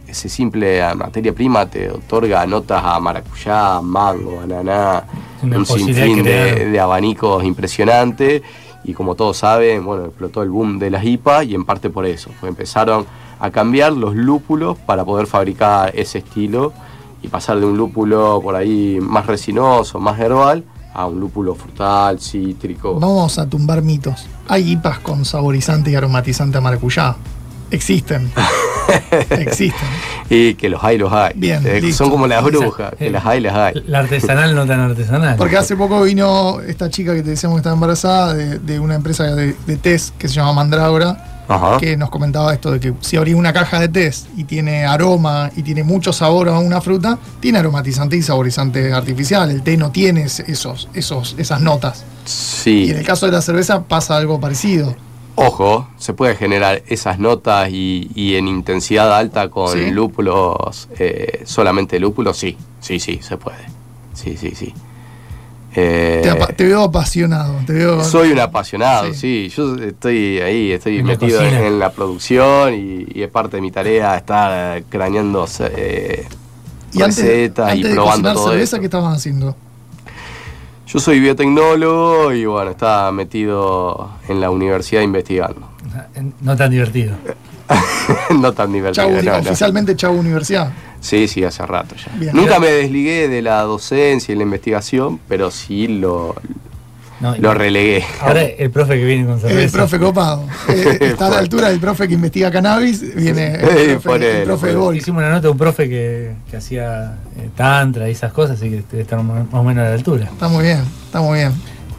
ese 0.07 0.29
simple 0.29 0.81
materia 0.95 1.33
prima 1.33 1.65
te 1.65 1.89
otorga 1.89 2.45
notas 2.45 2.81
a 2.81 2.97
maracuyá, 2.99 3.81
mango, 3.81 4.39
ananá, 4.39 5.03
Una 5.43 5.57
un 5.57 5.65
sinfín 5.65 6.23
de 6.23 6.79
abanicos 6.79 7.43
impresionante. 7.43 8.41
Y 8.83 8.93
como 8.93 9.15
todos 9.15 9.37
saben, 9.37 9.83
bueno, 9.85 10.05
explotó 10.05 10.41
el 10.41 10.49
boom 10.49 10.79
de 10.79 10.91
las 10.91 11.03
IPA 11.03 11.43
y 11.43 11.55
en 11.55 11.65
parte 11.65 11.89
por 11.89 12.05
eso, 12.05 12.31
pues 12.39 12.49
empezaron 12.49 13.05
a 13.39 13.51
cambiar 13.51 13.93
los 13.93 14.15
lúpulos 14.15 14.77
para 14.77 15.03
poder 15.03 15.27
fabricar 15.27 15.91
ese 15.93 16.19
estilo 16.19 16.71
y 17.21 17.27
pasar 17.27 17.59
de 17.59 17.65
un 17.65 17.77
lúpulo 17.77 18.39
por 18.41 18.55
ahí 18.55 18.99
más 19.01 19.25
resinoso, 19.27 19.99
más 19.99 20.19
herbal, 20.19 20.63
a 20.93 21.05
un 21.07 21.19
lúpulo 21.19 21.55
frutal, 21.55 22.19
cítrico. 22.19 22.99
Vamos 22.99 23.37
a 23.39 23.47
tumbar 23.47 23.81
mitos. 23.81 24.25
Hay 24.47 24.71
IPAs 24.71 24.99
con 24.99 25.23
saborizante 25.25 25.89
y 25.91 25.95
aromatizante 25.95 26.57
a 26.57 26.61
maracuyá. 26.61 27.15
Existen. 27.71 28.29
Existen. 29.29 29.87
Y 30.29 30.55
que 30.55 30.69
los 30.69 30.83
hay, 30.83 30.97
los 30.97 31.11
hay. 31.11 31.33
Bien, 31.35 31.65
Eh, 31.65 31.81
listo. 31.81 32.03
son 32.03 32.11
como 32.11 32.27
las 32.27 32.43
brujas, 32.43 32.93
que 32.97 33.09
las 33.09 33.25
hay, 33.25 33.39
las 33.41 33.55
hay. 33.55 33.83
La 33.87 33.99
artesanal 33.99 34.53
no 34.55 34.65
tan 34.65 34.79
artesanal. 34.81 35.35
Porque 35.37 35.57
hace 35.57 35.75
poco 35.75 36.01
vino 36.03 36.59
esta 36.61 36.89
chica 36.89 37.13
que 37.13 37.23
te 37.23 37.31
decíamos 37.31 37.55
que 37.57 37.59
estaba 37.59 37.73
embarazada 37.75 38.33
de, 38.33 38.59
de 38.59 38.79
una 38.79 38.95
empresa 38.95 39.23
de, 39.35 39.55
de 39.65 39.77
test 39.77 40.15
que 40.17 40.27
se 40.27 40.35
llama 40.35 40.53
Mandrágora, 40.53 41.30
Ajá. 41.51 41.77
que 41.79 41.97
nos 41.97 42.09
comentaba 42.09 42.53
esto 42.53 42.71
de 42.71 42.79
que 42.79 42.93
si 43.01 43.17
abrís 43.17 43.35
una 43.35 43.51
caja 43.53 43.79
de 43.79 43.89
test 43.89 44.27
y 44.37 44.43
tiene 44.45 44.85
aroma 44.85 45.49
y 45.55 45.63
tiene 45.63 45.83
mucho 45.83 46.13
sabor 46.13 46.49
a 46.49 46.59
una 46.59 46.81
fruta, 46.81 47.17
tiene 47.39 47.59
aromatizante 47.59 48.15
y 48.17 48.21
saborizante 48.21 48.93
artificial. 48.93 49.51
El 49.51 49.61
té 49.63 49.77
no 49.77 49.91
tiene 49.91 50.23
esos, 50.23 50.87
esos, 50.93 51.35
esas 51.37 51.61
notas. 51.61 52.03
Sí. 52.25 52.85
Y 52.87 52.91
en 52.91 52.97
el 52.97 53.05
caso 53.05 53.25
de 53.25 53.31
la 53.33 53.41
cerveza 53.41 53.83
pasa 53.83 54.17
algo 54.17 54.39
parecido. 54.39 54.95
Ojo, 55.35 55.87
se 55.97 56.13
puede 56.13 56.35
generar 56.35 56.83
esas 56.87 57.17
notas 57.17 57.69
y, 57.71 58.11
y 58.13 58.35
en 58.35 58.47
intensidad 58.47 59.15
alta 59.15 59.49
con 59.49 59.71
Sí. 59.71 59.89
lúpulos, 59.91 60.89
eh, 60.99 61.43
solamente 61.45 61.99
lúpulos, 61.99 62.37
sí, 62.37 62.57
sí, 62.81 62.99
sí, 62.99 63.19
se 63.23 63.37
puede. 63.37 63.65
Sí, 64.13 64.35
sí, 64.37 64.51
sí. 64.55 64.73
Eh, 65.73 66.21
Te, 66.55 66.65
veo 66.65 66.83
apasionado. 66.83 67.55
Te 67.65 67.73
veo, 67.73 68.03
soy 68.03 68.31
un 68.31 68.39
apasionado, 68.39 69.13
Sí. 69.13 69.49
sí. 69.49 69.55
Yo 69.55 69.75
estoy 69.77 70.39
ahí, 70.39 70.71
estoy 70.71 70.97
En 70.99 71.05
metido 71.05 71.41
en, 71.41 71.79
la 71.79 71.91
producción 71.91 72.73
y, 72.73 73.07
y 73.13 73.21
es 73.23 73.29
parte 73.29 73.57
de 73.57 73.61
mi 73.61 73.71
tarea 73.71 74.17
estar 74.17 74.83
craneando 74.89 75.47
eh, 75.77 76.27
y 76.93 77.01
antes, 77.01 77.17
recetas 77.17 77.69
antes 77.71 77.85
y 77.85 77.87
de 77.87 77.93
probando 77.93 78.13
cocinar 78.13 78.33
todo 78.35 78.49
cerveza, 78.49 78.75
eso. 78.75 78.79
¿qué 78.79 78.85
estabas 78.85 79.17
haciendo? 79.17 79.55
Yo 80.87 80.99
soy 80.99 81.21
biotecnólogo 81.21 82.33
y 82.33 82.45
bueno, 82.45 82.71
estaba 82.71 83.09
metido 83.13 84.11
en 84.27 84.41
la 84.41 84.49
universidad 84.49 85.01
investigando. 85.01 85.69
No 86.41 86.57
tan 86.57 86.69
divertido. 86.69 87.15
no 88.41 88.51
tan 88.51 88.73
divertido. 88.73 89.07
Chau, 89.07 89.23
no, 89.23 89.31
no. 89.31 89.37
oficialmente 89.37 89.95
Chau 89.95 90.13
Universidad. 90.13 90.69
Sí, 91.01 91.27
sí, 91.27 91.43
hace 91.43 91.65
rato 91.65 91.95
ya. 91.95 92.11
Bien. 92.17 92.33
Nunca 92.35 92.59
me 92.59 92.67
desligué 92.67 93.27
de 93.27 93.41
la 93.41 93.61
docencia 93.63 94.33
y 94.33 94.37
la 94.37 94.43
investigación, 94.43 95.19
pero 95.27 95.51
sí 95.51 95.87
lo, 95.87 96.35
No, 97.19 97.35
lo 97.37 97.53
relegué. 97.53 98.03
Ahora 98.21 98.43
el 98.43 98.69
profe 98.71 98.95
que 98.99 99.05
viene 99.05 99.25
con 99.25 99.33
El 99.35 99.39
cerveza. 99.41 99.77
profe 99.79 99.99
copado. 99.99 100.45
Eh, 100.69 100.97
está 101.01 101.27
a 101.27 101.29
la 101.31 101.37
altura 101.39 101.69
del 101.69 101.79
profe 101.79 102.07
que 102.07 102.13
investiga 102.13 102.49
cannabis. 102.51 103.01
Viene 103.15 103.55
el 103.55 103.61
Eh, 103.61 103.99
profe, 104.01 104.41
el 104.41 104.47
de 104.47 104.53
ponele. 104.55 104.73
Gol. 104.75 104.95
Hicimos 104.97 105.19
una 105.19 105.29
nota 105.31 105.41
de 105.41 105.49
un 105.49 105.57
profe 105.57 105.89
que, 105.89 106.33
que 106.49 106.57
hacía 106.57 107.15
eh, 107.37 107.49
tantra 107.55 108.07
y 108.07 108.11
esas 108.13 108.31
cosas, 108.31 108.57
así 108.57 108.69
que 108.69 108.83
debe 108.91 109.01
estar 109.01 109.21
más 109.23 109.45
más 109.45 109.53
o 109.61 109.63
menos 109.63 109.83
a 109.85 109.89
la 109.89 109.95
altura. 109.95 110.25
Está 110.25 110.47
muy 110.49 110.63
bien, 110.63 110.79
está 111.05 111.19
muy 111.21 111.39
bien. 111.39 111.51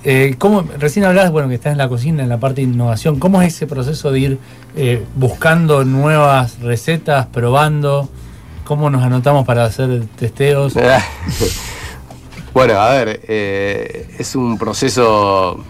Eh, 0.04 0.34
¿cómo, 0.38 0.64
recién 0.80 1.04
hablabas, 1.04 1.30
bueno, 1.30 1.48
que 1.48 1.54
estás 1.54 1.70
en 1.72 1.78
la 1.78 1.88
cocina, 1.88 2.24
en 2.24 2.28
la 2.28 2.38
parte 2.38 2.60
de 2.60 2.66
innovación. 2.68 3.20
¿Cómo 3.20 3.40
es 3.40 3.54
ese 3.54 3.68
proceso 3.68 4.10
de 4.10 4.18
ir 4.18 4.38
eh, 4.76 5.04
buscando 5.14 5.84
nuevas 5.84 6.58
recetas, 6.60 7.26
probando? 7.26 8.08
¿Cómo 8.72 8.88
nos 8.88 9.02
anotamos 9.02 9.44
para 9.44 9.66
hacer 9.66 10.06
testeos? 10.18 10.72
bueno, 12.54 12.78
a 12.80 12.90
ver, 12.92 13.20
eh, 13.28 14.08
es 14.18 14.34
un 14.34 14.56
proceso, 14.56 15.62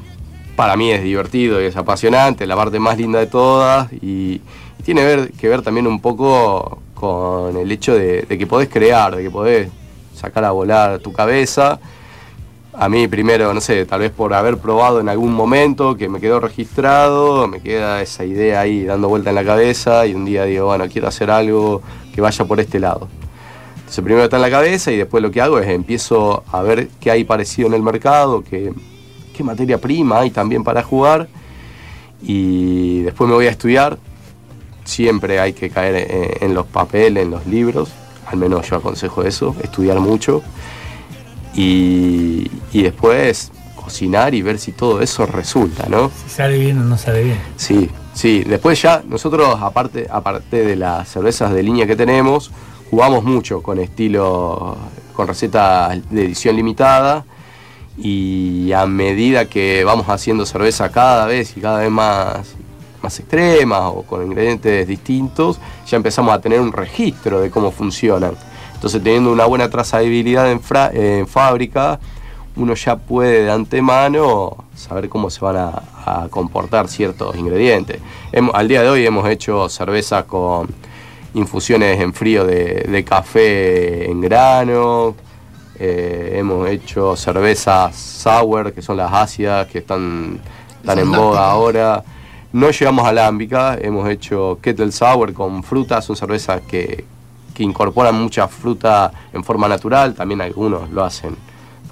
para 0.55 0.77
mí 0.77 0.93
es 0.93 1.03
divertido 1.03 1.61
y 1.61 1.65
es 1.65 1.77
apasionante, 1.77 2.47
la 2.47 2.55
parte 2.55 2.79
más 2.79 2.97
linda 2.97 3.19
de 3.19 3.27
todas 3.27 3.93
y, 3.95 4.41
tiene 4.85 5.31
que 5.37 5.49
ver 5.49 5.63
también 5.63 5.89
un 5.89 6.01
poco 6.01 6.81
con 6.95 7.57
el 7.57 7.73
hecho 7.73 7.93
de, 7.93 8.23
de 8.23 8.39
que 8.39 8.47
podés 8.47 8.69
crear, 8.69 9.17
de 9.17 9.25
que 9.25 9.31
podés 9.33 9.69
sacar 10.15 10.45
a 10.45 10.53
volar 10.53 11.01
tu 11.01 11.13
cabeza. 11.13 11.81
A 12.73 12.89
mí 12.89 13.09
primero, 13.09 13.53
no 13.53 13.61
sé, 13.61 13.85
tal 13.85 13.99
vez 13.99 14.13
por 14.13 14.33
haber 14.33 14.59
probado 14.59 15.01
en 15.01 15.09
algún 15.09 15.33
momento 15.33 15.97
que 15.97 16.09
me 16.09 16.21
quedó 16.21 16.39
registrado, 16.39 17.49
me 17.49 17.61
queda 17.61 18.01
esa 18.01 18.25
idea 18.25 18.61
ahí 18.61 18.85
dando 18.85 19.09
vuelta 19.09 19.31
en 19.31 19.37
la 19.37 19.45
cabeza 19.45 20.07
y 20.07 20.15
un 20.15 20.25
día 20.25 20.45
digo, 20.45 20.67
bueno, 20.67 20.87
quiero 20.89 21.09
hacer 21.09 21.33
algo 21.33 21.83
que 22.15 22.21
vaya 22.21 22.45
por 22.45 22.61
este 22.61 22.79
lado. 22.79 23.09
Entonces 23.77 24.05
primero 24.05 24.25
está 24.25 24.37
en 24.37 24.43
la 24.43 24.51
cabeza 24.51 24.91
y 24.91 24.97
después 24.97 25.23
lo 25.23 25.31
que 25.31 25.41
hago 25.41 25.59
es 25.59 25.69
empiezo 25.69 26.45
a 26.51 26.63
ver 26.63 26.89
qué 27.01 27.11
hay 27.11 27.25
parecido 27.25 27.69
en 27.69 27.75
el 27.75 27.83
mercado, 27.83 28.43
qué, 28.43 28.73
qué 29.37 29.45
materia 29.45 29.79
prima 29.79 30.21
hay 30.21 30.31
también 30.31 30.65
para 30.65 30.83
jugar 30.83 31.29
y 32.23 33.01
después 33.03 33.29
me 33.29 33.35
voy 33.35 33.47
a 33.47 33.51
estudiar. 33.51 33.99
Siempre 34.85 35.39
hay 35.39 35.53
que 35.53 35.71
caer 35.71 36.11
en, 36.11 36.49
en 36.49 36.55
los 36.55 36.67
papeles, 36.67 37.23
en 37.25 37.31
los 37.31 37.47
libros, 37.47 37.91
al 38.27 38.39
menos 38.39 38.69
yo 38.69 38.77
aconsejo 38.77 39.23
eso, 39.23 39.55
estudiar 39.63 40.01
mucho 40.01 40.43
y, 41.55 42.51
y 42.73 42.83
después 42.83 43.53
cocinar 43.77 44.35
y 44.35 44.43
ver 44.43 44.59
si 44.59 44.73
todo 44.73 45.01
eso 45.01 45.27
resulta, 45.27 45.89
¿no? 45.89 46.11
Si 46.25 46.31
sale 46.31 46.59
bien 46.59 46.79
o 46.79 46.85
no 46.85 46.97
sale 46.97 47.25
bien. 47.25 47.39
Sí, 47.57 47.91
sí. 48.13 48.45
Después 48.45 48.81
ya 48.81 49.03
nosotros, 49.07 49.57
aparte, 49.61 50.07
aparte 50.11 50.65
de 50.65 50.77
las 50.77 51.09
cervezas 51.09 51.53
de 51.53 51.63
línea 51.63 51.87
que 51.87 51.97
tenemos, 51.97 52.51
jugamos 52.91 53.25
mucho 53.25 53.63
con 53.63 53.79
estilo, 53.79 54.77
con 55.15 55.27
recetas 55.27 55.99
de 56.11 56.25
edición 56.25 56.57
limitada. 56.57 57.25
Y 57.99 58.73
a 58.73 58.87
medida 58.87 59.45
que 59.45 59.85
vamos 59.85 60.09
haciendo 60.09 60.47
cerveza 60.47 60.91
cada 60.91 61.27
vez 61.27 61.57
y 61.57 61.61
cada 61.61 61.81
vez 61.81 61.91
más, 61.91 62.55
más 63.03 63.19
extremas 63.21 63.93
o 63.95 64.03
con 64.03 64.25
ingredientes 64.25 64.89
distintos, 64.89 65.59
ya 65.87 65.97
empezamos 65.97 66.33
a 66.35 66.41
tener 66.41 66.61
un 66.61 66.73
registro 66.73 67.41
de 67.41 67.51
cómo 67.51 67.71
funcionan. 67.71 68.35
Entonces 68.75 69.03
teniendo 69.03 69.31
una 69.31 69.45
buena 69.45 69.69
trazabilidad 69.69 70.51
en, 70.51 70.61
en 70.95 71.27
fábrica, 71.27 72.01
uno 72.57 72.75
ya 72.75 72.97
puede 72.97 73.45
de 73.45 73.51
antemano 73.51 74.65
saber 74.75 75.09
cómo 75.09 75.31
se 75.31 75.41
van 75.41 75.57
a, 75.57 75.83
a 76.05 76.29
comportar 76.29 76.89
ciertos 76.89 77.37
ingredientes. 77.37 78.01
Hemos- 78.31 78.55
al 78.55 78.69
día 78.69 78.83
de 78.83 78.91
hoy 78.91 79.07
hemos 79.07 79.29
hecho 79.29 79.69
cervezas 79.69 80.25
con 80.25 80.69
infusiones 81.35 81.99
en 82.01 82.13
frío 82.13 82.45
de, 82.45 82.85
de 82.89 83.05
café 83.05 84.11
en 84.11 84.21
grano, 84.21 85.15
eh, 85.79 86.35
hemos 86.37 86.69
hecho 86.69 87.17
cervezas 87.17 87.97
sour, 87.97 88.73
que 88.73 88.83
son 88.83 88.99
las 88.99 89.11
ácidas, 89.13 89.67
que 89.67 89.79
están, 89.79 90.39
están 90.81 90.99
en 90.99 91.11
boga 91.11 91.51
ahora. 91.51 92.05
No 92.53 92.71
llegamos 92.71 93.07
a 93.07 93.13
hemos 93.81 94.07
hecho 94.11 94.59
kettle 94.61 94.93
sour 94.93 95.33
con 95.33 95.63
frutas, 95.63 96.05
son 96.05 96.17
cervezas 96.17 96.61
que, 96.69 97.03
que 97.55 97.63
incorporan 97.63 98.15
mucha 98.15 98.47
fruta 98.47 99.11
en 99.33 99.43
forma 99.43 99.67
natural, 99.69 100.13
también 100.15 100.43
algunos 100.43 100.91
lo 100.91 101.03
hacen 101.03 101.35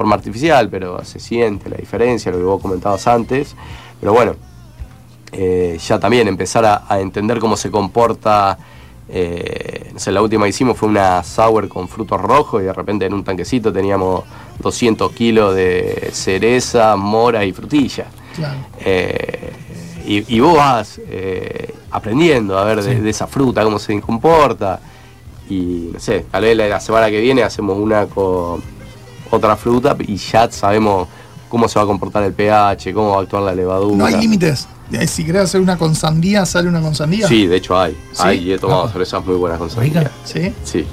forma 0.01 0.15
artificial, 0.15 0.71
pero 0.71 1.05
se 1.05 1.19
siente 1.21 1.69
la 1.69 1.77
diferencia, 1.77 2.33
lo 2.33 2.39
que 2.39 2.45
vos 2.45 2.63
comentabas 2.63 3.07
antes. 3.07 3.55
Pero 4.01 4.15
bueno, 4.15 4.33
eh, 5.33 5.79
ya 5.87 5.99
también 6.01 6.27
empezar 6.27 6.65
a, 6.65 6.85
a 6.89 7.01
entender 7.01 7.39
cómo 7.39 7.55
se 7.57 7.71
comporta. 7.71 8.57
eh, 9.13 9.91
no 9.93 9.99
sé, 9.99 10.11
la 10.11 10.23
última 10.23 10.45
que 10.45 10.51
hicimos 10.51 10.79
fue 10.79 10.89
una 10.89 11.23
sour 11.23 11.69
con 11.69 11.87
frutos 11.87 12.19
rojos 12.19 12.63
y 12.63 12.65
de 12.65 12.73
repente 12.73 13.05
en 13.05 13.13
un 13.13 13.23
tanquecito 13.25 13.71
teníamos 13.73 14.23
200 14.61 15.13
kilos 15.13 15.55
de 15.55 16.09
cereza, 16.13 16.97
mora 16.97 17.45
y 17.45 17.53
frutilla. 17.53 18.07
Claro. 18.35 18.59
Eh, 18.83 19.53
y, 20.07 20.37
y 20.37 20.41
vos 20.41 20.57
vas 20.57 20.99
aprendiendo 21.91 22.57
a 22.57 22.65
ver 22.65 22.83
de, 22.83 22.95
Sí. 22.97 23.01
de 23.03 23.11
esa 23.11 23.27
fruta, 23.27 23.63
cómo 23.65 23.79
se 23.79 24.01
comporta. 24.01 24.81
y 25.51 25.91
no 25.93 25.99
sé, 26.01 26.25
tal 26.31 26.43
vez 26.45 26.57
la, 26.57 26.69
la 26.69 26.81
semana 26.81 27.11
que 27.11 27.21
viene 27.21 27.43
hacemos 27.43 27.77
una 27.77 28.07
con 28.07 28.63
otra 29.31 29.57
fruta 29.57 29.97
y 30.01 30.17
ya 30.17 30.51
sabemos 30.51 31.09
cómo 31.49 31.69
se 31.69 31.79
va 31.79 31.85
a 31.85 31.87
comportar 31.87 32.23
el 32.25 32.33
pH, 32.33 32.93
cómo 32.95 33.11
va 33.11 33.19
a 33.19 33.21
actuar 33.23 33.43
la 33.43 33.55
levadura. 33.55 33.97
No 33.97 34.05
hay 34.07 34.17
límites. 34.17 34.69
Eh, 34.93 35.07
Si 35.07 35.25
querés 35.25 35.43
hacer 35.43 35.61
una 35.61 35.77
con 35.79 35.95
sandía, 35.95 36.45
sale 36.47 36.69
una 36.69 36.81
con 36.81 36.95
sandía. 36.95 37.27
Sí, 37.29 37.47
de 37.47 37.57
hecho 37.57 37.79
hay. 37.79 37.93
¿Sí? 38.13 38.23
Hay 38.25 38.39
y 38.49 38.53
he 38.53 38.59
tomado 38.59 38.85
Ah. 38.85 38.91
cervezas 38.93 39.25
muy 39.25 39.37
buenas 39.37 39.59
con 39.59 39.71
sandía. 39.71 40.11
Sí. 40.25 40.53
Sí. 40.65 40.85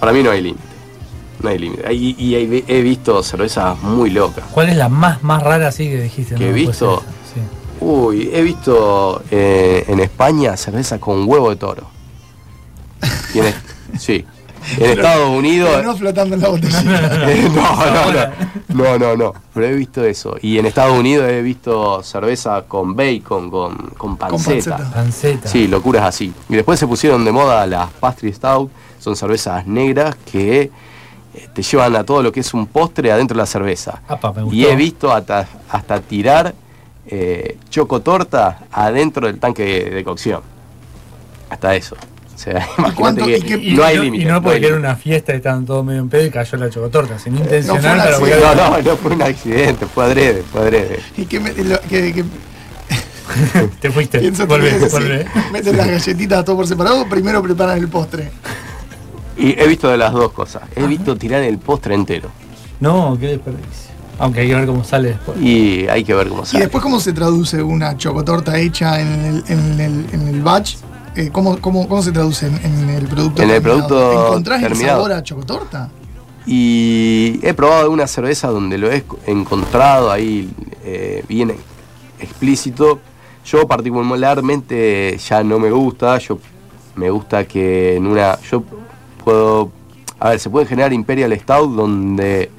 Para 0.00 0.12
mí 0.12 0.22
no 0.22 0.30
hay 0.30 0.40
límite. 0.42 0.62
No 1.42 1.48
hay 1.50 1.58
límite. 1.58 1.92
Y, 1.94 2.16
y 2.18 2.34
he, 2.34 2.64
he 2.66 2.82
visto 2.82 3.22
cervezas 3.22 3.80
muy 3.82 4.10
locas. 4.10 4.44
¿Cuál 4.52 4.70
es 4.70 4.76
la 4.76 4.88
más, 4.88 5.22
más 5.22 5.42
rara 5.42 5.68
así 5.68 5.88
que 5.88 6.00
dijiste? 6.00 6.34
Que 6.36 6.46
he 6.46 6.48
no, 6.48 6.54
visto. 6.54 7.02
ser 7.02 7.08
esa? 7.08 7.12
Sí. 7.34 7.84
Uy, 7.84 8.30
he 8.32 8.42
visto 8.42 9.22
eh, 9.30 9.84
en 9.88 10.00
España 10.00 10.56
cerveza 10.56 10.98
con 10.98 11.28
huevo 11.28 11.50
de 11.50 11.56
toro. 11.56 11.86
Y 13.34 13.38
en 13.40 13.54
sí. 13.98 14.24
En 14.76 14.90
Estados 14.90 15.28
Unidos. 15.30 15.70
Pero 15.74 15.82
no 15.88 15.96
flotando 15.96 16.34
en 16.34 16.42
la 16.42 16.48
botella. 16.48 16.82
Eh, 17.30 17.48
no, 17.54 17.76
no, 17.86 18.12
no, 18.12 18.98
no, 18.98 18.98
no, 18.98 19.16
no, 19.16 19.34
pero 19.54 19.66
he 19.66 19.74
visto 19.74 20.04
eso. 20.04 20.36
Y 20.42 20.58
en 20.58 20.66
Estados 20.66 20.98
Unidos 20.98 21.28
he 21.28 21.42
visto 21.42 22.02
cerveza 22.02 22.62
con 22.62 22.94
bacon, 22.94 23.50
con, 23.50 23.76
con 23.96 24.16
panceta. 24.16 24.76
panceta. 24.76 24.94
Panceta. 24.94 25.48
Sí, 25.48 25.68
locuras 25.68 26.04
así. 26.04 26.32
Y 26.48 26.54
después 26.56 26.78
se 26.78 26.86
pusieron 26.86 27.24
de 27.24 27.32
moda 27.32 27.66
las 27.66 27.90
pastry 27.92 28.32
stout, 28.32 28.70
son 28.98 29.16
cervezas 29.16 29.66
negras 29.66 30.16
que 30.30 30.70
eh, 31.34 31.48
te 31.52 31.62
llevan 31.62 31.96
a 31.96 32.04
todo 32.04 32.22
lo 32.22 32.32
que 32.32 32.40
es 32.40 32.52
un 32.54 32.66
postre 32.66 33.10
adentro 33.12 33.36
de 33.36 33.42
la 33.42 33.46
cerveza. 33.46 34.02
Apa, 34.08 34.32
me 34.32 34.42
gustó. 34.42 34.56
Y 34.56 34.66
he 34.66 34.76
visto 34.76 35.12
hasta, 35.12 35.48
hasta 35.70 36.00
tirar 36.00 36.54
eh, 37.06 37.58
chocotorta 37.70 38.64
adentro 38.70 39.26
del 39.26 39.38
tanque 39.38 39.64
de, 39.64 39.90
de 39.90 40.04
cocción. 40.04 40.42
Hasta 41.48 41.74
eso. 41.74 41.96
O 42.38 42.40
sea, 42.40 42.52
imagínate 42.78 42.94
cuánto- 42.94 43.24
que 43.26 43.58
y 43.60 43.72
Y 43.72 43.74
no 43.74 43.82
hay 43.84 43.96
no, 43.96 44.02
límite. 44.04 44.22
y 44.22 44.26
no 44.26 44.34
no 44.34 44.42
porque 44.42 44.64
era 44.68 44.76
una 44.76 44.94
fiesta 44.94 45.32
y 45.32 45.36
estaban 45.38 45.66
todos 45.66 45.84
medio 45.84 46.00
en 46.02 46.08
pedo 46.08 46.24
y 46.24 46.30
cayó 46.30 46.56
la 46.58 46.70
chocotorta, 46.70 47.18
sin 47.18 47.36
intencional, 47.36 47.82
fue 48.00 48.04
pero 48.04 48.20
voy 48.20 48.30
a- 48.30 48.34
accidente. 48.36 48.62
No, 48.62 48.70
no, 48.70 48.82
no 48.82 48.96
fue 48.96 49.12
un 49.12 49.22
accidente, 49.22 49.86
fue 49.86 50.04
adrede, 50.04 50.44
fue 50.52 50.60
adrede. 50.60 51.00
Y 51.16 51.26
que, 51.26 51.40
me- 51.40 51.52
lo- 51.52 51.80
que- 51.80 52.12
que 52.12 52.24
te 53.80 53.90
fuiste. 53.90 54.20
pienso 54.20 54.44
que 54.44 54.48
Volvé, 54.54 54.68
es 54.76 54.82
así. 54.84 54.92
volvé. 54.92 55.26
Meten 55.52 55.76
las 55.76 55.86
galletitas 55.88 56.44
todo 56.44 56.56
por 56.56 56.66
separado, 56.68 57.08
primero 57.08 57.42
preparan 57.42 57.78
el 57.78 57.88
postre. 57.88 58.30
Y 59.36 59.60
he 59.60 59.66
visto 59.66 59.88
de 59.88 59.96
las 59.96 60.12
dos 60.12 60.32
cosas. 60.32 60.62
He 60.76 60.86
visto 60.86 61.16
tirar 61.16 61.42
el 61.42 61.58
postre 61.58 61.94
entero. 61.94 62.30
No, 62.80 63.16
qué 63.20 63.28
desperdicio. 63.28 63.88
Aunque 64.20 64.40
hay 64.40 64.48
que 64.48 64.54
ver 64.54 64.66
cómo 64.66 64.82
sale 64.82 65.10
después. 65.10 65.40
Y 65.40 65.86
hay 65.88 66.02
que 66.02 66.12
ver 66.14 66.28
cómo 66.28 66.42
Y 66.42 66.46
sale. 66.46 66.64
después, 66.64 66.82
¿cómo 66.82 66.98
se 67.00 67.12
traduce 67.12 67.62
una 67.62 67.96
chocotorta 67.96 68.58
hecha 68.58 69.00
en 69.00 69.08
el, 69.24 69.44
en 69.48 69.80
el, 69.80 70.06
en 70.12 70.28
el 70.28 70.40
batch? 70.42 70.76
Eh, 71.18 71.30
¿cómo, 71.32 71.58
cómo, 71.60 71.88
cómo 71.88 72.00
se 72.00 72.12
traduce 72.12 72.46
en, 72.46 72.56
en 72.64 72.90
el 72.90 73.08
producto 73.08 73.42
En 73.42 73.50
el 73.50 73.60
producto 73.60 74.28
¿Encontrás 74.28 74.62
el 74.62 74.68
terminado. 74.68 74.98
sabor 74.98 75.12
a 75.12 75.22
chocotorta? 75.24 75.90
Y 76.46 77.40
he 77.42 77.52
probado 77.54 77.90
una 77.90 78.06
cerveza 78.06 78.48
donde 78.48 78.78
lo 78.78 78.90
he 78.90 79.04
encontrado 79.26 80.12
ahí 80.12 80.48
eh, 80.84 81.24
bien 81.28 81.54
explícito. 82.20 83.00
Yo 83.44 83.66
particularmente 83.66 85.18
ya 85.18 85.42
no 85.42 85.58
me 85.58 85.70
gusta. 85.72 86.18
Yo 86.18 86.38
me 86.94 87.10
gusta 87.10 87.46
que 87.46 87.96
en 87.96 88.06
una. 88.06 88.38
Yo 88.40 88.62
puedo. 89.24 89.72
A 90.20 90.30
ver, 90.30 90.40
se 90.40 90.48
pueden 90.48 90.68
generar 90.68 90.92
Imperial 90.92 91.36
Stout 91.38 91.74
donde 91.74 92.50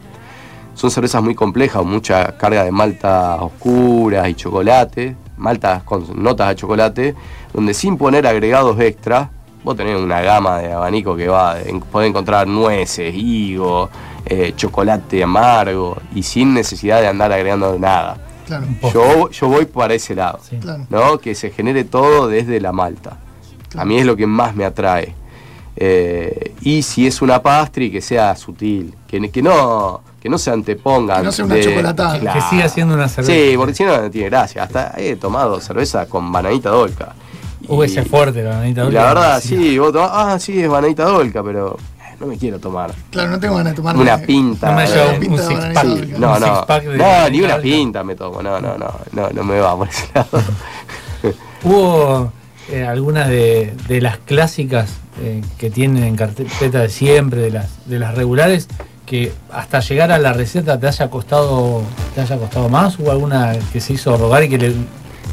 son 0.75 0.91
cervezas 0.91 1.23
muy 1.23 1.33
complejas, 1.33 1.83
mucha 1.83 2.37
carga 2.37 2.63
de 2.65 2.71
maltas 2.71 3.39
oscuras 3.41 4.29
y 4.29 4.35
chocolate, 4.35 5.15
maltas 5.39 5.83
con 5.83 6.05
notas 6.21 6.49
de 6.49 6.55
chocolate, 6.55 7.15
donde 7.53 7.73
sin 7.73 7.97
poner 7.97 8.27
agregados 8.27 8.79
extra, 8.79 9.29
vos 9.63 9.75
tenés 9.75 9.97
una 9.97 10.21
gama 10.21 10.59
de 10.59 10.71
abanico 10.71 11.15
que 11.15 11.27
va, 11.27 11.59
en- 11.61 11.79
podés 11.81 12.09
encontrar 12.09 12.47
nueces, 12.47 13.13
higo, 13.15 13.89
eh, 14.25 14.53
chocolate 14.55 15.23
amargo, 15.23 15.97
y 16.13 16.23
sin 16.23 16.53
necesidad 16.53 17.01
de 17.01 17.07
andar 17.07 17.31
agregando 17.31 17.77
nada. 17.79 18.17
Claro. 18.45 18.65
Yo, 18.93 19.29
yo 19.29 19.47
voy 19.47 19.65
para 19.65 19.93
ese 19.93 20.15
lado, 20.15 20.39
Sí. 20.47 20.57
Claro. 20.57 20.85
¿no? 20.89 21.17
Que 21.19 21.35
se 21.35 21.51
genere 21.51 21.83
todo 21.83 22.27
desde 22.27 22.59
la 22.59 22.71
malta. 22.71 23.17
A 23.77 23.85
mí 23.85 23.97
es 23.99 24.05
lo 24.05 24.15
que 24.15 24.25
más 24.25 24.55
me 24.55 24.65
atrae. 24.65 25.13
Eh, 25.75 26.53
y 26.61 26.81
si 26.81 27.05
es 27.07 27.21
una 27.21 27.41
pastry, 27.41 27.91
que 27.91 28.01
sea 28.01 28.35
sutil, 28.35 28.93
que, 29.07 29.29
que 29.29 29.41
no 29.41 30.01
que 30.21 30.29
no 30.29 30.37
se 30.37 30.51
antepongan. 30.51 31.19
Que 31.19 31.23
no 31.25 31.31
sea 31.31 31.45
una 31.45 31.59
chocolatada. 31.61 32.19
Que 32.33 32.41
siga 32.49 32.67
siendo 32.69 32.95
una 32.95 33.07
cerveza. 33.07 33.33
Sí, 33.33 33.53
porque 33.57 33.73
si 33.73 33.83
no, 33.83 34.01
no 34.01 34.11
tiene 34.11 34.29
gracia. 34.29 34.63
Hasta 34.63 34.93
he 34.97 35.15
tomado 35.15 35.59
cerveza 35.61 36.05
con 36.07 36.31
bananita 36.31 36.69
dolca. 36.69 37.13
Uy, 37.67 37.85
ese 37.85 38.01
es 38.01 38.07
fuerte, 38.07 38.41
la 38.43 38.51
bananita 38.51 38.81
y 38.81 38.83
dolca. 38.85 38.99
la 39.01 39.07
verdad, 39.13 39.41
sí, 39.43 39.77
vos 39.77 39.91
tomás, 39.93 40.09
ah, 40.13 40.39
sí, 40.39 40.59
es 40.61 40.67
bananita 40.69 41.03
dolca, 41.03 41.43
pero 41.43 41.77
eh, 41.99 42.15
no 42.19 42.25
me 42.25 42.35
quiero 42.37 42.57
tomar 42.59 42.91
Claro, 43.11 43.29
no 43.31 43.39
tengo 43.39 43.55
ganas 43.57 43.73
de 43.73 43.75
tomar 43.77 43.95
una 43.95 44.17
pinta. 44.17 44.71
No 44.71 44.75
me 44.77 44.81
de- 44.83 44.87
lleva 44.87 45.09
un, 45.11 45.15
un 45.31 45.37
de 45.37 45.43
six 45.43 45.59
pack. 45.59 45.83
dolca. 45.85 46.17
no, 46.17 46.33
un 46.33 46.39
no, 46.39 46.79
de 46.81 46.97
no, 46.97 47.29
ni 47.29 47.41
una 47.41 47.57
pinta 47.57 48.03
me 48.03 48.15
tomo, 48.15 48.41
no, 48.41 48.59
no, 48.59 48.77
no, 48.77 48.91
no, 49.11 49.29
no 49.29 49.43
me 49.43 49.59
va 49.59 49.75
por 49.77 49.87
ese 49.87 50.07
lado. 50.15 50.29
Hubo 51.63 52.31
eh, 52.69 52.85
algunas 52.85 53.27
de, 53.27 53.73
de 53.87 54.01
las 54.01 54.17
clásicas 54.17 54.89
eh, 55.21 55.41
que 55.57 55.69
tienen 55.69 56.03
en 56.03 56.15
carpeta 56.15 56.79
de 56.79 56.89
siempre, 56.89 57.41
de 57.41 57.51
las, 57.51 57.87
de 57.87 57.99
las 57.99 58.15
regulares, 58.15 58.67
que 59.09 59.33
hasta 59.51 59.79
llegar 59.79 60.11
a 60.11 60.19
la 60.19 60.33
receta 60.33 60.79
te 60.79 60.85
haya 60.87 61.09
costado, 61.09 61.81
te 62.13 62.21
haya 62.21 62.37
costado 62.37 62.69
más, 62.69 62.99
o 62.99 63.09
alguna 63.09 63.57
que 63.73 63.81
se 63.81 63.93
hizo 63.93 64.15
rogar 64.15 64.43
y 64.43 64.49
que 64.49 64.57
le, 64.59 64.73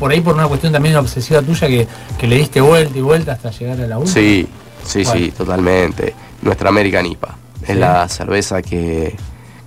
por 0.01 0.11
ahí 0.11 0.23
por 0.23 0.35
una 0.35 0.49
cuestión 0.49 0.73
también 0.73 0.97
obsesiva 0.97 1.43
tuya 1.43 1.69
que, 1.69 1.87
que 2.19 2.27
le 2.27 2.37
diste 2.37 2.63
vuelta 2.63 2.97
y 2.97 3.03
vuelta 3.03 3.33
hasta 3.33 3.51
llegar 3.51 3.79
a 3.83 3.87
la 3.87 3.99
última. 3.99 4.15
Sí, 4.15 4.49
sí, 4.83 5.05
¿Cuál? 5.05 5.19
sí, 5.19 5.31
totalmente. 5.33 6.15
Nuestra 6.41 6.71
American 6.71 7.05
IPA. 7.05 7.37
Es 7.61 7.69
Sí. 7.69 7.75
la 7.75 8.09
cerveza 8.09 8.63
que, 8.63 9.15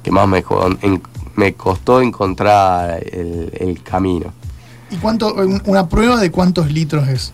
que 0.02 0.10
más 0.12 0.28
me, 0.28 0.44
en- 0.82 1.04
me 1.36 1.54
costó 1.54 2.02
encontrar 2.02 3.04
el, 3.12 3.52
el 3.60 3.84
camino. 3.84 4.34
¿Y 4.90 4.96
cuánto, 4.96 5.36
un- 5.36 5.62
una 5.68 5.88
prueba 5.88 6.18
de 6.20 6.32
cuántos 6.32 6.72
litros 6.72 7.08
es? 7.10 7.32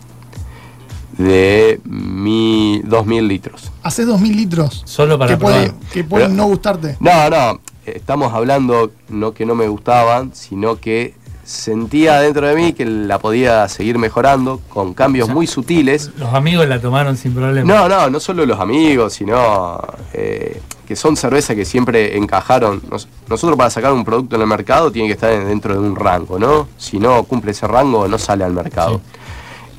De 1.18 1.80
mi 1.86 2.82
2000 2.84 3.28
litros. 3.28 3.72
Haces 3.84 4.06
2000 4.08 4.36
litros. 4.36 4.82
Solo 4.86 5.18
para 5.18 5.32
que 5.32 5.38
puede, 5.42 5.70
probar. 5.70 5.90
que 5.92 6.04
pueden 6.04 6.28
Pero- 6.32 6.38
no 6.44 6.48
gustarte. 6.48 6.98
No, 7.00 7.30
no, 7.30 7.60
estamos 7.86 8.34
hablando 8.34 8.92
no 9.10 9.34
que 9.34 9.46
no 9.46 9.56
me 9.56 9.68
gustaban, 9.68 10.32
sino 10.34 10.76
que 10.80 11.14
sentía 11.46 12.20
dentro 12.22 12.48
de 12.48 12.56
mí 12.56 12.74
que 12.74 12.86
la 12.86 13.20
podía 13.20 13.70
seguir 13.70 14.00
mejorando 14.00 14.60
con 14.68 14.94
cambios 14.96 15.30
muy 15.30 15.46
sutiles. 15.48 16.10
Los 16.18 16.34
amigos 16.34 16.68
la 16.68 16.82
tomaron 16.82 17.16
sin 17.18 17.34
problema. 17.36 17.72
No, 17.72 17.88
no, 17.88 18.10
no 18.10 18.20
solo 18.20 18.46
los 18.48 18.60
amigos, 18.60 19.14
sino 19.14 19.80
eh, 20.12 20.60
que 20.88 20.96
son 20.96 21.16
cervezas 21.16 21.56
que 21.56 21.64
siempre 21.64 22.18
encajaron. 22.18 22.82
Nos- 22.90 23.08
nosotros 23.30 23.56
para 23.58 23.70
sacar 23.70 23.94
un 23.94 24.04
producto 24.04 24.36
en 24.36 24.42
el 24.42 24.48
mercado 24.48 24.92
tiene 24.92 25.08
que 25.08 25.14
estar 25.14 25.46
dentro 25.46 25.74
de 25.76 25.80
un 25.80 25.96
rango, 25.96 26.40
¿no? 26.40 26.68
Si 26.78 26.98
no 27.00 27.24
cumple 27.24 27.52
ese 27.52 27.68
rango, 27.68 28.08
no 28.08 28.18
sale 28.18 28.44
al 28.44 28.52
mercado. 28.54 29.00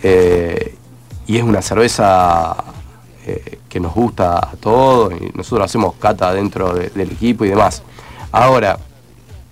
Eh, 0.02 0.76
y 1.26 1.36
es 1.36 1.42
una 1.42 1.62
cerveza 1.62 2.56
eh, 3.26 3.58
que 3.68 3.80
nos 3.80 3.92
gusta 3.94 4.38
a 4.38 4.52
todos 4.60 5.12
y 5.14 5.36
nosotros 5.36 5.64
hacemos 5.64 5.94
cata 5.96 6.32
dentro 6.32 6.72
de- 6.74 6.90
del 6.90 7.10
equipo 7.10 7.44
y 7.44 7.48
demás. 7.48 7.82
Ahora, 8.30 8.78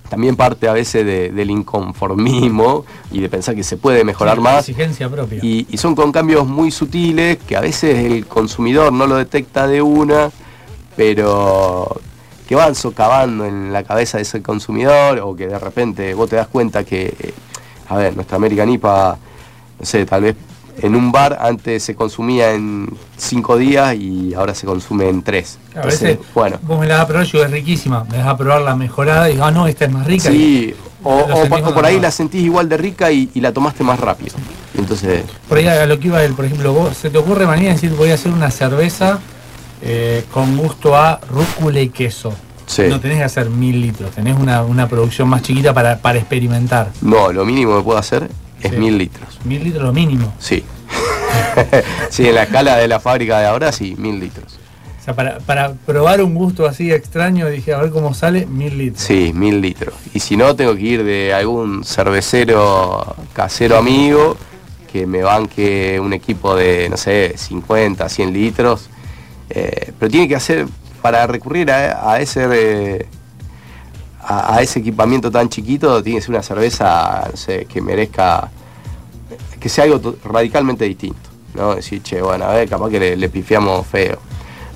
también 0.09 0.37
parte 0.37 0.69
a 0.69 0.73
veces 0.73 1.05
de- 1.05 1.31
del 1.33 1.51
inconformismo 1.51 2.85
y 3.11 3.21
de 3.21 3.29
pensar 3.29 3.55
que 3.57 3.65
se 3.65 3.77
puede 3.77 4.05
mejorar 4.05 4.37
Sí, 4.37 4.43
más. 4.43 4.69
Exigencia 4.69 5.09
propia. 5.09 5.41
Y, 5.43 5.67
y 5.71 5.77
son 5.79 5.95
con 5.97 6.13
cambios 6.13 6.47
muy 6.47 6.71
sutiles 6.71 7.39
que 7.39 7.57
a 7.57 7.61
veces 7.61 7.99
el 8.05 8.27
consumidor 8.27 8.93
no 8.93 9.07
lo 9.09 9.17
detecta 9.17 9.67
de 9.67 9.83
una, 9.83 10.31
pero 10.97 12.01
que 12.47 12.55
van 12.55 12.75
socavando 12.75 13.45
en 13.47 13.73
la 13.73 13.83
cabeza 13.85 14.19
de 14.19 14.23
ese 14.23 14.43
consumidor 14.43 15.19
o 15.21 15.35
que 15.35 15.47
de 15.49 15.59
repente 15.59 16.15
vos 16.15 16.29
te 16.29 16.37
das 16.37 16.47
cuenta 16.49 16.85
que, 16.85 17.07
eh, 17.19 17.35
a 17.89 17.97
ver, 17.97 18.15
nuestra 18.15 18.37
American 18.37 18.69
IPA, 18.71 19.19
no 19.81 19.87
sé, 19.87 20.05
tal 20.07 20.23
vez 20.23 20.37
en 20.83 20.95
un 20.95 21.13
bar 21.13 21.39
antes 21.41 21.83
se 21.83 21.95
consumía 21.95 22.53
en 22.53 22.89
cinco 23.17 23.57
días 23.57 23.95
y 23.95 24.35
ahora 24.35 24.55
se 24.55 24.67
consume 24.67 25.09
en 25.09 25.23
tres. 25.23 25.59
A 25.75 25.77
Entonces, 25.79 26.01
veces 26.19 26.19
bueno, 26.35 26.59
vos 26.63 26.81
me 26.81 26.87
la 26.87 26.95
das 26.95 27.05
a 27.05 27.07
probar 27.07 27.27
y 27.27 27.31
digo, 27.31 27.45
es 27.45 27.51
riquísima. 27.51 28.05
Me 28.11 28.19
das 28.19 28.27
a 28.27 28.37
probar 28.37 28.63
la 28.63 28.75
mejorada 28.77 29.29
y 29.29 29.33
digo, 29.35 29.45
ah, 29.45 29.51
no, 29.51 29.67
esta 29.67 29.85
es 29.85 29.93
más 29.93 30.07
rica. 30.07 30.31
sí, 30.31 30.75
o, 31.03 31.19
Lo 31.19 31.25
o 31.25 31.29
por- 31.29 31.45
o 31.45 31.49
cuando 31.49 31.75
por 31.75 31.85
ahí 31.87 32.01
la 32.01 32.11
sentís 32.11 32.43
igual 32.43 32.69
de 32.69 32.77
rica 32.77 33.11
y, 33.13 33.31
y 33.35 33.41
la 33.41 33.53
tomaste 33.53 33.85
más 33.85 34.01
rápido. 34.01 34.35
Y 34.75 34.79
entonces, 34.79 35.23
Por 35.49 35.59
ahí 35.59 35.67
a 35.69 35.87
lo 35.87 35.99
que 36.01 36.09
iba 36.09 36.23
él, 36.25 36.33
por 36.35 36.45
ejemplo, 36.47 36.73
vos, 36.73 36.97
¿se 36.97 37.11
te 37.11 37.19
ocurre 37.19 37.47
mañana 37.47 37.71
decir 37.71 37.93
voy 37.95 38.11
a 38.11 38.15
hacer 38.15 38.33
una 38.33 38.51
cerveza 38.51 39.21
eh, 39.83 40.25
con 40.33 40.57
gusto 40.57 40.97
a 40.97 41.21
rúcula 41.31 41.81
y 41.81 41.91
queso? 41.91 42.33
Sí. 42.67 42.85
No 42.89 42.99
tenés 42.99 43.19
que 43.19 43.25
hacer 43.25 43.51
mil 43.51 43.81
litros, 43.83 44.11
tenés 44.13 44.39
una, 44.39 44.63
una 44.63 44.89
producción 44.89 45.29
más 45.29 45.43
chiquita 45.43 45.75
para, 45.75 45.99
para 45.99 46.19
experimentar. 46.19 46.89
no, 47.03 47.31
lo 47.31 47.45
mínimo 47.45 47.77
que 47.77 47.83
puedo 47.85 47.99
hacer 47.99 48.31
es 48.65 48.71
Sí. 48.73 48.77
mil 48.77 48.99
litros. 48.99 49.39
Mil 49.45 49.63
litros 49.63 49.83
lo 49.85 49.93
mínimo. 49.93 50.35
Sí. 50.39 50.65
sí, 52.11 52.29
en 52.29 52.35
la 52.35 52.43
escala 52.45 52.77
de 52.77 52.89
la 52.89 53.01
fábrica 53.01 53.39
de 53.41 53.47
ahora 53.47 53.73
sí, 53.73 53.95
mil 53.99 54.19
litros. 54.21 54.59
O 55.01 55.05
sea, 55.05 55.15
para, 55.15 55.39
para 55.41 55.75
probar 55.75 56.23
un 56.23 56.35
gusto 56.35 56.67
así 56.67 56.91
extraño, 56.91 57.49
dije, 57.49 57.75
a 57.75 57.79
ver 57.79 57.91
cómo 57.91 58.15
sale, 58.15 58.47
mil 58.47 58.77
litros. 58.79 59.03
Sí, 59.03 59.33
mil 59.35 59.61
litros. 59.61 59.95
Y 60.15 60.21
si 60.21 60.37
no, 60.37 60.57
tengo 60.57 60.75
que 60.75 60.81
ir 60.83 61.05
de 61.05 61.35
algún 61.35 61.85
cervecero 61.85 63.15
casero 63.35 63.77
amigo 63.77 64.37
que 64.91 65.07
me 65.07 65.23
banque 65.23 65.99
un 66.01 66.13
equipo 66.13 66.55
de, 66.57 66.89
no 66.89 66.97
sé, 66.97 67.35
50, 67.37 68.09
100 68.09 68.33
litros 68.33 68.89
Eh, 69.51 69.93
pero 69.99 70.11
tiene 70.11 70.27
que 70.27 70.37
hacer, 70.37 70.67
para 71.03 71.27
recurrir 71.27 71.71
a, 71.71 72.11
a 72.13 72.19
ese 72.21 72.47
eh, 72.51 73.07
a, 74.27 74.57
a 74.57 74.63
ese 74.63 74.79
equipamiento 74.81 75.31
tan 75.31 75.49
chiquito, 75.49 76.03
tiene 76.03 76.19
que 76.19 76.23
ser 76.27 76.31
una 76.35 76.43
cerveza 76.43 77.29
no 77.31 77.37
sé, 77.37 77.67
que 77.67 77.81
merezca, 77.81 78.51
que 79.61 79.69
sea 79.69 79.85
algo 79.85 80.17
radicalmente 80.25 80.85
distinto. 80.85 81.31
¿no? 81.55 81.75
Decir, 81.77 82.03
che, 82.03 82.21
bueno, 82.21 82.45
a 82.47 82.55
ver, 82.55 82.69
capaz 82.69 82.91
que 82.91 82.99
le, 83.01 83.17
le 83.17 83.29
pifiamos 83.29 83.87
feo. 83.87 84.19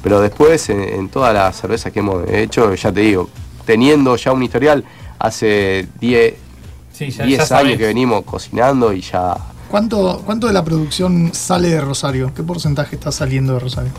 Pero 0.03 0.21
después, 0.21 0.69
en, 0.71 0.81
en 0.81 1.09
todas 1.09 1.35
las 1.35 1.57
cervezas 1.61 1.93
que 1.93 1.99
hemos 2.01 2.29
hecho, 2.29 2.73
ya 2.75 2.93
te 2.93 3.01
digo, 3.01 3.29
teniendo 3.65 4.15
ya 4.17 4.33
un 4.33 4.43
historial, 4.43 4.85
hace 5.19 5.89
10 6.01 6.35
Sí, 6.93 7.11
ya- 7.11 7.25
10 7.25 7.39
ya 7.41 7.47
sabés. 7.47 7.65
años 7.67 7.79
que 7.79 7.87
venimos 7.87 8.25
cocinando 8.25 8.93
y 8.93 9.01
ya 9.01 9.37
¿Cuánto, 9.71 10.23
¿Cuánto 10.25 10.47
de 10.47 10.53
la 10.55 10.65
producción 10.65 11.31
sale 11.35 11.69
de 11.69 11.81
Rosario? 11.81 12.33
¿Qué 12.35 12.43
porcentaje 12.43 12.97
está 12.97 13.13
saliendo 13.13 13.53
de 13.55 13.59
Rosario? 13.61 13.91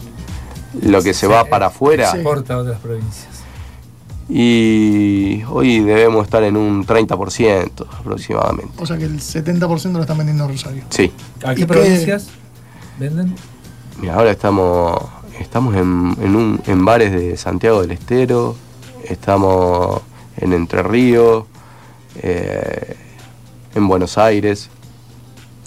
lo 0.84 1.02
que 1.02 1.14
se 1.14 1.26
va 1.28 1.45
para 1.45 1.68
afuera. 1.68 2.12
Sí. 2.12 2.18
Exporta 2.18 2.54
a 2.54 2.58
otras 2.60 2.80
provincias. 2.80 3.28
Y 4.30 5.42
hoy 5.50 5.80
debemos 5.80 6.24
estar 6.26 6.44
en 6.44 6.56
un 6.56 6.86
30% 6.86 7.86
aproximadamente. 8.00 8.74
O 8.82 8.86
sea 8.86 8.96
que 8.98 9.06
el 9.06 9.20
70% 9.20 9.92
lo 9.94 10.02
están 10.02 10.18
vendiendo 10.20 10.44
en 10.46 10.52
Rosario. 10.52 10.84
Sí. 10.90 11.12
¿A 11.44 11.54
¿Y 11.54 11.56
qué 11.56 11.62
qué- 11.62 11.68
provincias 11.68 12.28
venden? 13.00 13.36
Mira, 14.00 14.14
ahora 14.16 14.30
estamos, 14.32 15.02
estamos 15.40 15.76
en, 15.76 16.16
en, 16.22 16.36
un- 16.36 16.62
en 16.68 16.86
bares 16.86 17.12
de 17.12 17.36
Santiago 17.38 17.82
del 17.82 17.92
Estero, 17.92 18.56
estamos 19.04 20.02
en 20.38 20.54
Entre 20.54 20.84
Ríos, 20.84 21.46
eh, 22.22 22.96
en 23.74 23.88
Buenos 23.88 24.18
Aires. 24.20 24.70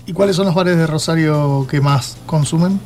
¿Y 0.06 0.12
cuáles 0.12 0.36
son 0.36 0.46
los 0.46 0.54
bares 0.54 0.76
de 0.76 0.86
Rosario 0.86 1.66
que 1.68 1.80
más 1.80 2.16
consumen? 2.26 2.80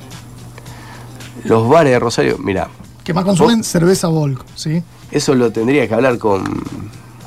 Los 1.45 1.69
bares 1.69 1.93
de 1.93 1.99
Rosario, 1.99 2.39
mira, 2.39 2.69
Que 3.05 3.13
más 3.15 3.25
consumen 3.25 3.63
cerveza 3.63 4.09
Volk, 4.09 4.43
¿sí? 4.55 4.83
Eso 5.11 5.35
lo 5.35 5.51
tendría 5.51 5.87
que 5.87 5.95
hablar 5.95 6.19
con, 6.19 6.45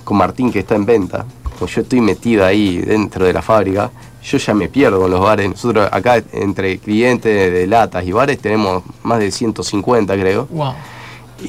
con 0.03 0.17
Martín 0.17 0.51
que 0.51 0.59
está 0.59 0.75
en 0.75 0.85
venta. 0.85 1.25
Como 1.57 1.69
yo 1.69 1.81
estoy 1.81 2.01
metido 2.01 2.45
ahí 2.45 2.77
dentro 2.77 3.25
de 3.25 3.33
la 3.33 3.41
fábrica, 3.41 3.91
yo 4.23 4.37
ya 4.37 4.53
me 4.53 4.69
pierdo 4.69 5.05
en 5.05 5.11
los 5.11 5.21
bares. 5.21 5.49
Nosotros 5.49 5.89
acá 5.91 6.23
entre 6.31 6.77
clientes 6.77 7.51
de 7.51 7.67
latas 7.67 8.05
y 8.05 8.11
bares 8.11 8.39
tenemos 8.39 8.83
más 9.03 9.19
de 9.19 9.31
150 9.31 10.13
creo. 10.17 10.47
Wow. 10.51 10.73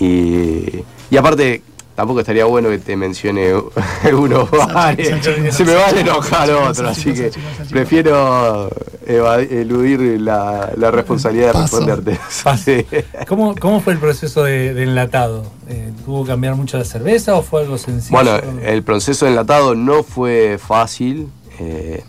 Y, 0.00 0.84
y 1.10 1.16
aparte, 1.16 1.62
tampoco 2.00 2.20
estaría 2.20 2.46
bueno 2.46 2.70
que 2.70 2.78
te 2.78 2.96
mencione 2.96 3.52
unos 4.14 4.50
bares. 4.50 5.22
Se 5.54 5.66
me 5.66 5.74
van 5.74 5.94
a 5.98 6.00
enojar 6.00 6.48
Sachi, 6.74 6.88
así 6.88 7.12
que 7.12 7.30
prefiero 7.68 8.70
eludir 9.06 10.18
la, 10.18 10.72
la 10.78 10.90
responsabilidad 10.90 11.52
de 11.52 11.60
responderte. 11.60 12.18
Sí. 12.56 12.86
¿Cómo, 13.28 13.54
¿Cómo 13.54 13.82
fue 13.82 13.92
el 13.92 13.98
proceso 13.98 14.44
de, 14.44 14.72
de 14.72 14.84
enlatado? 14.84 15.44
Eh, 15.68 15.92
¿Tuvo 16.06 16.24
que 16.24 16.30
cambiar 16.30 16.54
mucho 16.54 16.78
la 16.78 16.86
cerveza 16.86 17.34
o 17.34 17.42
fue 17.42 17.60
algo 17.60 17.76
sencillo? 17.76 18.16
Bueno, 18.16 18.40
el 18.62 18.82
proceso 18.82 19.26
de 19.26 19.32
enlatado 19.32 19.74
no 19.74 20.02
fue 20.02 20.58
fácil. 20.58 21.28
eh, 21.58 22.02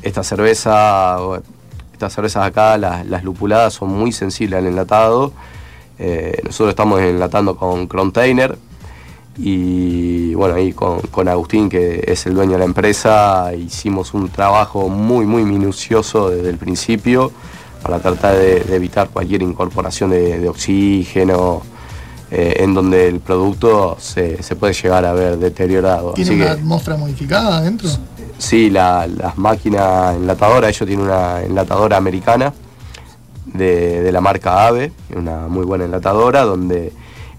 esta 0.00 0.22
cerveza, 0.22 1.18
estas 1.92 2.14
cervezas 2.14 2.46
acá, 2.46 2.78
las, 2.78 3.04
las 3.04 3.24
lupuladas, 3.24 3.74
son 3.74 3.90
muy 3.90 4.10
sensibles 4.10 4.58
al 4.58 4.66
enlatado. 4.68 5.32
Eh, 5.98 6.40
nosotros 6.44 6.70
estamos 6.70 7.02
enlatando 7.02 7.56
con 7.56 7.86
Container 7.88 8.56
y 9.38 10.34
bueno, 10.34 10.56
ahí 10.56 10.72
con, 10.72 11.00
con 11.02 11.28
Agustín, 11.28 11.68
que 11.68 12.02
es 12.06 12.26
el 12.26 12.34
dueño 12.34 12.52
de 12.52 12.58
la 12.58 12.64
empresa, 12.64 13.52
hicimos 13.54 14.12
un 14.14 14.28
trabajo 14.30 14.88
muy, 14.88 15.26
muy 15.26 15.44
minucioso 15.44 16.30
desde 16.30 16.50
el 16.50 16.56
principio 16.58 17.30
para 17.82 18.00
tratar 18.00 18.36
de, 18.36 18.60
de 18.64 18.76
evitar 18.76 19.08
cualquier 19.10 19.42
incorporación 19.42 20.10
de, 20.10 20.38
de 20.40 20.48
oxígeno, 20.48 21.62
eh, 22.30 22.56
en 22.58 22.74
donde 22.74 23.06
el 23.08 23.20
producto 23.20 23.96
se, 24.00 24.42
se 24.42 24.56
puede 24.56 24.72
llegar 24.74 25.04
a 25.04 25.12
ver 25.12 25.38
deteriorado. 25.38 26.12
¿Tiene 26.14 26.30
Así 26.30 26.36
una 26.40 26.44
que 26.46 26.50
atmósfera 26.60 26.96
modificada 26.96 27.58
adentro? 27.58 27.88
sí, 28.38 28.70
la- 28.70 29.06
las 29.06 29.38
máquinas 29.38 30.16
enlatadoras, 30.16 30.70
ellos 30.70 30.86
tienen 30.88 31.06
una 31.06 31.42
enlatadora 31.42 31.96
americana 31.96 32.52
de, 33.46 34.02
de 34.02 34.12
la 34.12 34.20
marca 34.20 34.66
AVE, 34.66 34.92
una 35.16 35.46
muy 35.48 35.64
buena 35.64 35.84
enlatadora, 35.84 36.42
donde 36.42 36.92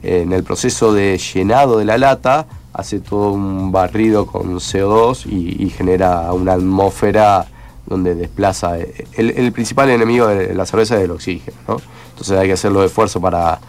en 0.03 0.31
el 0.33 0.43
proceso 0.43 0.93
de 0.93 1.17
llenado 1.17 1.77
de 1.77 1.85
la 1.85 1.97
lata 1.97 2.45
hace 2.73 2.99
todo 2.99 3.31
un 3.31 3.71
barrido 3.71 4.25
con 4.25 4.55
CO2 4.55 5.25
y, 5.25 5.69
genera 5.69 6.31
una 6.33 6.53
atmósfera 6.53 7.47
donde 7.85 8.15
desplaza. 8.15 8.77
El, 9.13 9.51
principal 9.51 9.89
enemigo 9.89 10.27
de 10.27 10.53
la 10.53 10.65
cerveza 10.65 10.97
es 10.97 11.03
el 11.03 11.11
oxígeno, 11.11 11.57
¿no? 11.67 11.77
Entonces 12.11 12.37
hay 12.37 12.47
que 12.47 12.53
hacer 12.53 12.71
los 12.71 12.85
esfuerzos 12.85 13.21
para 13.21 13.59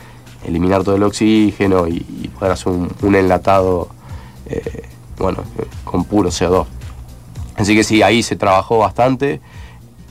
eliminar 0.44 0.84
todo 0.84 0.96
el 0.96 1.02
oxígeno 1.02 1.88
y, 1.88 2.30
poder 2.38 2.52
hacer 2.52 2.72
un, 2.72 3.14
enlatado, 3.14 3.88
eh, 4.46 4.88
bueno, 5.18 5.38
con 5.84 6.04
puro 6.04 6.30
CO2. 6.30 6.66
Así 7.56 7.74
que 7.74 7.84
sí, 7.84 8.02
ahí 8.02 8.22
se 8.22 8.36
trabajó 8.36 8.78
bastante. 8.78 9.40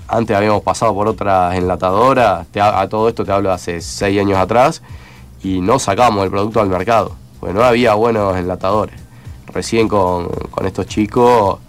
Antes 0.07 0.35
habíamos 0.35 0.63
pasado 0.63 0.93
por 0.93 1.07
otras 1.07 1.55
enlatadoras, 1.55 2.47
a 2.55 2.87
todo 2.89 3.09
esto 3.09 3.23
te 3.23 3.31
hablo 3.31 3.51
hace 3.51 3.79
seis 3.81 4.19
años 4.19 4.39
atrás, 4.39 4.81
y 5.43 5.61
no 5.61 5.79
sacábamos 5.79 6.25
el 6.25 6.31
producto 6.31 6.61
al 6.61 6.69
mercado, 6.69 7.15
porque 7.39 7.53
no 7.53 7.63
había 7.63 7.93
buenos 7.93 8.35
enlatadores. 8.37 8.95
Recién 9.47 9.87
con, 9.87 10.27
con 10.51 10.65
estos 10.67 10.85
chicos, 10.87 11.59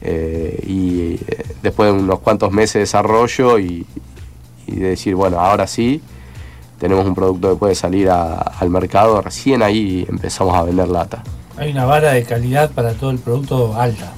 eh, 0.00 0.62
y 0.66 1.14
eh, 1.14 1.46
después 1.62 1.92
de 1.92 1.98
unos 1.98 2.18
cuantos 2.20 2.50
meses 2.52 2.74
de 2.74 2.80
desarrollo 2.80 3.58
y, 3.58 3.86
y 4.66 4.76
de 4.76 4.88
decir, 4.90 5.14
bueno, 5.14 5.38
ahora 5.40 5.66
sí, 5.66 6.02
tenemos 6.78 7.06
un 7.06 7.14
producto 7.14 7.50
que 7.50 7.56
puede 7.56 7.74
salir 7.76 8.10
a- 8.10 8.34
al 8.34 8.68
mercado, 8.70 9.20
recién 9.22 9.62
ahí 9.62 10.04
empezamos 10.08 10.54
a 10.56 10.62
vender 10.64 10.88
lata. 10.88 11.22
Hay 11.56 11.70
una 11.70 11.84
vara 11.84 12.12
de 12.12 12.24
calidad 12.24 12.70
para 12.72 12.92
todo 12.94 13.10
el 13.10 13.18
producto 13.18 13.74
alta. 13.76 14.12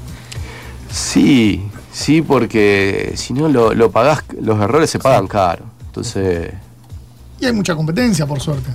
Sí, 0.90 1.68
sí, 1.92 2.22
porque 2.22 3.12
si 3.16 3.32
no 3.34 3.48
lo, 3.48 3.74
lo 3.74 3.90
pagás, 3.90 4.24
los 4.40 4.58
errores 4.60 4.90
se 4.90 4.98
pagan 4.98 5.26
caro. 5.26 5.64
Entonces, 5.86 6.52
Y 7.40 7.46
hay 7.46 7.52
mucha 7.52 7.74
competencia, 7.74 8.26
por 8.26 8.40
suerte. 8.40 8.70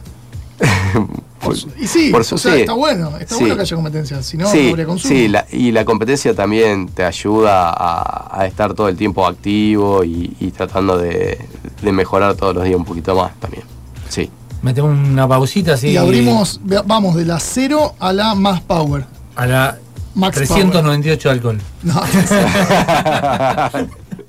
por- 1.42 1.56
Y 1.80 1.88
sí, 1.88 2.10
por 2.12 2.22
o 2.22 2.24
su- 2.24 2.38
sea, 2.38 2.54
sí, 2.54 2.60
está 2.62 2.74
bueno. 2.74 3.18
Está 3.18 3.36
sí. 3.36 3.42
bueno 3.42 3.56
que 3.56 3.62
haya 3.62 3.76
competencia. 3.76 4.22
Si 4.24 4.38
no, 4.38 4.44
no 4.46 4.52
sí, 4.52 4.70
habría 4.70 4.86
consumo. 4.86 5.14
sí, 5.14 5.28
la- 5.28 5.46
y 5.52 5.72
la 5.72 5.86
competencia 5.86 6.34
también 6.34 6.88
te 6.90 7.04
ayuda 7.06 7.70
a, 7.70 8.42
a 8.42 8.46
estar 8.46 8.74
todo 8.74 8.88
el 8.90 8.98
tiempo 8.98 9.26
activo 9.26 10.04
y, 10.04 10.36
y 10.40 10.52
tratando 10.52 10.98
de, 10.98 11.40
de 11.82 11.92
mejorar 11.92 12.36
todos 12.36 12.54
los 12.56 12.64
días 12.64 12.76
un 12.78 12.86
poquito 12.86 13.16
más 13.16 13.32
también. 13.40 13.64
Sí. 14.10 14.30
Metemos 14.62 14.92
una 14.92 15.28
pausita 15.28 15.74
así. 15.76 15.90
Y 15.90 15.98
abrimos, 15.98 16.60
vamos 16.86 17.16
de 17.16 17.26
la 17.26 17.40
cero 17.40 17.96
a 18.00 18.12
la 18.12 18.36
más 18.36 18.60
power. 18.62 19.06
A 19.36 19.46
la 19.46 19.78
Max 20.16 20.36
398 20.36 21.30
de 21.30 21.34
alcohol. 21.34 21.62
No, 21.84 21.94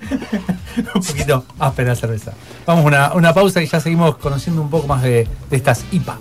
un 0.95 1.03
poquito 1.03 1.45
áspera 1.59 1.91
la 1.91 1.97
cerveza. 1.97 2.33
Vamos 2.67 2.85
a 2.85 2.89
una, 2.89 3.15
una 3.15 3.35
pausa 3.35 3.63
y 3.63 3.67
ya 3.67 3.81
seguimos 3.81 4.17
conociendo 4.17 4.63
un 4.63 4.71
poco 4.71 4.87
más 4.87 5.03
de, 5.03 5.27
de 5.51 5.57
estas 5.57 5.85
IPA. 5.91 6.19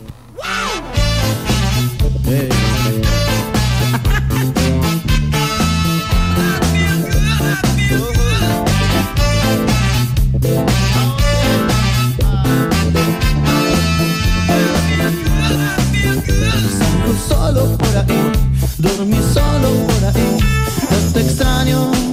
Dormí 18.78 19.18
solo 19.34 19.72
por 19.88 20.06
ahí, 20.06 20.38
no 20.89 21.14
te 21.14 21.22
extraño. 21.22 22.09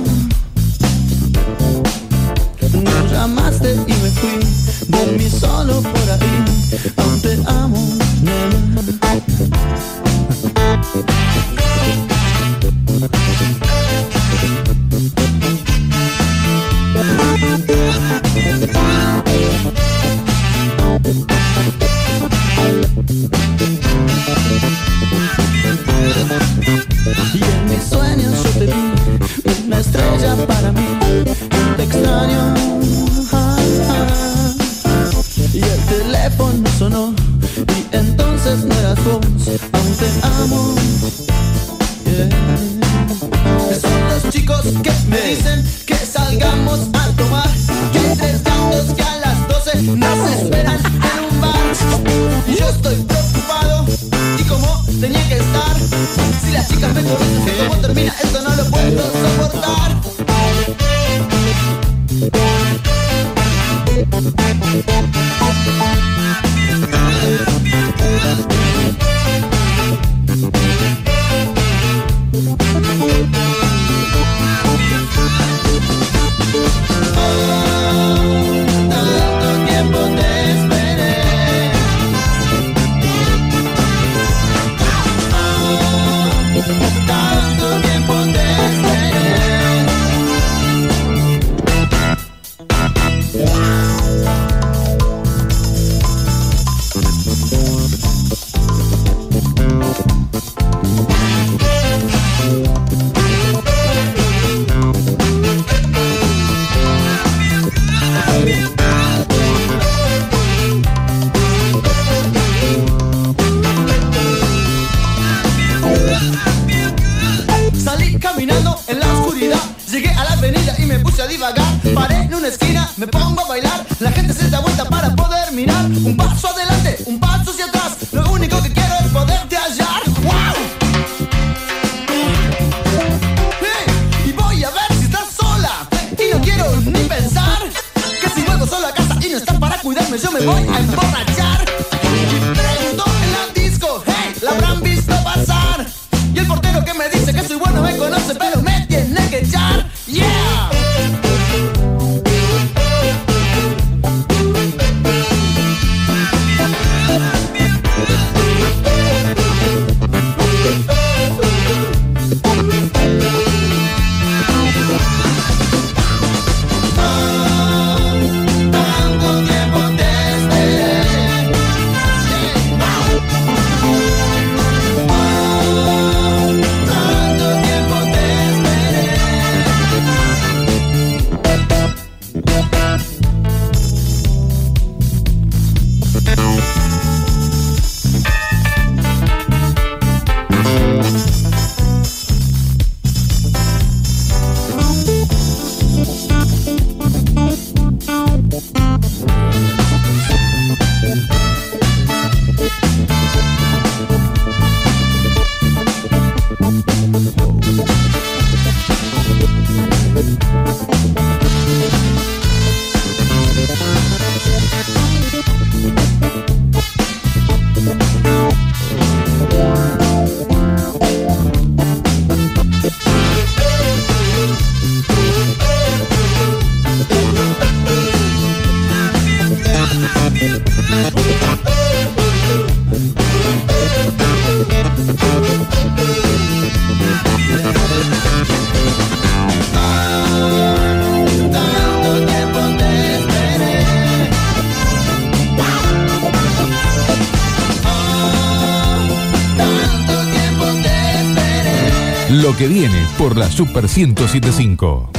Por 253.17 253.37
la 253.37 253.51
Super 253.51 253.89
1075. 253.89 255.16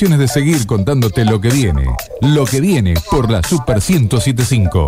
Condiciones 0.00 0.18
de 0.18 0.28
seguir 0.28 0.66
contándote 0.66 1.26
lo 1.26 1.42
que 1.42 1.50
viene. 1.50 1.94
Lo 2.22 2.46
que 2.46 2.58
viene 2.58 2.94
por 3.10 3.30
la 3.30 3.42
Super 3.42 3.82
1075. 3.86 4.86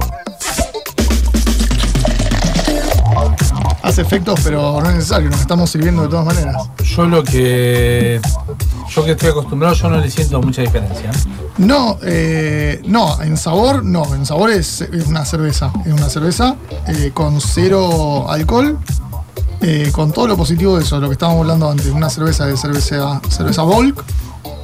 Hace 3.82 4.00
efectos, 4.00 4.40
pero 4.42 4.80
no 4.80 4.88
es 4.88 4.94
necesario, 4.94 5.28
nos 5.28 5.40
estamos 5.42 5.68
sirviendo 5.68 6.02
de 6.04 6.08
todas 6.08 6.24
maneras. 6.24 6.56
Yo 6.82 7.04
lo 7.04 7.22
que. 7.22 8.22
Yo 8.88 9.04
que 9.04 9.10
estoy 9.10 9.28
acostumbrado, 9.28 9.74
yo 9.74 9.90
no 9.90 9.98
le 9.98 10.10
siento 10.10 10.40
mucha 10.40 10.62
diferencia. 10.62 11.10
No, 11.58 11.98
eh, 12.02 12.80
no, 12.86 13.20
en 13.20 13.36
sabor 13.36 13.84
no, 13.84 14.14
en 14.14 14.24
sabor 14.24 14.50
es, 14.50 14.80
es 14.80 15.06
una 15.08 15.26
cerveza, 15.26 15.70
es 15.84 15.92
una 15.92 16.08
cerveza 16.08 16.56
eh, 16.86 17.10
con 17.12 17.38
cero 17.38 18.30
alcohol, 18.30 18.78
eh, 19.60 19.90
con 19.92 20.10
todo 20.10 20.26
lo 20.28 20.38
positivo 20.38 20.78
de 20.78 20.84
eso, 20.84 20.98
lo 21.00 21.08
que 21.08 21.14
estábamos 21.14 21.42
hablando 21.42 21.70
antes, 21.70 21.88
una 21.88 22.08
cerveza 22.08 22.46
de 22.46 22.56
cerveza, 22.56 23.20
cerveza 23.28 23.62
bulk, 23.62 24.02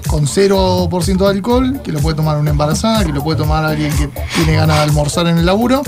con 0.08 0.26
0% 0.26 1.16
de 1.18 1.26
alcohol, 1.28 1.80
que 1.84 1.92
lo 1.92 2.00
puede 2.00 2.16
tomar 2.16 2.38
una 2.38 2.50
embarazada, 2.50 3.04
que 3.04 3.12
lo 3.12 3.22
puede 3.22 3.38
tomar 3.38 3.64
alguien 3.64 3.94
que 3.96 4.08
tiene 4.34 4.56
ganas 4.56 4.76
de 4.78 4.82
almorzar 4.82 5.26
en 5.28 5.38
el 5.38 5.46
laburo. 5.46 5.82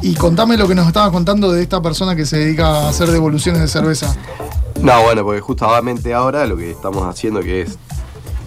Y 0.00 0.14
contame 0.14 0.56
lo 0.56 0.66
que 0.66 0.74
nos 0.74 0.86
estabas 0.86 1.10
contando 1.12 1.52
de 1.52 1.62
esta 1.62 1.80
persona 1.82 2.16
que 2.16 2.24
se 2.26 2.38
dedica 2.38 2.66
a 2.68 2.88
hacer 2.88 3.10
devoluciones 3.10 3.60
de 3.60 3.68
cerveza. 3.68 4.16
No, 4.80 5.02
bueno, 5.02 5.22
porque 5.22 5.40
justamente 5.40 6.14
ahora 6.14 6.46
lo 6.46 6.56
que 6.56 6.70
estamos 6.72 7.04
haciendo 7.06 7.40
que 7.40 7.62
es 7.62 7.78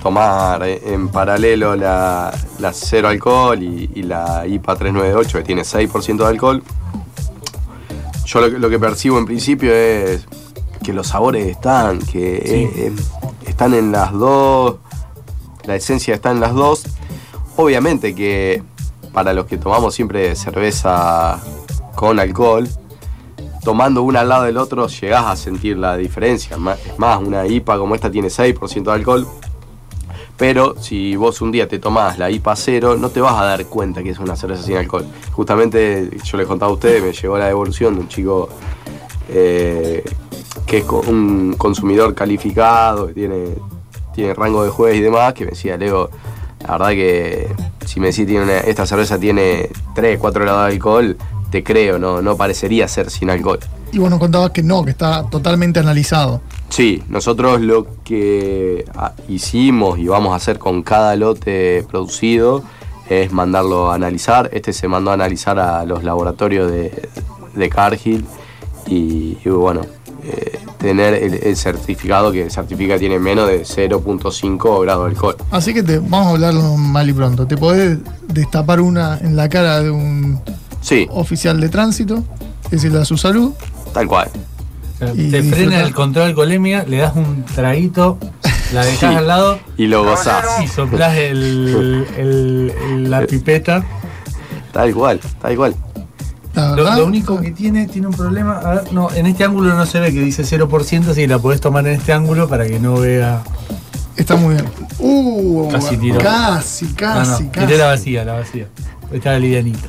tomar 0.03 0.63
en 0.63 1.07
paralelo 1.09 1.75
la, 1.75 2.33
la 2.59 2.73
cero 2.73 3.07
alcohol 3.07 3.61
y, 3.63 3.89
y 3.95 4.03
la 4.03 4.45
IPA 4.45 4.75
398 4.75 5.37
que 5.39 5.43
tiene 5.43 5.61
6% 5.61 6.17
de 6.17 6.25
alcohol. 6.25 6.63
Yo 8.25 8.41
lo, 8.41 8.51
que- 8.51 8.59
lo 8.59 8.69
que 8.69 8.79
percibo 8.79 9.17
en 9.17 9.25
principio 9.25 9.73
es 9.73 10.25
que 10.83 10.93
los 10.93 11.07
sabores 11.07 11.47
están, 11.47 11.99
que 11.99 12.91
están 13.47 13.73
en 13.73 13.91
las 13.91 14.11
dos, 14.11 14.75
la 15.67 15.75
esencia 15.75 16.15
está 16.15 16.31
en 16.31 16.39
las 16.39 16.53
dos. 16.53 16.83
Obviamente 17.55 18.13
que 18.13 18.63
para 19.13 19.33
los 19.33 19.45
que 19.45 19.57
tomamos 19.57 19.95
siempre 19.95 20.35
cerveza 20.35 21.41
con 21.95 22.19
alcohol, 22.19 22.67
tomando 23.63 24.03
una 24.03 24.21
al 24.21 24.29
lado 24.29 24.43
del 24.43 24.57
otro 24.57 24.87
llegás 24.87 25.25
a 25.25 25.35
sentir 25.35 25.77
la 25.77 25.97
diferencia. 25.97 26.55
Es 26.55 26.99
más, 26.99 27.21
una 27.21 27.47
IPA 27.47 27.77
como 27.77 27.95
esta 27.95 28.11
tiene 28.11 28.27
6% 28.27 28.83
de 28.83 28.91
alcohol. 28.91 29.27
Pero 30.37 30.75
si 30.81 31.15
vos 31.15 31.41
un 31.41 31.51
día 31.51 31.65
te 31.67 31.79
tomás 31.79 32.19
la 32.19 32.29
IPA 32.29 32.55
cero, 32.57 32.97
no 32.97 33.09
te 33.09 33.21
vas 33.21 33.39
a 33.39 33.45
dar 33.45 33.65
cuenta 33.67 34.03
que 34.03 34.09
es 34.09 34.19
una 34.19 34.35
cerveza 34.35 34.63
sin 34.63 34.75
alcohol. 34.75 35.05
Justamente 35.31 36.09
yo 36.23 36.37
les 36.37 36.45
contaba 36.45 36.71
a 36.71 36.73
ustedes, 36.73 37.01
me 37.01 37.13
llegó 37.13 37.37
la 37.37 37.45
devolución 37.45 37.95
de 37.95 38.01
un 38.01 38.09
chico 38.09 38.49
eh, 39.29 40.03
que 40.65 40.79
es 40.79 40.85
un 40.85 41.55
consumidor 41.57 42.13
calificado, 42.13 43.07
que 43.07 43.13
tiene, 43.13 43.55
tiene 44.15 44.33
rango 44.33 44.63
de 44.63 44.69
juez 44.69 44.95
y 44.95 45.01
demás, 45.01 45.33
que 45.33 45.45
me 45.45 45.51
decía, 45.51 45.77
Leo, 45.77 46.09
la 46.65 46.71
verdad 46.73 46.89
que 46.91 47.47
si 47.85 47.99
me 47.99 48.07
decís 48.07 48.25
tiene 48.25 48.43
una- 48.43 48.59
esta 48.59 48.85
cerveza 48.87 49.19
tiene 49.19 49.69
3, 49.93 50.17
4 50.19 50.41
grados 50.43 50.67
de 50.67 50.73
alcohol, 50.73 51.17
te 51.51 51.63
creo, 51.63 51.99
no, 51.99 52.21
no 52.21 52.35
parecería 52.35 52.87
ser 52.87 53.09
sin 53.11 53.29
alcohol. 53.29 53.59
Y 53.91 53.99
vos 53.99 54.09
nos 54.09 54.19
contabas 54.19 54.49
que 54.51 54.63
no, 54.63 54.83
que 54.83 54.89
está 54.91 55.23
totalmente 55.29 55.79
analizado. 55.79 56.41
Sí, 56.69 57.03
nosotros 57.07 57.61
lo 57.61 57.85
que 58.03 58.83
ah, 58.95 59.13
hicimos 59.29 59.99
y 59.99 60.07
vamos 60.07 60.33
a 60.33 60.35
hacer 60.35 60.57
con 60.59 60.81
cada 60.83 61.15
lote 61.15 61.85
producido 61.89 62.63
es 63.07 63.31
mandarlo 63.31 63.91
a 63.91 63.95
analizar. 63.95 64.49
Este 64.51 64.73
se 64.73 64.87
mandó 64.87 65.11
a 65.11 65.13
analizar 65.13 65.59
a 65.59 65.85
los 65.85 66.03
laboratorios 66.03 66.69
de, 66.71 67.07
de 67.53 67.69
Cargill 67.69 68.25
y, 68.87 69.37
y 69.45 69.49
bueno, 69.49 69.81
eh, 70.25 70.59
tener 70.79 71.13
el, 71.15 71.33
el 71.35 71.55
certificado 71.55 72.31
que 72.31 72.49
certifica 72.49 72.97
tiene 72.97 73.19
menos 73.19 73.47
de 73.47 73.63
0.5 73.63 74.81
grado 74.83 75.03
de 75.05 75.11
alcohol. 75.11 75.35
Así 75.51 75.73
que 75.73 75.83
te, 75.83 75.99
vamos 75.99 76.27
a 76.27 76.29
hablarlo 76.31 76.75
mal 76.77 77.09
y 77.09 77.13
pronto. 77.13 77.45
Te 77.47 77.57
podés 77.57 77.97
destapar 78.27 78.81
una 78.81 79.17
en 79.19 79.35
la 79.35 79.49
cara 79.49 79.81
de 79.81 79.89
un 79.91 80.39
Sí, 80.81 81.07
oficial 81.11 81.59
de 81.59 81.69
tránsito, 81.69 82.23
decirle 82.69 82.99
a 83.01 83.05
su 83.05 83.17
salud. 83.17 83.51
tal 83.93 84.07
cual. 84.07 84.29
Y 85.15 85.29
te 85.29 85.43
frena 85.43 85.81
el 85.81 85.93
control 85.93 86.25
de 86.25 86.29
alcoholemia, 86.29 86.85
le 86.87 86.97
das 86.97 87.15
un 87.15 87.43
traguito, 87.43 88.17
la 88.73 88.85
dejas 88.85 88.99
Sí. 89.11 89.17
al 89.17 89.27
lado 89.27 89.59
Y 89.77 89.87
lo 89.87 90.03
gozás. 90.05 90.45
y 90.63 90.67
soplás 90.67 91.17
el, 91.17 92.05
el- 92.17 92.73
el- 92.89 93.09
la 93.11 93.25
pipeta. 93.25 93.83
Tal 94.71 94.93
cual, 94.93 95.19
tal 95.41 95.55
cual. 95.57 95.75
Lo, 96.55 97.05
único 97.05 97.39
que 97.41 97.51
tiene, 97.51 97.87
tiene 97.87 98.07
un 98.07 98.13
problema. 98.13 98.59
A 98.59 98.73
ver, 98.75 98.93
no, 98.93 99.11
en 99.11 99.25
este 99.25 99.43
ángulo 99.43 99.73
no 99.73 99.85
se 99.85 99.99
ve 99.99 100.13
que 100.13 100.21
dice 100.21 100.43
0%, 100.43 101.09
así 101.09 101.21
que 101.21 101.27
la 101.27 101.39
podés 101.39 101.59
tomar 101.61 101.85
en 101.87 101.93
este 101.99 102.13
ángulo 102.13 102.47
para 102.47 102.65
que 102.65 102.79
no 102.79 102.95
vea. 102.99 103.41
está 104.15 104.35
muy 104.35 104.55
bien. 104.55 104.65
Uh, 104.99 105.69
Casi 105.71 105.97
tiró. 105.97 106.19
casi, 106.19 106.85
casi, 106.93 107.43
no, 107.43 107.45
no, 107.47 107.51
casi. 107.51 107.65
tiré 107.67 107.77
la 107.77 107.87
vacía, 107.87 108.23
la 108.25 108.33
vacía. 108.33 108.67
Está 109.11 109.31
la 109.31 109.39
livianita. 109.39 109.87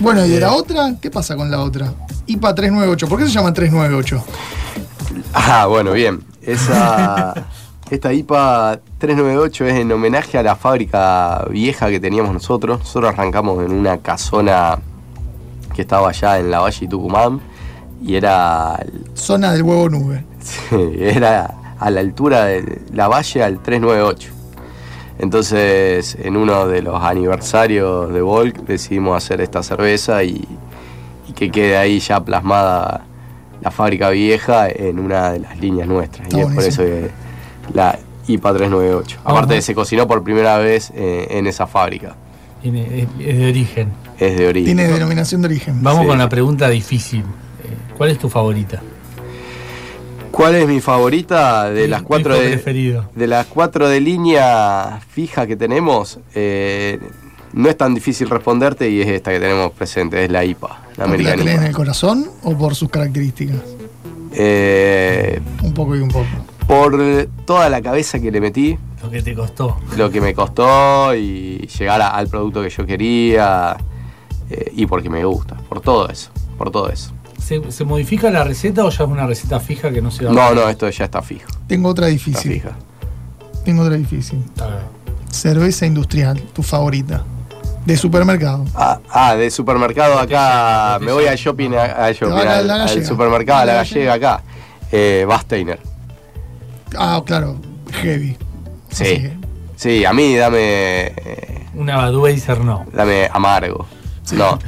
Bueno, 0.00 0.24
¿y 0.24 0.30
de 0.30 0.36
Eh. 0.38 0.40
la 0.40 0.52
otra? 0.52 0.94
¿Qué 1.00 1.10
pasa 1.10 1.36
con 1.36 1.50
la 1.50 1.60
otra? 1.60 1.92
IPA 2.26 2.54
398. 2.54 3.06
¿Por 3.08 3.18
qué 3.18 3.26
se 3.26 3.32
llama 3.32 3.52
398? 3.52 4.24
Ah, 5.34 5.66
bueno, 5.66 5.92
bien. 5.92 6.20
Esa, 6.42 7.34
esta 7.90 8.12
IPA 8.12 8.80
398 8.98 9.66
es 9.66 9.74
en 9.74 9.92
homenaje 9.92 10.38
a 10.38 10.42
la 10.42 10.56
fábrica 10.56 11.44
vieja 11.50 11.88
que 11.90 12.00
teníamos 12.00 12.32
nosotros. 12.32 12.78
Nosotros 12.78 13.12
arrancamos 13.12 13.62
en 13.64 13.72
una 13.72 13.98
casona 13.98 14.78
que 15.80 15.82
estaba 15.82 16.10
allá 16.10 16.38
en 16.38 16.50
la 16.50 16.60
Valle 16.60 16.80
de 16.80 16.88
Tucumán 16.88 17.40
y 18.02 18.14
era, 18.14 18.84
Zona 19.14 19.52
del 19.52 19.62
huevo 19.62 19.88
nube. 19.88 20.24
sí, 20.40 20.76
era 20.98 21.54
a 21.78 21.90
la 21.90 22.00
altura 22.00 22.44
de 22.44 22.82
la 22.92 23.08
Valle 23.08 23.42
al 23.42 23.60
398. 23.62 24.30
Entonces, 25.20 26.18
en 26.20 26.36
uno 26.36 26.66
de 26.66 26.82
los 26.82 27.02
aniversarios 27.02 28.12
de 28.12 28.20
Volk 28.20 28.58
decidimos 28.66 29.16
hacer 29.16 29.40
esta 29.40 29.62
cerveza 29.62 30.22
y, 30.22 30.46
y 31.26 31.32
que 31.32 31.50
quede 31.50 31.78
ahí 31.78 31.98
ya 31.98 32.20
plasmada 32.20 33.06
la 33.62 33.70
fábrica 33.70 34.10
vieja 34.10 34.68
en 34.68 34.98
una 34.98 35.32
de 35.32 35.40
las 35.40 35.58
líneas 35.58 35.88
nuestras. 35.88 36.26
Está 36.26 36.38
y 36.38 36.40
es 36.42 36.54
por 36.54 36.64
eso 36.64 36.82
que 36.82 37.10
la 37.72 37.98
IPA 38.26 38.52
398. 38.52 39.20
Aparte, 39.24 39.62
se 39.62 39.74
cocinó 39.74 40.06
por 40.06 40.22
primera 40.22 40.58
vez 40.58 40.92
eh, 40.94 41.28
en 41.30 41.46
esa 41.46 41.66
fábrica. 41.66 42.16
Es 42.62 42.70
de 42.72 43.48
origen. 43.48 43.92
Es 44.20 44.36
de 44.38 44.46
origen. 44.48 44.76
Tiene 44.76 44.92
denominación 44.92 45.40
de 45.42 45.48
origen. 45.48 45.82
Vamos 45.82 46.02
Sí. 46.02 46.06
con 46.08 46.18
la 46.18 46.28
pregunta 46.28 46.68
difícil. 46.68 47.20
Eh, 47.20 47.94
¿Cuál 47.96 48.10
es 48.10 48.18
tu 48.18 48.28
favorita? 48.28 48.80
¿Cuál 50.30 50.54
es 50.54 50.66
mi 50.68 50.80
favorita 50.80 51.70
de 51.70 51.82
Mi- 51.82 51.88
las 51.88 52.02
cuatro 52.02 52.34
de, 52.38 52.50
preferido. 52.50 53.08
de 53.14 53.26
las 53.26 53.46
cuatro 53.46 53.88
de 53.88 54.00
línea 54.00 55.00
fija 55.10 55.46
que 55.46 55.56
tenemos? 55.56 56.18
eh, 56.34 56.98
no 57.52 57.68
es 57.68 57.76
tan 57.76 57.94
difícil 57.94 58.30
responderte 58.30 58.88
y 58.88 59.00
es 59.00 59.08
esta 59.08 59.32
que 59.32 59.40
tenemos 59.40 59.72
presente, 59.72 60.22
es 60.24 60.30
la 60.30 60.44
IPA, 60.44 60.82
la 60.96 61.06
¿Porque 61.06 61.22
la 61.24 61.32
en 61.34 61.62
el 61.64 61.72
corazón 61.74 62.30
o 62.44 62.56
por 62.56 62.76
sus 62.76 62.88
características? 62.90 63.56
Eh, 64.32 65.40
Un 65.64 65.74
poco 65.74 65.96
y 65.96 66.00
un 66.00 66.08
poco. 66.10 66.26
por 66.68 66.96
toda 67.44 67.68
la 67.68 67.82
cabeza 67.82 68.20
que 68.20 68.30
le 68.30 68.40
metí, 68.40 68.78
Lo 69.02 69.10
que 69.10 69.20
te 69.20 69.34
costó. 69.34 69.78
lo 69.96 70.10
que 70.10 70.20
me 70.20 70.32
costó 70.32 71.12
y 71.16 71.66
llegar 71.76 72.00
a- 72.02 72.10
al 72.10 72.28
producto 72.28 72.62
que 72.62 72.70
yo 72.70 72.86
quería 72.86 73.76
eh, 74.50 74.72
y 74.74 74.86
porque 74.86 75.08
me 75.10 75.24
gusta, 75.24 75.56
por 75.68 75.80
todo 75.80 76.08
eso, 76.08 76.30
por 76.58 76.70
todo 76.70 76.90
eso. 76.90 77.12
¿Se, 77.40 77.70
se 77.72 77.84
modifica 77.84 78.30
la 78.30 78.44
receta 78.44 78.84
o 78.84 78.90
ya 78.90 79.04
es 79.04 79.10
una 79.10 79.26
receta 79.26 79.58
fija 79.60 79.90
que 79.90 80.02
no 80.02 80.10
se 80.10 80.24
va 80.26 80.32
No, 80.32 80.54
no, 80.54 80.68
esto 80.68 80.88
ya 80.90 81.04
está 81.06 81.22
fijo. 81.22 81.48
Tengo 81.66 81.88
otra 81.88 82.08
Está 82.08 82.12
difícil. 82.28 82.52
fija. 82.52 82.72
Tengo 83.64 83.82
otra 83.82 83.96
difícil. 83.96 84.40
Está 84.46 84.66
bien. 84.66 84.78
Cerveza 85.30 85.86
industrial, 85.86 86.40
tu 86.52 86.62
favorita. 86.62 87.24
De 87.86 87.96
supermercado. 87.96 88.66
Ah, 88.74 89.00
ah, 89.08 89.34
de 89.36 89.50
supermercado 89.50 90.18
acá, 90.18 90.98
me 91.00 91.12
voy 91.12 91.26
al 91.26 91.36
shopping, 91.36 91.70
a, 91.72 92.04
a 92.06 92.12
shopping, 92.12 92.32
a 92.36 92.44
la- 92.44 92.56
al, 92.58 92.66
la 92.66 92.74
al 92.74 92.80
gallega. 92.88 93.06
supermercado, 93.06 93.60
a 93.60 93.64
la 93.64 93.72
La 93.72 93.78
gallega 93.78 94.12
acá. 94.14 94.42
Eh, 94.92 95.24
Basteiner. 95.26 95.80
Ah, 96.98 97.22
claro, 97.24 97.56
heavy. 98.02 98.36
Sí. 98.90 99.04
que, 99.04 99.32
Sí, 99.76 100.04
a 100.04 100.12
mí 100.12 100.36
dame. 100.36 100.58
eh, 101.06 101.66
Una 101.74 102.06
Budweiser 102.10 102.60
no. 102.62 102.84
Dame 102.92 103.28
amargo. 103.32 103.86
No. 104.32 104.58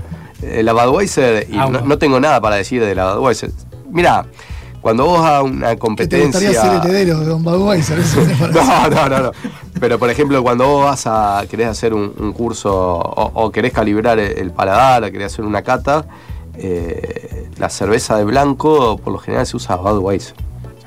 Eh, 0.42 0.62
La 0.62 0.72
Budweiser, 0.72 1.46
y 1.50 1.56
no, 1.56 1.98
tengo 1.98 2.18
nada 2.18 2.40
para 2.40 2.56
decir 2.56 2.84
de 2.84 2.94
la 2.94 3.14
Budweiser. 3.14 3.50
Mira, 3.90 4.26
cuando 4.80 5.04
vos 5.06 5.24
a 5.24 5.42
una 5.42 5.76
que 5.76 6.06
te 6.08 6.24
gustaría 6.24 6.52
ser 6.52 6.70
competencia. 6.70 6.82
heredero 6.82 7.20
de 7.20 7.26
Don 7.26 7.44
Budweiser, 7.44 7.98
eso. 8.00 8.20
No, 8.52 8.88
no, 8.90 9.08
no, 9.08 9.18
no. 9.20 9.30
Pero 9.78 9.98
por 9.98 10.10
ejemplo, 10.10 10.42
cuando 10.42 10.66
vos 10.66 10.84
vas 10.86 11.06
a. 11.06 11.44
querés 11.48 11.68
hacer 11.68 11.94
un, 11.94 12.12
un 12.18 12.32
curso 12.32 12.74
o, 12.74 13.30
o 13.34 13.52
querés 13.52 13.72
calibrar 13.72 14.18
el, 14.18 14.36
el 14.38 14.50
paladar, 14.50 15.04
o 15.04 15.12
querés 15.12 15.32
hacer 15.32 15.44
una 15.44 15.62
cata, 15.62 16.04
eh, 16.56 17.48
la 17.58 17.68
cerveza 17.68 18.16
de 18.16 18.24
blanco 18.24 18.98
por 18.98 19.12
lo 19.12 19.18
general 19.18 19.46
se 19.46 19.56
usa 19.56 19.76
Budweiser. 19.76 20.34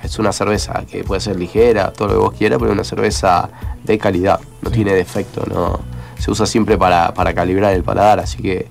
Es 0.03 0.19
una 0.19 0.31
cerveza 0.33 0.83
que 0.89 1.03
puede 1.03 1.21
ser 1.21 1.37
ligera, 1.39 1.91
todo 1.91 2.09
lo 2.09 2.13
que 2.13 2.19
vos 2.19 2.33
quieras, 2.33 2.59
pero 2.59 2.71
es 2.71 2.75
una 2.75 2.83
cerveza 2.83 3.49
de 3.83 3.97
calidad, 3.97 4.39
no 4.61 4.69
tiene 4.69 4.93
defecto, 4.93 5.43
no. 5.47 5.79
Se 6.19 6.31
usa 6.31 6.45
siempre 6.45 6.77
para, 6.77 7.13
para 7.13 7.33
calibrar 7.33 7.73
el 7.73 7.83
paladar, 7.83 8.19
así 8.19 8.41
que 8.41 8.67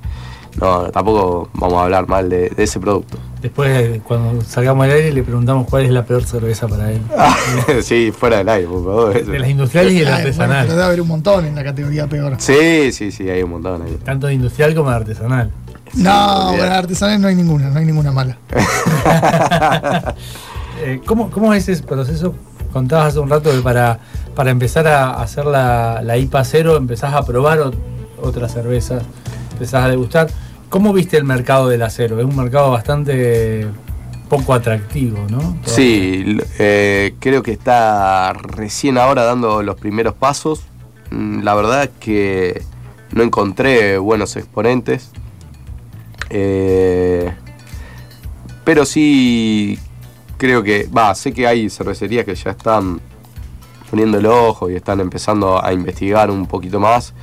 no, 0.61 0.85
tampoco 0.91 1.49
vamos 1.55 1.79
a 1.79 1.83
hablar 1.85 2.09
mal 2.09 2.29
de, 2.29 2.51
de 2.51 2.63
ese 2.63 2.79
producto. 2.79 3.19
Después, 3.43 4.01
cuando 4.05 4.41
salgamos 4.43 4.85
al 4.85 4.93
aire, 4.93 5.13
le 5.13 5.23
preguntamos 5.23 5.67
cuál 5.69 5.85
es 5.85 5.91
la 5.91 6.05
peor 6.05 6.25
cerveza 6.25 6.67
para 6.67 6.93
él. 6.93 7.03
sí, 7.83 8.13
fuera 8.17 8.39
del 8.39 8.49
aire, 8.49 8.67
por 8.67 8.85
favor. 8.85 9.25
De 9.25 9.39
las 9.39 9.51
industriales 9.51 9.93
y 9.93 9.99
de 9.99 10.05
la 10.05 10.17
Ay, 10.17 10.23
bueno, 10.23 10.29
artesanal. 10.29 10.63
pero 10.63 10.73
debe 10.75 10.85
haber 10.87 11.01
un 11.03 11.09
montón 11.09 11.45
en 11.45 11.55
la 11.55 11.65
categoría 11.65 12.07
peor. 12.07 12.37
Sí, 12.39 12.93
sí, 12.93 13.11
sí, 13.13 13.29
hay 13.29 13.43
un 13.43 13.51
montón 13.51 13.83
ahí. 13.83 13.99
Tanto 14.05 14.29
de 14.29 14.35
industrial 14.35 14.75
como 14.75 14.91
de 14.91 14.97
artesanal. 14.97 15.51
No, 15.95 16.53
bueno, 16.57 16.73
artesanales 16.73 17.21
no 17.21 17.29
hay 17.29 17.35
ninguna, 17.35 17.69
no 17.69 17.79
hay 17.79 17.85
ninguna 17.85 18.13
mala. 18.13 18.39
Eh, 20.83 21.01
¿cómo, 21.07 21.31
¿Cómo 21.31 21.55
es 21.55 21.69
ese 21.69 21.85
proceso? 21.85 22.35
Contabas 22.75 23.07
hace 23.07 23.21
un 23.21 23.31
rato 23.31 23.51
que 23.53 23.61
para, 23.61 23.99
para 24.35 24.51
empezar 24.51 24.87
a 24.89 25.23
hacer 25.23 25.47
la, 25.47 26.03
la 26.03 26.19
IPA 26.19 26.45
cero 26.45 26.77
empezás 26.77 27.15
a 27.15 27.25
probar 27.25 27.61
ot- 27.61 27.79
otras 28.21 28.53
cervezas, 28.53 29.03
empezás 29.53 29.85
a 29.85 29.89
degustar. 29.89 30.29
¿Cómo 30.69 30.93
viste 30.93 31.17
el 31.17 31.25
mercado 31.25 31.69
del 31.69 31.83
acero? 31.83 32.19
Es 32.19 32.25
un 32.27 32.35
mercado 32.37 32.73
bastante 32.73 33.67
poco 34.29 34.53
atractivo, 34.55 35.25
¿no? 35.31 35.57
Sí, 35.65 36.37
eh, 36.59 37.15
creo 37.21 37.43
que 37.45 37.53
está 37.53 38.33
recién 38.33 38.99
ahora 38.99 39.23
dando 39.25 39.63
los 39.63 39.77
primeros 39.77 40.15
pasos. 40.15 40.63
Mm, 41.13 41.43
La 41.45 41.55
verdad 41.55 41.89
que 42.01 42.61
no 43.13 43.23
encontré 43.23 43.99
buenos 43.99 44.35
exponentes. 44.35 45.11
Eh, 46.31 47.33
pero 48.65 48.85
sí 48.87 49.79
creo 50.45 50.63
que, 50.63 50.87
va, 50.95 51.15
sé 51.15 51.33
que 51.33 51.47
hay 51.47 51.71
cervecerías 51.71 52.27
que 52.27 52.35
ya 52.35 52.51
están 52.51 53.01
poniendo 53.89 54.19
el 54.19 54.27
ojo 54.27 54.69
y 54.69 54.75
están 54.75 55.01
empezando 55.01 55.65
a 55.65 55.73
investigar 55.73 56.31
un 56.31 56.47
poquito 56.47 56.79
más. 56.79 57.15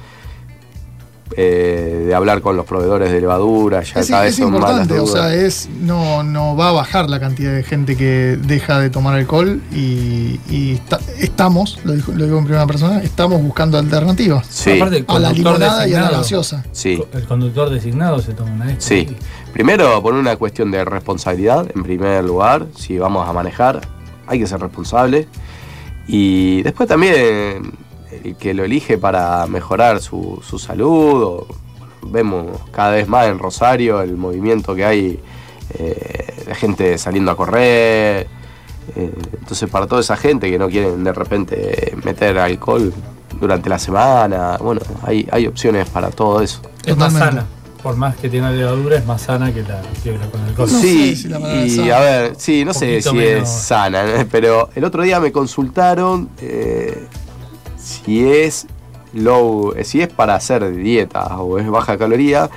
Eh, 1.38 2.03
de 2.07 2.13
hablar 2.15 2.41
con 2.41 2.55
los 2.57 2.65
proveedores 2.65 3.11
de 3.11 3.21
levadura, 3.21 3.82
ya 3.84 3.99
Es, 4.01 4.09
cada 4.09 4.23
vez 4.23 4.32
es 4.34 4.38
son 4.38 4.51
más 4.51 4.61
las 4.61 4.82
importante, 4.82 4.99
o 4.99 5.07
sea, 5.07 5.34
es 5.34 5.69
no, 5.82 6.23
no 6.23 6.55
va 6.55 6.69
a 6.69 6.71
bajar 6.71 7.09
la 7.09 7.19
cantidad 7.19 7.53
de 7.53 7.63
gente 7.63 7.95
que 7.97 8.38
deja 8.41 8.79
de 8.79 8.89
tomar 8.89 9.15
alcohol 9.15 9.61
y, 9.71 10.39
y 10.49 10.73
está- 10.73 10.99
estamos, 11.19 11.79
lo 11.84 11.93
digo, 11.93 12.13
lo 12.13 12.25
digo 12.25 12.38
en 12.38 12.45
primera 12.45 12.67
persona, 12.67 13.01
estamos 13.01 13.41
buscando 13.41 13.77
alternativas. 13.77 14.45
Sí. 14.49 14.71
Aparte, 14.77 14.97
el 14.97 15.05
A 15.07 15.19
la 15.19 15.32
limonada 15.32 15.88
y 15.88 15.93
a 15.93 16.01
la 16.01 16.09
gaseosa. 16.11 16.65
Sí. 16.71 17.01
El 17.13 17.25
conductor 17.25 17.69
designado 17.69 18.19
se 18.19 18.34
toma 18.34 18.51
una. 18.51 18.75
Sí. 18.79 19.15
Primero, 19.53 20.01
por 20.01 20.13
una 20.13 20.36
cuestión 20.38 20.71
de 20.71 20.84
responsabilidad, 20.86 21.67
en 21.75 21.84
primer 21.84 22.23
lugar, 22.23 22.67
si 22.77 22.97
vamos 22.97 23.27
a 23.27 23.34
manejar, 23.34 23.82
hay 24.27 24.39
que 24.39 24.47
ser 24.47 24.59
responsable. 24.61 25.27
Y 26.07 26.61
después 26.63 26.89
también 26.89 27.71
el 28.24 28.36
que 28.36 28.53
lo 28.53 28.64
elige 28.64 28.97
para 28.97 29.45
mejorar 29.47 30.01
su, 30.01 30.41
su 30.47 30.59
salud. 30.59 31.24
o- 31.24 31.47
vemos 32.03 32.47
cada 32.72 32.91
vez 32.93 33.07
más 33.07 33.28
en 33.28 33.38
Rosario 33.38 34.01
el 34.01 34.18
movimiento 34.18 34.74
que 34.74 34.84
hay 34.84 35.20
eh, 35.78 36.43
de 36.47 36.55
gente 36.55 36.97
saliendo 36.97 37.32
a 37.32 37.38
correr. 37.38 38.28
Eh, 38.95 39.12
entonces, 39.39 39.70
para 39.70 39.86
toda 39.88 40.01
esa 40.01 40.18
gente 40.18 40.49
que 40.49 40.57
no 40.57 40.68
quieren 40.68 41.03
de 41.03 41.14
repente 41.14 41.95
meter 42.03 42.38
alcohol 42.39 42.91
durante 43.39 43.70
la 43.70 43.78
semana, 43.80 44.57
bueno, 44.57 44.82
hay, 45.03 45.28
hay 45.32 45.45
opciones 45.47 45.88
para 45.89 46.09
todo 46.09 46.41
eso. 46.41 46.62
Es 46.86 46.97
más 46.97 47.14
sana. 47.14 47.45
Por 47.84 47.95
más 47.95 48.16
que 48.16 48.30
tenga 48.30 48.51
levadura, 48.51 48.97
es 48.97 49.05
más 49.05 49.22
sana 49.24 49.51
que 49.53 49.62
la, 49.64 49.82
la 49.82 50.28
con 50.32 50.41
alcohol. 50.41 50.70
No 50.72 50.80
sí, 50.80 51.16
sé 51.16 51.22
si 51.24 51.28
la 51.30 51.39
y 51.66 51.70
sana. 51.70 51.97
a 51.97 51.99
ver, 51.99 52.34
sí, 52.38 52.66
no 52.66 52.74
sé 52.74 53.01
si 53.01 53.14
menos. 53.16 53.43
es 53.49 53.49
sana, 53.64 54.03
pero 54.32 54.70
el 54.76 54.84
otro 54.84 55.01
día 55.03 55.20
me 55.20 55.32
consultaron 55.32 56.30
eh, 56.41 57.07
si 57.82 58.23
es 58.25 58.67
low, 59.13 59.73
eh, 59.75 59.84
si 59.84 60.01
es 60.01 60.07
para 60.07 60.36
hacer 60.36 60.73
dieta 60.75 61.38
o 61.39 61.57
es 61.59 61.67
baja 61.69 61.97
caloría. 61.97 62.49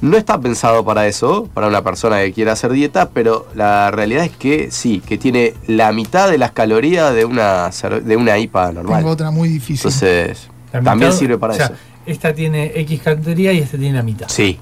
No 0.00 0.16
está 0.16 0.40
pensado 0.40 0.84
para 0.84 1.06
eso, 1.06 1.48
para 1.54 1.68
una 1.68 1.82
persona 1.84 2.18
que 2.22 2.32
quiera 2.32 2.52
hacer 2.52 2.72
dieta, 2.72 3.10
pero 3.10 3.46
la 3.54 3.88
realidad 3.92 4.24
es 4.24 4.32
que 4.32 4.72
sí, 4.72 5.00
que 5.06 5.16
tiene 5.16 5.54
la 5.68 5.92
mitad 5.92 6.28
de 6.28 6.38
las 6.38 6.50
calorías 6.50 7.14
de 7.14 7.24
una 7.24 7.70
de 7.70 8.16
una 8.16 8.36
IPA 8.36 8.72
normal. 8.72 8.98
Tengo 8.98 9.10
otra 9.12 9.30
muy 9.30 9.48
difícil. 9.48 9.76
Entonces, 9.76 10.48
también 10.72 10.98
mitad- 11.10 11.12
sirve 11.12 11.38
para 11.38 11.52
o 11.52 11.56
sea, 11.56 11.66
eso. 11.66 11.74
Esta 12.04 12.34
tiene 12.34 12.72
X 12.80 13.00
caloría 13.00 13.52
y 13.52 13.58
esta 13.58 13.78
tiene 13.78 13.96
la 13.96 14.02
mitad. 14.02 14.26
Sí. 14.28 14.58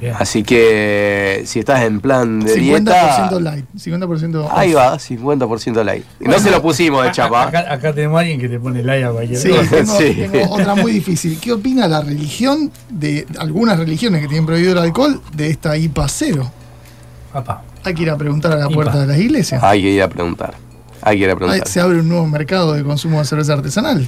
Bien. 0.00 0.14
Así 0.18 0.42
que 0.42 1.42
si 1.46 1.58
estás 1.58 1.82
en 1.84 2.00
plan 2.00 2.40
de 2.40 2.54
50% 2.54 2.60
dieta, 2.60 3.40
light. 3.40 3.64
50% 3.74 4.48
ahí 4.52 4.74
off. 4.74 4.78
va, 4.78 4.94
50% 4.98 5.84
light. 5.84 6.04
Y 6.20 6.24
no 6.28 6.38
se 6.38 6.50
lo 6.50 6.60
pusimos 6.60 7.02
de 7.02 7.12
chapa. 7.12 7.44
Acá, 7.48 7.64
acá 7.72 7.92
tenemos 7.94 8.18
a 8.18 8.20
alguien 8.20 8.38
que 8.38 8.48
te 8.48 8.60
pone 8.60 8.82
like 8.82 9.04
a 9.04 9.10
cualquier 9.10 9.38
Sí, 9.40 9.48
cosa. 9.48 9.70
tengo, 9.70 9.92
Sí. 9.98 10.14
tengo 10.30 10.50
otra 10.52 10.74
muy 10.74 10.92
difícil. 10.92 11.38
¿Qué 11.40 11.52
opina 11.52 11.88
la 11.88 12.02
religión 12.02 12.70
de 12.90 13.26
algunas 13.38 13.78
religiones 13.78 14.20
que 14.20 14.28
tienen 14.28 14.44
prohibido 14.44 14.72
el 14.72 14.78
alcohol 14.78 15.22
de 15.34 15.48
esta 15.48 15.76
IPA 15.78 16.08
cero? 16.08 16.50
Papá. 17.32 17.62
Hay 17.84 17.94
que 17.94 18.02
ir 18.02 18.10
a 18.10 18.16
preguntar 18.18 18.52
a 18.52 18.56
la 18.56 18.64
IPA. 18.66 18.74
puerta 18.74 19.00
de 19.00 19.06
las 19.06 19.18
iglesias. 19.18 19.62
Hay 19.62 19.80
que 19.80 19.90
ir 19.92 20.02
a 20.02 20.08
preguntar. 20.08 20.54
Hay 21.00 21.16
que 21.16 21.24
ir 21.24 21.30
a 21.30 21.32
Ahí 21.32 21.38
preguntar. 21.38 21.68
se 21.68 21.80
abre 21.80 22.00
un 22.00 22.08
nuevo 22.10 22.26
mercado 22.26 22.74
de 22.74 22.82
consumo 22.84 23.18
de 23.20 23.24
cerveza 23.24 23.54
artesanal. 23.54 24.06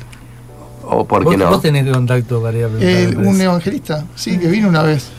O 0.84 1.06
por 1.06 1.24
¿Vos, 1.24 1.32
qué 1.32 1.38
no. 1.38 1.48
vos 1.48 1.62
tenés 1.62 1.90
contacto 1.90 2.42
para 2.42 2.58
ir 2.58 2.64
a 2.64 2.68
preguntar. 2.68 3.26
Un 3.26 3.40
evangelista, 3.40 4.04
sí, 4.14 4.36
que 4.38 4.48
vino 4.48 4.68
una 4.68 4.82
vez. 4.82 5.12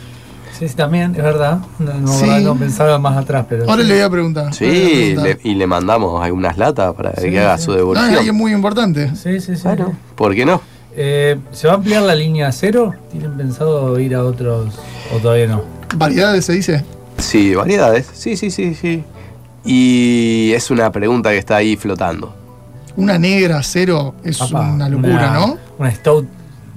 Sí, 0.60 0.68
sí, 0.68 0.76
también, 0.76 1.12
es 1.16 1.22
verdad. 1.22 1.58
No, 1.80 1.94
no, 1.94 2.06
Sí. 2.12 2.26
no 2.44 2.54
pensaba 2.54 2.98
más 2.98 3.16
atrás, 3.16 3.46
pero. 3.48 3.68
Ahora 3.68 3.82
sí. 3.82 3.88
le 3.88 3.94
voy 3.94 4.02
a 4.02 4.10
preguntar. 4.10 4.48
a 4.48 4.52
Sí, 4.52 4.66
preguntar. 5.14 5.24
le- 5.24 5.50
y 5.50 5.54
le 5.54 5.66
mandamos 5.66 6.22
algunas 6.22 6.56
latas 6.58 6.94
para 6.94 7.12
Sí, 7.16 7.30
que 7.30 7.40
haga 7.40 7.56
sí. 7.58 7.64
su 7.64 7.70
No, 7.70 7.74
es 7.76 7.78
devolución. 7.80 8.14
alguien 8.14 8.34
muy 8.36 8.52
importante. 8.52 9.16
Sí, 9.16 9.40
sí, 9.40 9.56
sí. 9.56 9.62
Bueno, 9.64 9.94
¿por 10.14 10.34
qué 10.34 10.44
no? 10.44 10.60
Eh, 10.94 11.38
¿Se 11.52 11.66
va 11.66 11.72
a 11.74 11.76
ampliar 11.76 12.02
la 12.02 12.14
línea 12.14 12.52
cero? 12.52 12.94
¿Tienen 13.10 13.32
pensado 13.36 13.98
ir 13.98 14.14
a 14.14 14.22
otros 14.24 14.74
o 15.14 15.18
todavía 15.18 15.46
no? 15.46 15.62
Variedades 15.96 16.44
se 16.44 16.52
dice. 16.52 16.84
Sí, 17.18 17.54
variedades. 17.54 18.08
Sí, 18.12 18.36
sí, 18.36 18.50
sí, 18.50 18.74
sí. 18.74 19.02
Y 19.64 20.52
es 20.54 20.70
una 20.70 20.90
pregunta 20.90 21.30
que 21.30 21.38
está 21.38 21.56
ahí 21.56 21.76
flotando. 21.76 22.34
Una 22.96 23.18
negra 23.18 23.62
cero 23.62 24.14
es 24.24 24.38
Papá, 24.38 24.70
una 24.72 24.88
locura, 24.88 25.32
¿no? 25.32 25.56
¿Una 25.78 25.90
Stout 25.94 26.26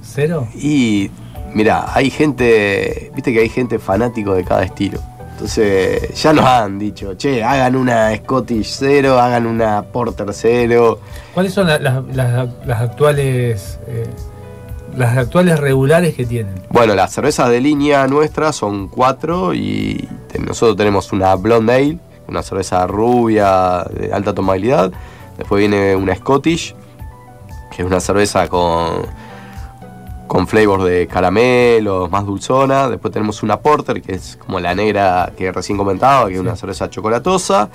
cero? 0.02 0.46
Y 0.54 1.10
mira, 1.54 1.86
hay 1.94 2.10
gente, 2.10 3.10
viste 3.14 3.32
que 3.32 3.40
hay 3.40 3.48
gente 3.48 3.78
fanático 3.78 4.34
de 4.34 4.44
cada 4.44 4.64
estilo. 4.64 4.98
Entonces, 5.32 6.14
ya 6.22 6.32
nos 6.32 6.44
han 6.44 6.78
dicho, 6.78 7.14
che, 7.14 7.42
hagan 7.42 7.74
una 7.74 8.14
Scottish 8.16 8.76
cero, 8.78 9.18
hagan 9.18 9.46
una 9.46 9.82
Porter 9.82 10.28
cero. 10.32 11.00
¿Cuáles 11.34 11.52
son 11.52 11.66
la- 11.66 11.78
las- 11.78 12.80
actuales 12.80 13.78
eh, 13.88 14.06
las 14.96 15.16
actuales 15.18 15.58
regulares 15.58 16.14
que 16.14 16.24
tienen? 16.24 16.54
Bueno, 16.70 16.94
las 16.94 17.12
cervezas 17.12 17.50
de 17.50 17.60
línea 17.60 18.06
nuestras 18.06 18.54
son 18.54 18.86
cuatro 18.86 19.52
y 19.54 20.08
nosotros 20.38 20.76
tenemos 20.76 21.12
una 21.12 21.34
Blonde 21.34 21.74
Ale, 21.74 21.98
una 22.28 22.42
cerveza 22.44 22.86
rubia 22.86 23.84
de 23.92 24.12
alta 24.12 24.32
tomabilidad. 24.34 24.92
Después 25.36 25.58
viene 25.58 25.96
una 25.96 26.14
Scottish, 26.14 26.76
que 27.74 27.82
es 27.82 27.86
una 27.88 27.98
cerveza 27.98 28.46
con, 28.48 29.02
con 30.26 30.46
flavor 30.46 30.82
de 30.84 31.06
caramelo, 31.06 32.08
más 32.08 32.24
dulzona. 32.26 32.88
Después 32.88 33.12
tenemos 33.12 33.42
una 33.42 33.58
Porter, 33.58 34.02
que 34.02 34.14
es 34.14 34.36
como 34.36 34.60
la 34.60 34.74
negra 34.74 35.32
que 35.36 35.52
recién 35.52 35.78
comentaba, 35.78 36.28
que 36.28 36.34
es 36.34 36.40
una 36.40 36.56
cerveza 36.56 36.88
chocolatosa. 36.90 37.68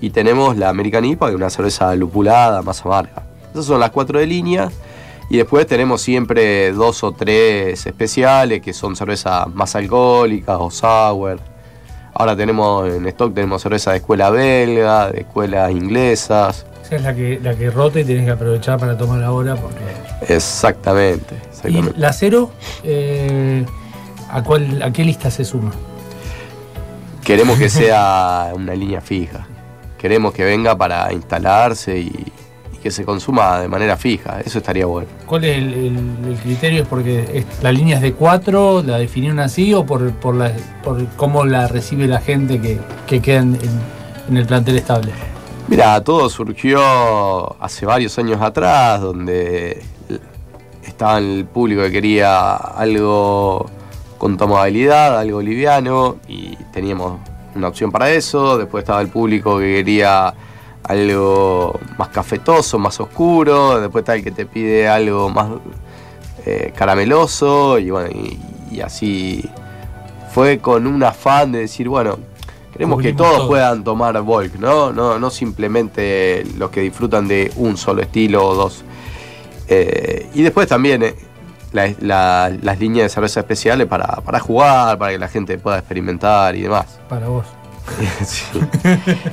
Y 0.00 0.10
tenemos 0.10 0.56
la 0.56 0.68
American 0.68 1.04
IPA, 1.04 1.26
que 1.26 1.32
es 1.32 1.36
una 1.36 1.50
cerveza 1.50 1.94
lupulada, 1.94 2.62
más 2.62 2.84
amarga. 2.84 3.22
Esas 3.50 3.66
son 3.66 3.80
las 3.80 3.90
cuatro 3.90 4.18
de 4.18 4.26
línea. 4.26 4.70
Y 5.28 5.38
después 5.38 5.66
tenemos 5.66 6.02
siempre 6.02 6.72
dos 6.72 7.02
o 7.02 7.12
tres 7.12 7.84
especiales, 7.86 8.60
que 8.60 8.72
son 8.72 8.94
cervezas 8.94 9.52
más 9.54 9.74
alcohólicas 9.74 10.56
o 10.60 10.70
sour. 10.70 11.40
Ahora 12.14 12.36
tenemos 12.36 12.88
en 12.88 13.06
stock 13.08 13.34
tenemos 13.34 13.60
cerveza 13.60 13.90
de 13.90 13.98
escuela 13.98 14.30
belga, 14.30 15.10
de 15.10 15.20
escuelas 15.20 15.70
inglesas. 15.72 16.64
Esa 16.84 16.96
es 16.96 17.02
la 17.02 17.14
que, 17.14 17.40
la 17.42 17.54
que 17.56 17.70
rota 17.70 17.98
y 17.98 18.04
tenés 18.04 18.24
que 18.24 18.30
aprovechar 18.30 18.78
para 18.78 18.96
tomar 18.96 19.22
ahora 19.22 19.56
porque. 19.56 20.32
Exactamente, 20.32 21.34
¿Y 21.64 21.82
la 21.98 22.12
cero? 22.12 22.50
eh, 22.84 23.64
¿a, 24.30 24.42
cuál, 24.42 24.82
¿A 24.82 24.92
qué 24.92 25.04
lista 25.04 25.30
se 25.30 25.44
suma? 25.44 25.72
Queremos 27.24 27.58
que 27.58 27.68
sea 27.68 28.52
una 28.54 28.74
línea 28.74 29.00
fija. 29.00 29.46
Queremos 29.98 30.32
que 30.32 30.44
venga 30.44 30.76
para 30.76 31.12
instalarse 31.12 31.98
y, 31.98 32.32
y 32.72 32.76
que 32.82 32.90
se 32.90 33.04
consuma 33.04 33.60
de 33.60 33.68
manera 33.68 33.96
fija. 33.96 34.40
Eso 34.44 34.58
estaría 34.58 34.86
bueno. 34.86 35.08
¿Cuál 35.26 35.44
es 35.44 35.56
el, 35.58 35.72
el- 35.74 36.28
el 36.32 36.38
criterio? 36.42 36.82
¿Es 36.82 36.88
porque 36.88 37.44
la 37.62 37.72
línea 37.72 37.96
es 37.96 38.02
de 38.02 38.12
cuatro, 38.12 38.82
la 38.82 38.98
definieron 38.98 39.40
así 39.40 39.74
o 39.74 39.84
por, 39.84 40.12
por, 40.12 40.34
la, 40.36 40.52
por 40.84 41.04
cómo 41.16 41.44
la 41.44 41.66
recibe 41.66 42.06
la 42.06 42.20
gente 42.20 42.60
que, 42.60 42.78
que 43.06 43.20
queda 43.20 43.38
en, 43.40 43.54
en- 43.56 43.80
en 44.28 44.36
el 44.36 44.46
plantel 44.46 44.76
estable? 44.76 45.12
Mira, 45.68 46.00
todo 46.04 46.28
surgió 46.28 46.80
hace 47.60 47.86
varios 47.86 48.16
años 48.20 48.40
atrás, 48.40 49.00
donde 49.00 49.82
estaba 50.90 51.18
el 51.18 51.46
público 51.46 51.82
que 51.82 51.92
quería 51.92 52.54
algo 52.54 53.66
con 54.18 54.36
tomabilidad, 54.36 55.18
algo 55.18 55.42
liviano, 55.42 56.16
y 56.28 56.56
teníamos 56.72 57.20
una 57.54 57.68
opción 57.68 57.90
para 57.92 58.10
eso. 58.10 58.58
Después 58.58 58.82
estaba 58.82 59.00
el 59.00 59.08
público 59.08 59.58
que 59.58 59.76
quería 59.76 60.34
algo 60.82 61.78
más 61.98 62.08
cafetoso, 62.08 62.78
más 62.78 62.98
oscuro. 63.00 63.80
Después 63.80 64.02
está 64.02 64.14
el 64.14 64.24
que 64.24 64.30
te 64.30 64.46
pide 64.46 64.88
algo 64.88 65.28
más 65.28 65.48
eh, 66.44 66.72
carameloso, 66.74 67.78
y 67.78 67.90
bueno, 67.90 68.10
y, 68.10 68.38
y 68.70 68.80
así 68.80 69.48
fue 70.32 70.58
con 70.58 70.86
un 70.86 71.02
afán 71.02 71.52
de 71.52 71.60
decir, 71.60 71.88
bueno, 71.88 72.18
queremos 72.72 73.00
que 73.00 73.14
todos 73.14 73.38
todo. 73.38 73.48
puedan 73.48 73.82
tomar 73.82 74.20
Volk, 74.20 74.54
¿no? 74.56 74.92
No, 74.92 75.18
no 75.18 75.30
simplemente 75.30 76.44
los 76.58 76.70
que 76.70 76.82
disfrutan 76.82 77.26
de 77.26 77.50
un 77.56 77.76
solo 77.76 78.02
estilo 78.02 78.46
o 78.46 78.54
dos. 78.54 78.84
Eh, 79.68 80.26
y 80.34 80.42
después 80.42 80.66
también 80.68 81.02
eh, 81.02 81.14
la- 81.72 81.92
la- 82.00 82.52
las 82.62 82.78
líneas 82.78 83.04
de 83.06 83.08
cerveza 83.10 83.40
especiales 83.40 83.86
para, 83.86 84.06
para 84.22 84.40
jugar, 84.40 84.98
para 84.98 85.12
que 85.12 85.18
la 85.18 85.28
gente 85.28 85.58
pueda 85.58 85.78
experimentar 85.78 86.54
y 86.56 86.62
demás. 86.62 86.86
Para 87.08 87.28
vos. 87.28 87.44
sí. 88.26 88.44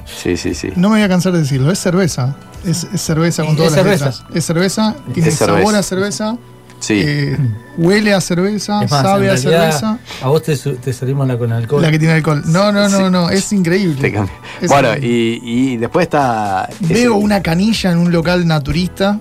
sí, 0.06 0.38
sí, 0.38 0.54
sí. 0.54 0.70
No 0.76 0.90
me 0.90 0.96
voy 0.98 1.04
a 1.04 1.10
cansar 1.10 1.34
de 1.34 1.40
decirlo, 1.40 1.72
es 1.72 1.80
cerveza. 1.80 2.36
Es, 2.66 2.84
es 2.94 3.02
cerveza 3.02 3.44
con 3.44 3.52
Es 3.54 3.58
todas 3.58 3.72
las 3.74 3.82
cerveza. 3.84 4.06
letras. 4.06 4.26
Es 4.36 4.46
cerveza, 4.46 4.96
tiene 5.14 5.30
Es 5.30 5.36
sabor 5.36 5.58
cerveza. 5.58 5.80
a 5.80 5.84
cerveza, 5.84 6.38
Sí. 6.80 7.02
eh, 7.06 7.38
huele 7.78 8.14
a 8.14 8.22
cerveza, 8.22 8.84
Es 8.84 8.92
más, 8.92 9.02
sabe 9.02 9.30
a 9.30 9.38
cerveza. 9.38 9.98
A 10.22 10.28
vos 10.28 10.44
te, 10.44 10.56
te 10.56 10.94
servimos 10.94 11.28
la 11.28 11.38
con 11.38 11.52
alcohol. 11.52 11.82
La 11.82 11.90
que 11.92 11.98
tiene 12.00 12.14
alcohol. 12.16 12.44
No, 12.46 12.72
no, 12.72 12.90
no, 12.90 12.98
Sí. 12.98 13.04
no, 13.12 13.30
es 13.30 13.52
increíble. 13.54 14.00
Te 14.02 14.12
cambia. 14.14 14.34
Es 14.62 14.70
bueno, 14.70 14.90
increíble. 14.90 15.40
y, 15.50 15.74
y 15.74 15.78
después 15.78 16.04
está. 16.04 16.70
ese- 16.82 16.94
Veo 16.94 17.16
una 17.16 17.42
canilla 17.42 17.92
en 17.92 17.98
un 17.98 18.12
local 18.12 18.46
naturista 18.48 19.20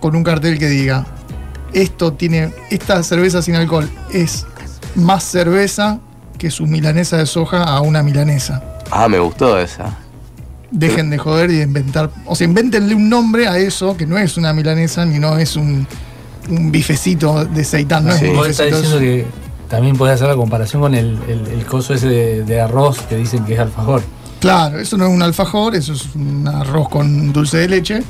con 0.00 0.14
un 0.16 0.24
cartel 0.24 0.58
que 0.58 0.68
diga, 0.68 1.06
esto 1.72 2.12
tiene, 2.12 2.52
esta 2.70 3.02
cerveza 3.02 3.42
sin 3.42 3.54
alcohol 3.54 3.88
es 4.12 4.46
más 4.94 5.22
cerveza 5.24 5.98
que 6.38 6.50
su 6.50 6.66
milanesa 6.66 7.16
de 7.18 7.26
soja 7.26 7.64
a 7.64 7.80
una 7.80 8.02
milanesa. 8.02 8.62
Ah, 8.90 9.08
me 9.08 9.18
gustó 9.18 9.58
esa. 9.58 9.96
Dejen 10.70 11.10
de 11.10 11.18
joder 11.18 11.50
y 11.50 11.56
de 11.56 11.62
inventar, 11.64 12.10
o 12.26 12.34
sea, 12.36 12.46
invéntenle 12.46 12.94
un 12.94 13.08
nombre 13.08 13.48
a 13.48 13.58
eso 13.58 13.96
que 13.96 14.06
no 14.06 14.18
es 14.18 14.36
una 14.36 14.52
milanesa 14.52 15.04
ni 15.06 15.18
no 15.18 15.38
es 15.38 15.56
un, 15.56 15.86
un 16.50 16.70
bifecito 16.70 17.44
de 17.46 17.64
seitán, 17.64 18.04
no 18.06 18.12
Sí. 18.12 18.26
es 18.26 18.30
un 18.30 18.36
Vos 18.36 18.48
estás 18.48 18.66
bifecito. 18.66 18.92
diciendo 18.98 19.12
es- 19.16 19.24
que 19.24 19.30
también 19.68 19.96
podés 19.96 20.14
hacer 20.14 20.28
la 20.28 20.36
comparación 20.36 20.80
con 20.82 20.94
el, 20.94 21.18
el- 21.28 21.46
el 21.48 21.66
coso 21.66 21.94
ese 21.94 22.06
de, 22.08 22.44
de 22.44 22.60
arroz 22.60 23.00
que 23.02 23.16
dicen 23.16 23.44
que 23.44 23.54
es 23.54 23.60
alfajor. 23.60 24.02
Claro, 24.40 24.78
eso 24.78 24.96
no 24.96 25.06
es 25.06 25.12
un 25.12 25.22
alfajor, 25.22 25.74
eso 25.74 25.92
es 25.94 26.14
un 26.14 26.46
arroz 26.46 26.88
con 26.88 27.32
dulce 27.32 27.56
de 27.58 27.68
leche. 27.68 28.02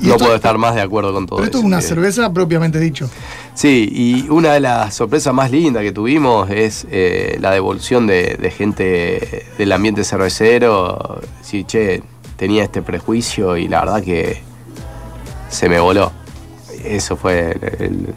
Y 0.00 0.06
No 0.06 0.12
esto- 0.14 0.24
puedo 0.24 0.36
estar 0.36 0.56
más 0.56 0.74
de 0.74 0.80
acuerdo 0.80 1.12
con 1.12 1.26
todo 1.26 1.36
Pero 1.38 1.44
esto 1.46 1.58
es 1.58 1.60
eso. 1.62 1.66
una 1.66 1.78
Eh, 1.78 1.82
cerveza 1.82 2.32
propiamente 2.32 2.78
dicho. 2.80 3.10
Sí, 3.54 3.88
y 3.92 4.28
una 4.30 4.54
de 4.54 4.60
las 4.60 4.94
sorpresas 4.94 5.34
más 5.34 5.50
lindas 5.50 5.82
que 5.82 5.92
tuvimos 5.92 6.48
es 6.50 6.86
eh, 6.90 7.36
la 7.40 7.50
devolución 7.50 8.06
de, 8.06 8.36
de 8.40 8.50
gente 8.50 9.46
del 9.58 9.72
ambiente 9.72 10.02
cervecero. 10.04 11.20
Sí, 11.42 11.64
che, 11.64 12.02
tenía 12.36 12.62
este 12.64 12.80
prejuicio 12.80 13.56
y 13.58 13.68
la 13.68 13.80
verdad 13.80 14.02
que 14.02 14.40
se 15.50 15.68
me 15.68 15.78
voló. 15.80 16.12
Eso 16.84 17.16
fue 17.16 17.50
el- 17.78 17.82
el- 17.84 18.14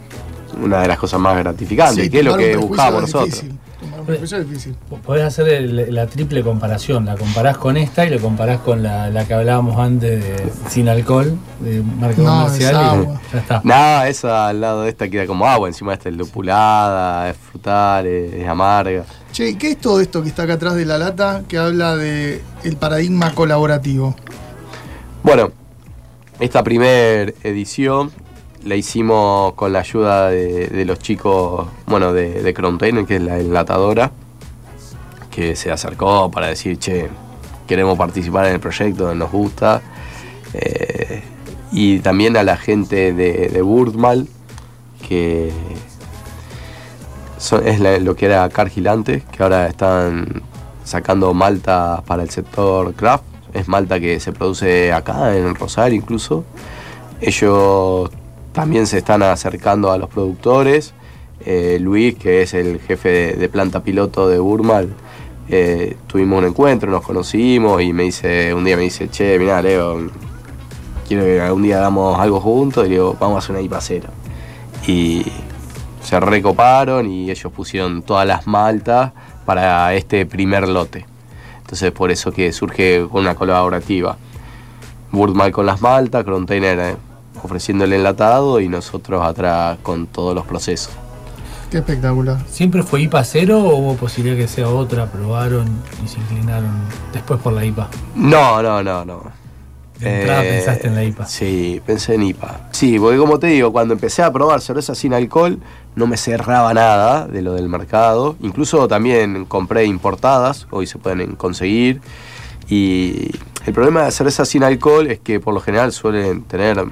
una 0.62 0.80
de 0.80 0.88
las 0.88 0.98
cosas 0.98 1.20
más 1.20 1.36
gratificantes, 1.36 2.04
Sí, 2.04 2.10
que 2.10 2.20
es 2.20 2.24
lo 2.24 2.36
que 2.36 2.56
buscábamos 2.56 3.04
es 3.10 3.14
nosotros. 3.14 3.42
difícil. 3.42 3.58
Tomar 3.84 4.00
un 4.00 4.06
prejuicio 4.06 4.38
es 4.38 4.48
difícil. 4.48 4.74
Podés 5.04 5.24
hacer 5.24 5.48
el- 5.48 5.94
la 5.94 6.06
triple 6.06 6.42
comparación. 6.42 7.04
La 7.04 7.16
comparás 7.16 7.58
con 7.58 7.76
esta 7.76 8.06
y 8.06 8.10
la 8.10 8.18
comparás 8.18 8.60
con 8.60 8.82
la, 8.82 9.10
la 9.10 9.26
que 9.26 9.34
hablábamos 9.34 9.78
antes 9.78 10.22
de 10.24 10.50
sin 10.70 10.88
alcohol, 10.88 11.36
de 11.60 11.82
marca 11.82 12.22
No, 12.22 12.44
comercial. 12.44 12.70
es 12.74 12.80
y 12.80 12.84
agua. 12.84 13.20
ya 13.32 13.38
está. 13.40 13.60
Nada, 13.64 14.08
esa 14.08 14.48
al 14.48 14.60
lado 14.60 14.82
de 14.82 14.88
esta 14.90 15.08
queda 15.08 15.26
como 15.26 15.46
agua, 15.46 15.68
encima 15.68 15.92
de 15.92 15.96
esta 15.96 16.08
es 16.08 16.16
lupulada, 16.16 17.28
es 17.30 17.36
frutal, 17.36 18.06
es, 18.06 18.32
es 18.34 18.48
amarga. 18.48 19.04
Che, 19.32 19.58
¿qué 19.58 19.72
es 19.72 19.78
todo 19.78 20.00
esto 20.00 20.22
que 20.22 20.28
está 20.28 20.44
acá 20.44 20.54
atrás 20.54 20.74
de 20.76 20.86
la 20.86 20.96
lata 20.96 21.42
que 21.46 21.58
habla 21.58 21.96
de 21.96 22.40
el 22.62 22.76
paradigma 22.76 23.34
colaborativo? 23.34 24.14
Bueno, 25.22 25.50
esta 26.40 26.62
primer 26.62 27.34
edición 27.42 28.12
la 28.64 28.76
hicimos 28.76 29.54
con 29.54 29.72
la 29.72 29.80
ayuda 29.80 30.30
de, 30.30 30.84
los 30.84 30.98
chicos, 30.98 31.66
bueno, 31.86 32.12
de, 32.12 32.42
de 32.42 32.54
que 32.54 33.16
es 33.16 33.22
la 33.22 33.38
enlatadora, 33.38 34.10
que 35.30 35.56
se 35.56 35.70
acercó 35.70 36.30
para 36.30 36.48
decir, 36.48 36.78
che, 36.78 37.08
queremos 37.66 37.98
participar 37.98 38.46
en 38.46 38.54
el 38.54 38.60
proyecto, 38.60 39.14
nos 39.14 39.30
gusta. 39.30 39.82
Eh, 40.54 41.22
y 41.72 41.98
también 41.98 42.36
a 42.36 42.42
la 42.42 42.56
gente 42.56 43.12
de, 43.12 43.48
de 43.48 43.62
Birdmal, 43.62 44.28
que 45.06 45.52
es 47.64 48.02
lo 48.02 48.16
que 48.16 48.26
era 48.26 48.48
Cargill 48.48 48.88
antes, 48.88 49.24
que 49.24 49.42
ahora 49.42 49.66
están 49.66 50.42
sacando 50.84 51.34
malta 51.34 52.02
para 52.06 52.22
el 52.22 52.30
sector 52.30 52.94
craft. 52.94 53.24
Es 53.52 53.68
malta 53.68 54.00
que 54.00 54.18
se 54.20 54.32
produce 54.32 54.92
acá, 54.92 55.36
en 55.36 55.54
Rosario 55.54 55.96
incluso. 55.96 56.44
Ellos 57.20 58.10
también 58.54 58.86
se 58.86 58.98
están 58.98 59.22
acercando 59.24 59.90
a 59.90 59.98
los 59.98 60.08
productores. 60.08 60.94
Eh, 61.44 61.78
Luis, 61.80 62.14
que 62.14 62.42
es 62.42 62.54
el 62.54 62.80
jefe 62.80 63.36
de, 63.36 63.48
planta 63.48 63.82
piloto 63.82 64.28
de 64.28 64.38
Burmal, 64.38 64.94
eh, 65.48 65.96
tuvimos 66.06 66.38
un 66.38 66.46
encuentro, 66.46 66.90
nos 66.90 67.02
conocimos 67.02 67.82
y 67.82 67.92
me 67.92 68.04
dice, 68.04 68.54
un 68.54 68.64
día 68.64 68.76
me 68.76 68.84
dice, 68.84 69.10
che, 69.10 69.38
mira 69.40 69.60
Leo, 69.60 70.08
quiero 71.06 71.24
que 71.24 71.40
algún 71.40 71.64
día 71.64 71.78
hagamos 71.78 72.18
algo 72.18 72.40
juntos. 72.40 72.86
Y 72.86 72.90
le 72.90 72.94
digo, 72.94 73.16
vamos 73.18 73.36
a 73.36 73.38
hacer 73.40 73.56
una 73.56 73.60
IPA. 73.60 73.80
Y 74.86 75.26
se 76.00 76.20
recoparon 76.20 77.10
y 77.10 77.30
ellos 77.30 77.52
pusieron 77.52 78.02
todas 78.02 78.26
las 78.26 78.46
maltas 78.46 79.12
para 79.44 79.92
este 79.94 80.26
primer 80.26 80.68
lote. 80.68 81.04
Entonces 81.58 81.90
por 81.90 82.12
eso 82.12 82.30
que 82.30 82.52
surge 82.52 83.02
una 83.02 83.34
colaborativa. 83.34 84.16
Burmal 85.10 85.50
con 85.50 85.66
las 85.66 85.80
maltas, 85.80 86.24
Container 86.24 86.78
eh, 86.78 86.96
ofreciendo 87.44 87.84
el 87.84 87.92
enlatado 87.92 88.60
y 88.60 88.68
nosotros 88.68 89.22
atrás 89.22 89.78
con 89.82 90.06
todos 90.06 90.34
los 90.34 90.44
procesos. 90.46 90.92
Qué 91.70 91.78
espectacular. 91.78 92.38
¿Siempre 92.48 92.82
fue 92.82 93.02
IPA 93.02 93.24
cero 93.24 93.58
o 93.58 93.76
hubo 93.76 93.96
posibilidad 93.96 94.36
que 94.36 94.48
sea 94.48 94.68
otra? 94.68 95.06
¿Probaron 95.06 95.66
y 96.04 96.08
se 96.08 96.20
inclinaron 96.20 96.72
después 97.12 97.40
por 97.40 97.52
la 97.52 97.64
IPA? 97.64 97.88
No, 98.14 98.62
no, 98.62 98.82
no, 98.82 99.04
no. 99.04 99.22
De 99.98 100.20
entrada 100.20 100.42
pensaste 100.42 100.88
en 100.88 100.94
la 100.94 101.04
IPA. 101.04 101.26
Sí, 101.26 101.82
pensé 101.84 102.14
en 102.14 102.22
IPA. 102.22 102.68
Sí, 102.72 102.98
porque 102.98 103.16
como 103.16 103.38
te 103.38 103.48
digo, 103.48 103.72
cuando 103.72 103.94
empecé 103.94 104.22
a 104.22 104.32
probar 104.32 104.60
cerveza 104.60 104.94
sin 104.94 105.14
alcohol, 105.14 105.58
no 105.94 106.06
me 106.06 106.16
cerraba 106.16 106.74
nada 106.74 107.26
de 107.26 107.42
lo 107.42 107.54
del 107.54 107.68
mercado. 107.68 108.36
Incluso 108.40 108.86
también 108.88 109.44
compré 109.44 109.84
importadas, 109.84 110.66
hoy 110.70 110.86
se 110.86 110.98
pueden 110.98 111.36
conseguir. 111.36 112.00
Y 112.68 113.30
el 113.66 113.72
problema 113.72 114.04
de 114.04 114.10
cerveza 114.10 114.44
sin 114.44 114.62
alcohol 114.62 115.06
es 115.06 115.20
que 115.20 115.40
por 115.40 115.54
lo 115.54 115.60
general 115.60 115.92
suelen 115.92 116.42
tener 116.42 116.84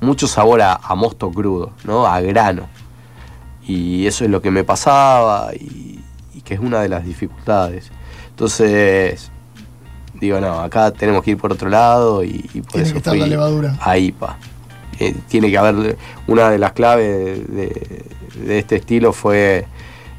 mucho 0.00 0.26
sabor 0.26 0.62
a, 0.62 0.74
a 0.74 0.94
mosto 0.94 1.30
crudo, 1.30 1.72
¿no? 1.84 2.06
A 2.06 2.20
grano. 2.20 2.68
Y 3.66 4.06
eso 4.06 4.24
es 4.24 4.30
lo 4.30 4.40
que 4.40 4.50
me 4.50 4.64
pasaba 4.64 5.50
y, 5.54 6.00
y 6.34 6.40
que 6.42 6.54
es 6.54 6.60
una 6.60 6.80
de 6.80 6.88
las 6.88 7.04
dificultades. 7.04 7.90
Entonces, 8.30 9.30
digo, 10.14 10.40
no, 10.40 10.60
acá 10.60 10.90
tenemos 10.92 11.22
que 11.22 11.32
ir 11.32 11.36
por 11.38 11.52
otro 11.52 11.68
lado 11.68 12.24
y, 12.24 12.48
y 12.54 12.60
por 12.62 12.72
Tiene 12.72 12.84
eso 12.84 12.92
que 12.92 12.98
estar 12.98 13.12
fui 13.12 13.20
la 13.20 13.26
levadura. 13.26 13.76
a 13.80 13.98
IPA. 13.98 14.36
Eh, 15.00 15.14
tiene 15.28 15.50
que 15.50 15.58
haber, 15.58 15.96
una 16.26 16.48
de 16.50 16.58
las 16.58 16.72
claves 16.72 17.46
de, 17.48 18.04
de 18.44 18.58
este 18.58 18.76
estilo 18.76 19.12
fue 19.12 19.66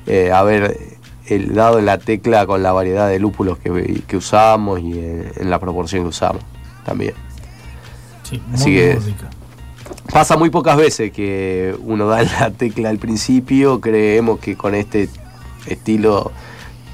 eh, 0.06 0.32
haber 0.32 0.78
el 1.26 1.54
dado 1.54 1.80
en 1.80 1.86
la 1.86 1.98
tecla 1.98 2.46
con 2.46 2.64
la 2.64 2.72
variedad 2.72 3.10
de 3.10 3.20
lúpulos 3.20 3.58
que, 3.60 4.02
que 4.08 4.18
usamos 4.18 4.80
y 4.80 4.94
en, 4.94 5.32
en 5.36 5.50
la 5.50 5.60
proporción 5.60 6.04
que 6.04 6.10
usamos 6.10 6.42
también. 6.86 7.14
Sí, 8.24 8.42
Así 8.54 8.70
muy, 8.70 8.78
que- 8.80 8.96
rica. 9.06 9.30
Pasa 10.12 10.38
muy 10.38 10.50
pocas 10.50 10.76
veces 10.78 11.12
que 11.12 11.76
uno 11.84 12.08
da 12.08 12.22
en 12.22 12.30
la 12.40 12.52
tecla 12.52 12.90
al 12.90 12.98
principio, 12.98 13.80
creemos 13.80 14.40
que 14.40 14.56
con 14.56 14.74
este 14.76 15.10
estilo 15.68 16.32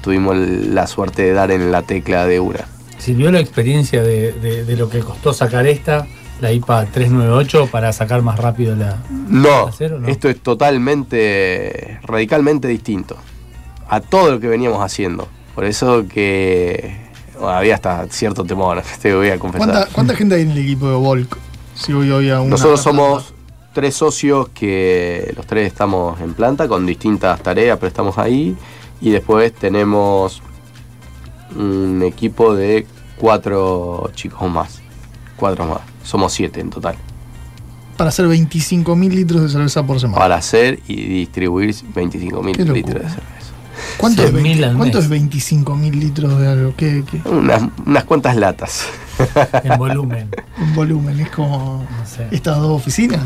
tuvimos 0.02 0.36
la 0.36 0.86
suerte 0.86 1.22
de 1.22 1.32
dar 1.32 1.50
en 1.50 1.72
la 1.72 1.82
tecla 1.82 2.26
de 2.26 2.40
una. 2.40 2.60
¿Sirvió 2.98 3.30
la 3.30 3.40
experiencia 3.40 4.02
de, 4.02 4.32
de- 4.32 4.64
de 4.64 4.76
lo 4.76 4.88
que 4.88 5.00
costó 5.00 5.32
sacar 5.32 5.66
esta, 5.66 6.06
la 6.40 6.52
IPA 6.52 6.86
398, 6.86 7.68
para 7.70 7.92
sacar 7.92 8.20
más 8.22 8.38
rápido 8.38 8.76
la. 8.76 8.98
No, 9.10 9.66
¿La 9.66 9.72
cero, 9.72 9.98
no? 10.00 10.08
esto 10.08 10.28
es 10.28 10.40
totalmente, 10.40 11.98
radicalmente 12.02 12.68
distinto 12.68 13.16
a 13.88 14.00
todo 14.00 14.32
lo 14.32 14.40
que 14.40 14.48
veníamos 14.48 14.82
haciendo. 14.82 15.28
Por 15.54 15.64
eso 15.64 16.06
que 16.08 16.96
bueno, 17.34 17.50
había 17.50 17.74
hasta 17.74 18.06
cierto 18.10 18.44
temor, 18.44 18.82
te 19.00 19.14
voy 19.14 19.28
a 19.30 19.38
confesar. 19.38 19.68
¿Cuánta, 19.70 19.92
cuánta 19.92 20.14
gente 20.16 20.34
hay 20.34 20.42
en 20.42 20.50
el 20.50 20.58
equipo 20.58 20.88
de 20.88 20.96
Volk? 20.96 21.38
Si 21.76 21.92
hoy, 21.92 22.10
hoy 22.10 22.30
a 22.30 22.40
una 22.40 22.50
Nosotros 22.50 22.80
somos 22.80 23.34
tres 23.74 23.94
socios 23.94 24.48
que 24.48 25.32
los 25.36 25.46
tres 25.46 25.66
estamos 25.66 26.18
en 26.20 26.32
planta 26.34 26.66
con 26.66 26.86
distintas 26.86 27.40
tareas, 27.42 27.76
pero 27.78 27.88
estamos 27.88 28.16
ahí. 28.18 28.56
Y 29.00 29.10
después 29.10 29.52
tenemos 29.52 30.42
un 31.54 32.02
equipo 32.02 32.54
de 32.54 32.86
cuatro 33.18 34.10
chicos 34.14 34.50
más. 34.50 34.80
Cuatro 35.36 35.66
más. 35.66 35.80
Somos 36.02 36.32
siete 36.32 36.60
en 36.60 36.70
total. 36.70 36.96
para 37.96 38.08
hacer 38.08 38.26
25.000 38.26 39.08
litros 39.10 39.42
de 39.42 39.48
cerveza 39.50 39.82
por 39.86 40.00
semana. 40.00 40.18
Para 40.18 40.36
hacer 40.36 40.80
y 40.88 40.96
distribuir 41.06 41.74
25 41.94 42.42
mil 42.42 42.56
Qué 42.56 42.64
locura. 42.64 42.74
litros 42.74 43.02
de 43.02 43.08
cerveza. 43.10 43.35
¿Cuánto, 43.98 44.22
es, 44.22 44.32
100.000 44.32 44.42
20 44.42 44.64
al 44.64 44.76
¿cuánto 44.76 44.98
mes. 44.98 45.04
es 45.10 45.10
25.000 45.64 45.90
litros 45.94 46.38
de 46.38 46.48
algo? 46.48 46.74
¿Qué, 46.76 47.04
qué? 47.10 47.28
Unas, 47.28 47.62
unas 47.84 48.04
cuantas 48.04 48.36
latas. 48.36 48.86
En 49.64 49.78
volumen. 49.78 50.28
Un 50.58 50.74
volumen, 50.74 51.18
es 51.20 51.30
como 51.30 51.84
No 51.98 52.06
sé. 52.06 52.26
estas 52.30 52.58
dos 52.58 52.70
oficinas. 52.80 53.20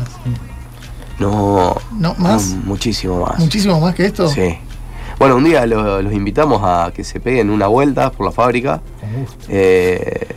No. 1.19 1.75
¿No? 1.97 2.15
¿Más? 2.17 2.49
no, 2.49 2.61
muchísimo 2.65 3.25
más. 3.25 3.39
¿Muchísimo 3.39 3.79
más 3.79 3.93
que 3.95 4.05
esto? 4.05 4.27
Sí. 4.29 4.57
Bueno, 5.19 5.35
un 5.35 5.43
día 5.43 5.65
lo- 5.67 6.01
los 6.01 6.13
invitamos 6.13 6.61
a 6.63 6.91
que 6.93 7.03
se 7.03 7.19
peguen 7.19 7.49
una 7.51 7.67
vuelta 7.67 8.11
por 8.11 8.25
la 8.25 8.31
fábrica. 8.31 8.81
Con 8.99 9.13
gusto. 9.21 9.45
Eh, 9.49 10.27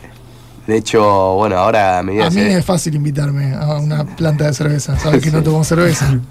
de 0.66 0.76
hecho, 0.76 1.34
bueno, 1.34 1.56
ahora 1.58 1.98
a 1.98 2.02
medida 2.02 2.26
A 2.26 2.30
mí 2.30 2.36
se- 2.36 2.56
es 2.58 2.64
fácil 2.64 2.94
invitarme 2.94 3.54
a 3.54 3.76
una 3.78 4.04
planta 4.04 4.44
de 4.46 4.54
cerveza. 4.54 4.98
Sabes 4.98 5.22
que 5.22 5.30
no 5.30 5.42
tomo 5.42 5.62
cerveza. 5.64 6.06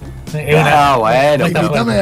Ah, 0.66 0.96
bueno, 1.00 1.46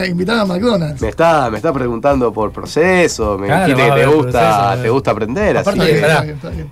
invitame 0.06 0.40
a 0.42 0.46
McDonald's. 0.46 1.02
Me 1.02 1.10
está, 1.10 1.50
me 1.52 1.58
está 1.58 1.74
preguntando 1.74 2.32
por 2.32 2.50
proceso, 2.54 3.38
me 3.38 3.48
Claro, 3.48 3.66
dijiste 3.68 3.90
que 3.94 4.00
te 4.00 4.06
gusta, 4.08 4.60
proceso, 4.68 4.82
te 4.84 4.90
gusta 4.90 5.12
aprender, 5.12 5.58
así 5.58 5.70
Aparte 5.70 5.86
que- 5.86 5.92
que- 5.92 5.96
Está 6.00 6.08
pará. 6.08 6.22
bien, 6.22 6.36
está 6.38 6.50
bien. 6.50 6.72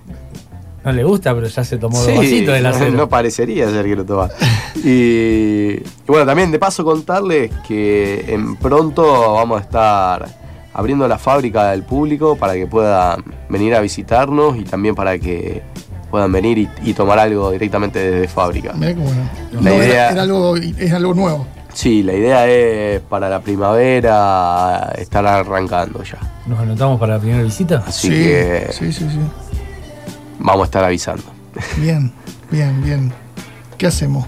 No 0.82 0.92
le 0.92 1.04
gusta, 1.04 1.34
pero 1.34 1.46
ya 1.48 1.62
se 1.62 1.76
tomó 1.76 2.00
Sí, 2.02 2.06
dos 2.12 2.16
vasitos 2.16 2.54
de 2.54 2.60
la 2.62 2.72
cero. 2.72 2.92
no 2.96 3.08
parecería 3.10 3.68
ser 3.68 3.84
que 3.84 3.94
lo 3.96 4.06
toma. 4.06 4.30
Y, 4.76 4.88
y 4.88 5.82
bueno, 6.06 6.24
también 6.24 6.50
de 6.50 6.58
paso 6.58 6.82
contarles 6.82 7.50
que 7.68 8.24
en 8.28 8.56
pronto 8.56 9.34
vamos 9.34 9.60
a 9.60 9.64
estar 9.64 10.26
abriendo 10.72 11.06
la 11.08 11.18
fábrica 11.18 11.70
al 11.70 11.82
público 11.82 12.36
para 12.36 12.54
que 12.54 12.66
puedan 12.66 13.24
venir 13.48 13.74
a 13.74 13.80
visitarnos 13.80 14.56
y 14.56 14.64
también 14.64 14.94
para 14.94 15.18
que 15.18 15.62
puedan 16.10 16.32
venir 16.32 16.58
y, 16.58 16.68
y 16.82 16.94
tomar 16.94 17.18
algo 17.18 17.50
directamente 17.50 17.98
desde 17.98 18.28
fábrica. 18.28 18.72
Mirá 18.74 18.94
qué 18.94 19.00
bueno. 19.00 19.22
La 19.52 19.60
No, 19.60 19.70
era- 19.70 19.84
idea- 19.86 20.10
era 20.10 20.22
algo, 20.22 20.56
es 20.56 20.92
algo 20.92 21.14
nuevo. 21.14 21.46
Sí, 21.72 22.02
la 22.02 22.12
idea 22.14 22.48
es 22.48 23.00
para 23.02 23.28
la 23.28 23.40
primavera 23.40 24.92
estar 24.98 25.24
arrancando 25.24 26.02
ya. 26.02 26.18
¿Nos 26.46 26.58
anotamos 26.58 26.98
para 26.98 27.14
la 27.14 27.20
primera 27.20 27.42
visita? 27.44 27.84
Así 27.86 28.08
sí, 28.08 28.14
que 28.14 28.66
sí, 28.72 28.92
sí, 28.92 29.08
sí. 29.08 29.18
vamos 30.40 30.62
a 30.62 30.64
estar 30.64 30.82
avisando. 30.84 31.22
Bien, 31.76 32.12
bien, 32.50 32.82
bien. 32.82 33.12
¿Qué 33.78 33.86
hacemos? 33.86 34.26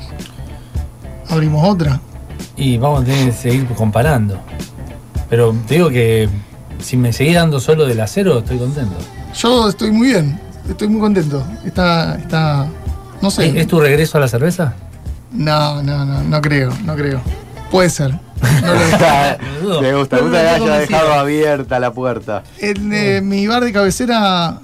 ¿Abrimos 1.28 1.68
otra? 1.68 2.00
Y 2.56 2.78
vamos 2.78 3.02
a 3.02 3.04
tener 3.06 3.26
que 3.26 3.32
seguir 3.32 3.66
comparando. 3.74 4.38
Pero 5.32 5.56
te 5.66 5.76
digo 5.76 5.88
que 5.88 6.28
si 6.78 6.98
me 6.98 7.10
seguís 7.10 7.36
dando 7.36 7.58
solo 7.58 7.86
del 7.86 7.98
acero, 8.02 8.40
estoy 8.40 8.58
contento. 8.58 8.94
Yo 9.34 9.66
estoy 9.70 9.90
muy 9.90 10.08
bien. 10.08 10.38
Estoy 10.68 10.88
muy 10.88 11.00
contento. 11.00 11.42
Está, 11.64 12.16
está. 12.16 12.66
No 13.22 13.30
sé. 13.30 13.46
¿Es, 13.48 13.54
es 13.54 13.66
tu 13.66 13.80
regreso 13.80 14.18
a 14.18 14.20
la 14.20 14.28
cerveza? 14.28 14.74
No, 15.32 15.82
no, 15.82 16.04
no, 16.04 16.22
no 16.22 16.40
creo, 16.42 16.70
no 16.84 16.94
creo. 16.94 17.22
Puede 17.70 17.88
ser. 17.88 18.10
No 18.10 18.74
lo- 18.74 19.62
dudo. 19.62 19.80
Me 19.80 19.94
gusta, 19.94 20.16
me 20.16 20.22
gusta 20.24 20.42
que 20.42 20.48
haya 20.48 20.78
dejado 20.80 21.12
abierta 21.14 21.80
la 21.80 21.94
puerta. 21.94 22.42
En 22.58 22.92
eh, 22.92 23.22
mi 23.22 23.46
bar 23.46 23.64
de 23.64 23.72
cabecera. 23.72 24.58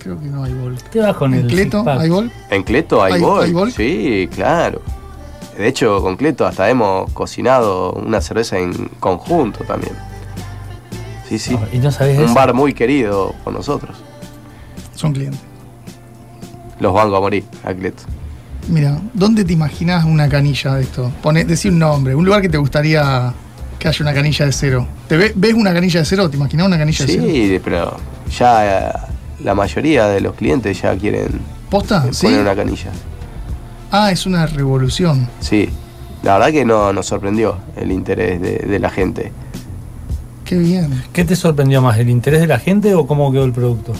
Creo 0.00 0.20
que 0.20 0.26
no 0.26 0.44
hay 0.44 0.52
bol. 0.52 0.76
¿Qué 0.92 1.00
vas 1.00 1.16
con 1.16 1.32
¿En 1.32 1.40
el 1.40 1.46
Cleto 1.46 1.82
hay 1.88 2.10
bol? 2.10 2.30
¿En 2.50 2.62
Cleto 2.62 3.02
hay, 3.02 3.14
hay 3.14 3.52
bol? 3.52 3.72
Sí, 3.72 4.28
claro. 4.34 4.82
De 5.56 5.68
hecho, 5.68 6.00
con 6.02 6.16
Cleto 6.16 6.46
hasta 6.46 6.68
hemos 6.70 7.10
cocinado 7.12 7.92
una 7.92 8.20
cerveza 8.20 8.58
en 8.58 8.72
conjunto 9.00 9.64
también. 9.64 9.92
Sí, 11.28 11.38
sí. 11.38 11.56
¿Y 11.72 11.78
no 11.78 11.90
sabés 11.90 12.18
Un 12.18 12.24
eso? 12.26 12.34
bar 12.34 12.54
muy 12.54 12.72
querido 12.74 13.34
por 13.44 13.52
nosotros. 13.52 13.96
Son 14.94 15.12
clientes. 15.12 15.40
Los 16.80 16.92
banco 16.92 17.16
a 17.16 17.20
morir, 17.20 17.44
a 17.64 17.72
Cleto. 17.74 18.02
Mira, 18.68 18.98
¿dónde 19.12 19.44
te 19.44 19.52
imaginas 19.52 20.04
una 20.04 20.28
canilla 20.28 20.74
de 20.74 20.82
esto? 20.82 21.10
Pone, 21.22 21.44
decí 21.44 21.68
un 21.68 21.78
nombre, 21.78 22.14
un 22.14 22.24
lugar 22.24 22.40
que 22.42 22.48
te 22.48 22.58
gustaría 22.58 23.32
que 23.78 23.88
haya 23.88 23.98
una 24.02 24.14
canilla 24.14 24.46
de 24.46 24.52
cero. 24.52 24.86
¿Te 25.08 25.16
ve- 25.16 25.32
ves 25.34 25.54
una 25.54 25.74
canilla 25.74 26.00
de 26.00 26.06
cero? 26.06 26.30
¿Te 26.30 26.36
imaginas 26.36 26.66
una 26.66 26.78
canilla 26.78 27.04
de 27.04 27.12
cero? 27.12 27.24
Sí, 27.26 27.60
pero 27.64 27.96
ya 28.38 28.88
eh, 28.88 28.92
la 29.42 29.54
mayoría 29.54 30.06
de 30.06 30.20
los 30.20 30.34
clientes 30.34 30.80
ya 30.80 30.96
quieren 30.96 31.40
¿Posta? 31.68 32.06
¿Sí? 32.12 32.26
poner 32.26 32.40
una 32.42 32.54
canilla. 32.54 32.90
Ah, 33.92 34.10
es 34.10 34.26
una 34.26 34.46
revolución. 34.46 35.28
Sí. 35.40 35.68
La 36.22 36.34
verdad 36.38 36.50
que 36.52 36.64
no, 36.64 36.92
nos 36.92 37.06
sorprendió 37.06 37.58
el 37.76 37.92
interés 37.92 38.40
de, 38.40 38.56
de 38.58 38.78
la 38.78 38.90
gente. 38.90 39.32
Qué 40.44 40.56
bien. 40.56 41.04
¿Qué 41.12 41.24
te 41.24 41.36
sorprendió 41.36 41.80
más? 41.82 41.98
¿El 41.98 42.10
interés 42.10 42.40
de 42.40 42.46
la 42.46 42.58
gente 42.58 42.94
o 42.94 43.06
cómo 43.06 43.30
quedó 43.32 43.44
el 43.44 43.52
producto? 43.52 43.92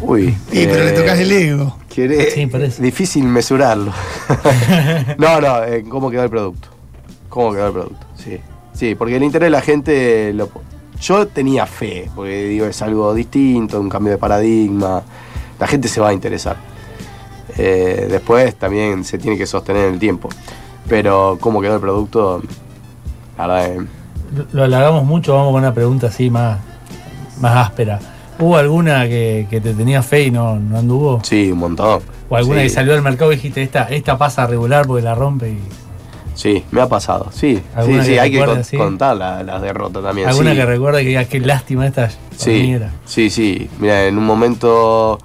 Uy. 0.00 0.30
Sí, 0.50 0.66
pero 0.70 0.84
le 0.84 0.90
eh, 0.90 0.92
tocas 0.92 1.18
el 1.18 1.32
ego. 1.32 1.76
Quiere- 1.94 2.30
Sí, 2.30 2.46
parece. 2.46 2.82
Difícil 2.82 3.24
mesurarlo. 3.24 3.92
no, 5.18 5.40
no, 5.40 5.64
eh, 5.64 5.84
¿cómo 5.88 6.10
quedó 6.10 6.24
el 6.24 6.30
producto? 6.30 6.68
¿Cómo 7.28 7.52
quedó 7.52 7.66
el 7.68 7.72
producto? 7.72 8.06
Sí. 8.16 8.38
Sí, 8.72 8.94
porque 8.94 9.16
el 9.16 9.22
interés 9.22 9.46
de 9.46 9.50
la 9.50 9.62
gente, 9.62 10.32
lo- 10.34 10.50
yo 11.00 11.26
tenía 11.26 11.66
fe, 11.66 12.10
porque 12.14 12.44
digo, 12.48 12.66
es 12.66 12.80
algo 12.82 13.14
distinto, 13.14 13.80
un 13.80 13.88
cambio 13.88 14.12
de 14.12 14.18
paradigma, 14.18 15.02
la 15.58 15.66
gente 15.66 15.88
se 15.88 16.00
va 16.00 16.08
a 16.08 16.12
interesar. 16.12 16.56
Eh, 17.58 18.06
después 18.10 18.54
también 18.56 19.04
se 19.04 19.18
tiene 19.18 19.36
que 19.38 19.46
sostener 19.46 19.86
en 19.86 19.94
el 19.94 19.98
tiempo, 20.00 20.28
pero 20.88 21.38
cómo 21.40 21.60
quedó 21.60 21.74
el 21.76 21.80
producto, 21.80 22.42
la 23.38 23.46
verdad 23.46 23.66
es- 23.72 23.82
Lo- 24.52 24.64
alargamos 24.64 25.04
mucho, 25.04 25.34
vamos 25.34 25.52
con 25.52 25.62
una 25.62 25.72
pregunta 25.72 26.08
así 26.08 26.28
más, 26.30 26.58
más 27.40 27.56
áspera. 27.68 27.98
¿Hubo 28.38 28.56
alguna 28.56 29.06
que, 29.08 29.46
que 29.48 29.60
te 29.60 29.72
tenía 29.72 30.02
fe 30.02 30.24
y 30.24 30.30
no, 30.30 30.58
no 30.58 30.78
anduvo? 30.78 31.20
Sí, 31.22 31.50
un 31.52 31.58
montón. 31.58 32.00
¿O 32.28 32.36
alguna 32.36 32.58
Sí. 32.58 32.64
que 32.64 32.70
salió 32.70 32.92
al 32.92 33.02
mercado 33.02 33.32
y 33.32 33.36
dijiste, 33.36 33.62
esta, 33.62 33.84
esta 33.84 34.18
pasa 34.18 34.46
regular 34.46 34.86
porque 34.86 35.02
la 35.02 35.14
rompe? 35.14 35.50
Y, 35.50 35.58
Sí, 36.34 36.62
me 36.70 36.82
ha 36.82 36.86
pasado, 36.88 37.28
sí. 37.32 37.56
Sí, 37.56 37.62
¿Alguna 37.74 38.04
sí, 38.04 38.10
que 38.12 38.20
hay 38.20 38.30
que 38.30 38.40
recuerdes, 38.40 38.56
con- 38.66 38.70
sí? 38.70 38.76
contar 38.76 39.16
la- 39.16 39.42
las 39.42 39.62
derrotas 39.62 40.02
también. 40.02 40.28
¿Alguna 40.28 40.50
sí. 40.50 40.56
que 40.58 40.66
recuerda 40.66 40.98
que 41.00 41.06
digas, 41.06 41.28
qué 41.28 41.40
lástima 41.40 41.86
esta? 41.86 42.10
Sí, 42.36 42.72
era"? 42.72 42.90
sí, 43.06 43.30
sí. 43.30 43.70
Mira, 43.78 44.04
en 44.04 44.18
un 44.18 44.24
momento 44.26 45.18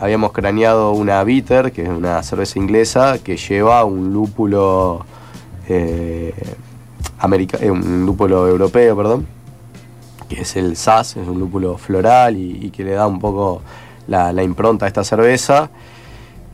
habíamos 0.00 0.32
craneado 0.32 0.92
una 0.92 1.22
bitter, 1.24 1.72
que 1.72 1.82
es 1.82 1.88
una 1.88 2.22
cerveza 2.22 2.58
inglesa, 2.58 3.18
que 3.18 3.36
lleva 3.36 3.84
un 3.84 4.12
lúpulo 4.12 5.04
eh, 5.68 6.34
eh, 7.60 7.70
un 7.70 8.06
lúpulo 8.06 8.46
europeo, 8.48 8.96
perdón, 8.96 9.26
que 10.28 10.42
es 10.42 10.56
el 10.56 10.76
SAS, 10.76 11.16
es 11.16 11.26
un 11.26 11.40
lúpulo 11.40 11.76
floral 11.76 12.36
y, 12.36 12.70
que 12.70 12.84
le 12.84 12.92
da 12.92 13.06
un 13.06 13.18
poco 13.18 13.62
la, 14.06 14.32
impronta 14.42 14.84
a 14.84 14.88
esta 14.88 15.04
cerveza. 15.04 15.70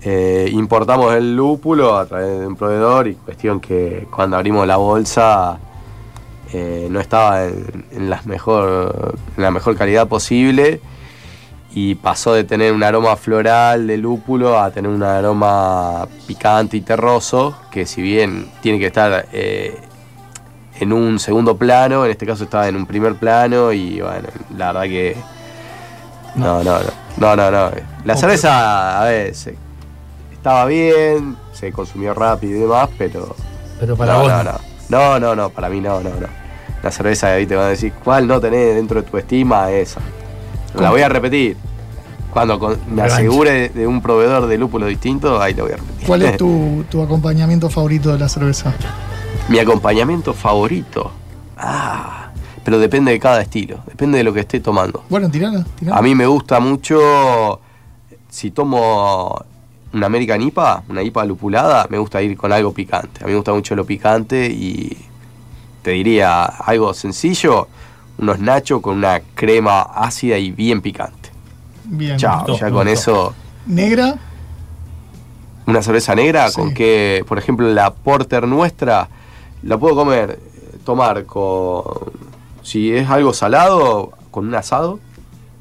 Eh, 0.02 0.48
importamos 0.52 1.14
el 1.14 1.36
lúpulo 1.36 1.96
a 1.96 2.06
través 2.06 2.40
de 2.40 2.46
un 2.46 2.56
proveedor 2.56 3.08
y 3.08 3.14
cuestión 3.14 3.60
que 3.60 4.06
cuando 4.14 4.36
abrimos 4.36 4.66
la 4.66 4.76
bolsa 4.76 5.58
eh, 6.52 6.88
no 6.90 7.00
estaba 7.00 7.44
en, 7.44 7.84
en 7.92 8.10
la 8.10 8.20
mejor 9.50 9.76
calidad 9.76 10.08
posible 10.08 10.80
y 11.76 11.96
pasó 11.96 12.32
de 12.34 12.44
tener 12.44 12.72
un 12.72 12.84
aroma 12.84 13.16
floral 13.16 13.86
de 13.88 13.96
lúpulo 13.96 14.60
a 14.60 14.70
tener 14.70 14.90
un 14.90 15.02
aroma 15.02 16.06
picante 16.26 16.76
y 16.76 16.80
terroso, 16.82 17.56
que 17.70 17.84
si 17.84 18.00
bien 18.00 18.48
tiene 18.60 18.78
que 18.78 18.86
estar 18.86 19.26
eh, 19.32 19.76
en 20.78 20.92
un 20.92 21.18
segundo 21.18 21.56
plano, 21.56 22.04
en 22.04 22.12
este 22.12 22.26
caso 22.26 22.44
estaba 22.44 22.68
en 22.68 22.76
un 22.76 22.86
primer 22.86 23.16
plano 23.16 23.72
y 23.72 24.00
bueno, 24.00 24.28
la 24.56 24.66
verdad 24.72 24.82
que... 24.84 25.16
No, 26.36 26.62
no, 26.64 26.78
no, 26.78 26.84
no, 27.16 27.36
no, 27.36 27.50
no. 27.50 27.70
La 28.04 28.16
cerveza, 28.16 29.00
a 29.00 29.04
ver, 29.06 29.34
se- 29.34 29.56
estaba 30.32 30.66
bien, 30.66 31.36
se 31.52 31.72
consumió 31.72 32.14
rápido 32.14 32.56
y 32.56 32.60
demás, 32.60 32.88
pero... 32.96 33.34
Pero 33.80 33.96
para 33.96 34.12
no, 34.14 34.20
vos 34.20 34.28
no, 34.32 34.44
no. 34.44 34.52
no. 34.52 34.58
No, 34.90 35.18
no, 35.18 35.34
no, 35.34 35.48
para 35.50 35.68
mí 35.68 35.80
no, 35.80 36.00
no, 36.00 36.10
no. 36.10 36.26
La 36.82 36.90
cerveza 36.90 37.32
ahí 37.32 37.46
te 37.46 37.56
van 37.56 37.66
a 37.66 37.68
decir, 37.70 37.92
¿cuál 38.04 38.26
no 38.28 38.40
tenés 38.40 38.74
dentro 38.76 39.00
de 39.02 39.08
tu 39.10 39.16
estima? 39.16 39.70
Esa. 39.72 40.00
La 40.78 40.90
voy 40.90 41.02
a 41.02 41.08
repetir. 41.08 41.56
Cuando 42.32 42.58
con- 42.58 42.78
me 42.88 42.96
Revancha. 43.02 43.14
asegure 43.16 43.50
de, 43.52 43.68
de 43.68 43.86
un 43.86 44.00
proveedor 44.02 44.46
de 44.48 44.58
lúpulo 44.58 44.86
distinto, 44.86 45.40
ahí 45.40 45.54
lo 45.54 45.64
voy 45.64 45.72
a 45.72 45.76
repetir. 45.76 46.06
¿Cuál 46.06 46.22
es 46.22 46.36
tu, 46.36 46.84
tu 46.90 47.00
acompañamiento 47.02 47.70
favorito 47.70 48.12
de 48.12 48.18
la 48.18 48.28
cerveza? 48.28 48.74
Mi 49.48 49.58
acompañamiento 49.58 50.34
favorito. 50.34 51.12
Ah, 51.56 52.30
pero 52.64 52.78
depende 52.78 53.12
de 53.12 53.20
cada 53.20 53.40
estilo, 53.42 53.78
depende 53.86 54.18
de 54.18 54.24
lo 54.24 54.32
que 54.32 54.40
esté 54.40 54.58
tomando. 54.58 55.04
Bueno, 55.08 55.30
tirala. 55.30 55.64
tirala. 55.78 55.96
A 55.98 56.02
mí 56.02 56.14
me 56.14 56.26
gusta 56.26 56.58
mucho, 56.60 57.60
si 58.28 58.50
tomo 58.50 59.38
una 59.92 60.06
American 60.06 60.42
IPA, 60.42 60.82
una 60.88 61.02
IPA 61.02 61.24
lupulada, 61.26 61.86
me 61.88 61.98
gusta 61.98 62.20
ir 62.20 62.36
con 62.36 62.52
algo 62.52 62.72
picante. 62.72 63.22
A 63.22 63.26
mí 63.26 63.30
me 63.32 63.36
gusta 63.36 63.52
mucho 63.52 63.76
lo 63.76 63.84
picante 63.84 64.46
y 64.46 64.96
te 65.82 65.92
diría 65.92 66.44
algo 66.44 66.92
sencillo, 66.94 67.68
unos 68.24 68.40
nachos 68.40 68.80
con 68.80 68.96
una 68.96 69.20
crema 69.34 69.82
ácida 69.82 70.36
y 70.38 70.50
bien 70.50 70.80
picante. 70.82 71.30
Bien. 71.84 72.16
Chao, 72.16 72.46
ya 72.58 72.70
con 72.70 72.88
eso, 72.88 73.34
Negra, 73.66 74.16
una 75.66 75.82
cerveza 75.82 76.14
negra 76.14 76.48
Sí. 76.48 76.54
con 76.56 76.74
que, 76.74 77.24
por 77.28 77.38
ejemplo, 77.38 77.68
la 77.72 77.92
porter 77.94 78.46
nuestra, 78.48 79.08
la 79.62 79.78
puedo 79.78 79.94
comer, 79.94 80.38
tomar 80.84 81.24
con, 81.24 81.82
si 82.62 82.92
es 82.94 83.08
algo 83.08 83.32
salado, 83.32 84.10
con 84.30 84.46
un 84.48 84.54
asado, 84.54 84.98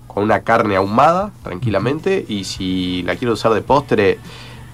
con 0.08 0.24
una 0.24 0.42
carne 0.42 0.76
ahumada, 0.76 1.32
tranquilamente, 1.44 2.26
y 2.28 2.44
si 2.44 3.04
la 3.04 3.16
quiero 3.16 3.34
usar 3.34 3.54
de 3.54 3.62
postre, 3.62 4.20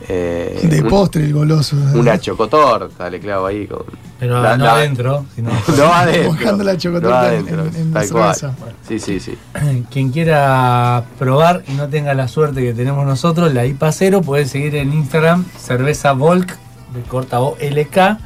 eh, 0.07 0.59
de 0.63 0.81
un- 0.81 0.87
postre, 0.87 1.23
el 1.25 1.33
goloso. 1.33 1.75
una 1.93 2.17
chocotorta, 2.19 3.09
le 3.09 3.19
clavo 3.19 3.45
ahí 3.47 3.67
con... 3.67 3.83
Pero 4.19 4.41
la- 4.41 4.57
no 4.57 4.65
la- 4.65 4.73
adentro, 4.75 5.25
sino 5.35 5.49
no 5.77 5.93
adentro. 5.93 6.31
Mojando 6.33 6.63
la 6.63 6.73
no 6.73 6.79
chocotorta 6.79 7.27
en- 7.27 7.33
adentro, 7.43 7.65
en- 7.65 7.75
en 7.75 7.93
tal 7.93 8.09
cual. 8.09 8.35
Sí, 8.87 8.99
sí, 8.99 9.19
sí. 9.19 9.37
Quien 9.91 10.11
quiera 10.11 11.03
probar 11.17 11.63
y 11.67 11.73
no 11.73 11.87
tenga 11.89 12.13
la 12.13 12.27
suerte 12.27 12.61
que 12.61 12.73
tenemos 12.73 13.05
nosotros, 13.05 13.53
la 13.53 13.65
IPA 13.65 13.91
cero, 13.91 14.21
puede 14.21 14.45
seguir 14.45 14.75
en 14.75 14.93
Instagram 14.93 15.45
cerveza 15.57 16.13
Volk 16.13 16.57
de 16.93 17.01
corta 17.03 17.39
O 17.41 17.55
LK 17.61 18.17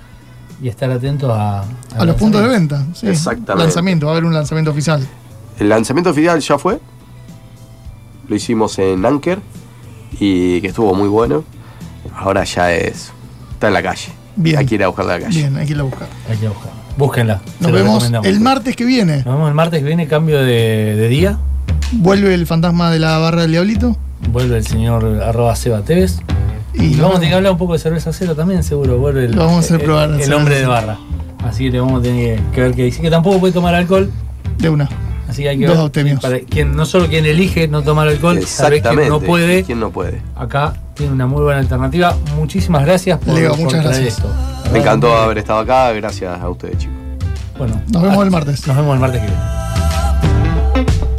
y 0.61 0.69
estar 0.69 0.89
atentos 0.91 1.29
a, 1.33 1.63
A 1.97 2.05
los 2.05 2.15
puntos 2.15 2.41
de 2.41 2.47
venta. 2.47 2.85
Sí. 2.93 3.07
Exactamente. 3.07 3.63
Lanzamiento, 3.65 4.05
va 4.05 4.11
a 4.13 4.15
haber 4.15 4.25
un 4.25 4.33
lanzamiento 4.33 4.71
oficial. 4.71 5.05
El 5.59 5.69
lanzamiento 5.69 6.11
oficial 6.11 6.39
ya 6.39 6.57
fue. 6.57 6.79
Lo 8.29 8.35
hicimos 8.35 8.79
en 8.79 9.05
Anker 9.05 9.39
y 10.19 10.61
que 10.61 10.67
estuvo 10.67 10.93
muy 10.95 11.09
bueno. 11.09 11.43
Ahora 12.15 12.43
ya 12.43 12.73
es. 12.73 13.11
Está 13.53 13.67
en 13.67 13.73
la 13.73 13.83
calle. 13.83 14.09
Bien. 14.35 14.57
Hay 14.57 14.65
que 14.65 14.75
ir 14.75 14.83
a 14.83 14.87
buscarla 14.87 15.15
a 15.15 15.19
la 15.19 15.25
calle. 15.25 15.39
Bien, 15.39 15.57
hay 15.57 15.65
que 15.65 15.71
irla 15.71 15.83
a 15.83 15.85
buscar. 15.85 16.07
Hay 16.29 16.37
que 16.37 16.47
buscar. 16.47 16.71
Búsquenla. 16.97 17.41
Nos 17.59 17.71
vemos 17.71 18.11
el 18.23 18.39
martes 18.39 18.75
que 18.75 18.85
viene. 18.85 19.17
Nos 19.17 19.25
vemos 19.25 19.47
el 19.49 19.55
martes 19.55 19.79
que 19.79 19.85
viene, 19.85 20.07
cambio 20.07 20.39
de, 20.41 20.95
de 20.95 21.07
día. 21.07 21.37
Vuelve 21.91 22.33
el 22.33 22.45
fantasma 22.47 22.91
de 22.91 22.99
la 22.99 23.17
barra 23.17 23.43
del 23.43 23.51
diablito. 23.51 23.95
Vuelve 24.29 24.57
el 24.57 24.65
señor 24.65 25.21
arroba 25.21 25.55
Seba 25.55 25.81
Tevez. 25.81 26.19
Y 26.73 26.95
vamos 26.95 27.17
a 27.17 27.19
tener 27.19 27.29
que 27.29 27.35
hablar 27.35 27.51
un 27.51 27.57
poco 27.57 27.73
de 27.73 27.79
cerveza 27.79 28.11
cero 28.13 28.35
también, 28.35 28.63
seguro. 28.63 28.97
Vuelve 28.97 29.25
el, 29.25 29.31
Lo 29.31 29.45
vamos 29.45 29.57
a 29.57 29.59
hacer 29.59 29.79
el- 29.79 29.85
probar 29.85 30.19
el, 30.19 30.33
hombre 30.33 30.59
de 30.59 30.65
barra. 30.65 30.97
Así 31.47 31.65
que 31.65 31.71
le 31.71 31.79
vamos 31.81 31.99
a 31.99 32.03
tener 32.03 32.37
que, 32.37 32.43
que 32.51 32.61
ver 32.61 32.73
qué 32.73 32.83
dice. 32.85 33.01
Que 33.01 33.09
tampoco 33.09 33.39
puede 33.39 33.53
tomar 33.53 33.75
alcohol. 33.75 34.09
De 34.57 34.69
una. 34.69 34.89
Así 35.27 35.43
que 35.43 35.49
hay 35.49 35.57
que 35.57 35.65
Dos 35.65 35.91
ver. 35.91 36.19
Para 36.19 36.39
quien, 36.39 36.75
no 36.75 36.85
solo 36.85 37.07
quien 37.07 37.25
elige 37.25 37.67
no 37.67 37.81
tomar 37.81 38.07
alcohol, 38.07 38.35
quien 38.35 38.43
Exactamente. 38.43 39.09
no 39.09 39.19
puede. 39.19 39.63
¿Quién 39.63 39.79
no 39.79 39.91
puede? 39.91 40.21
Acá 40.35 40.75
tiene 40.93 41.13
una 41.13 41.27
muy 41.27 41.41
buena 41.43 41.59
alternativa. 41.59 42.15
Muchísimas 42.35 42.85
gracias 42.85 43.19
por, 43.19 43.33
Leo, 43.33 43.51
por 43.51 43.59
muchas 43.59 43.83
gracias. 43.83 44.07
esto. 44.17 44.29
Me 44.71 44.79
encantó 44.79 45.15
haber 45.15 45.37
estado 45.39 45.59
acá. 45.59 45.91
Gracias 45.91 46.39
a 46.39 46.49
ustedes, 46.49 46.77
chicos. 46.77 46.95
Bueno, 47.57 47.81
Nos 47.91 48.01
vemos 48.01 48.23
el 48.23 48.31
martes. 48.31 48.67
nos 48.67 48.75
vemos 48.75 48.93
el 48.95 48.99
martes 48.99 49.21
que 49.21 49.27
viene. 49.27 51.12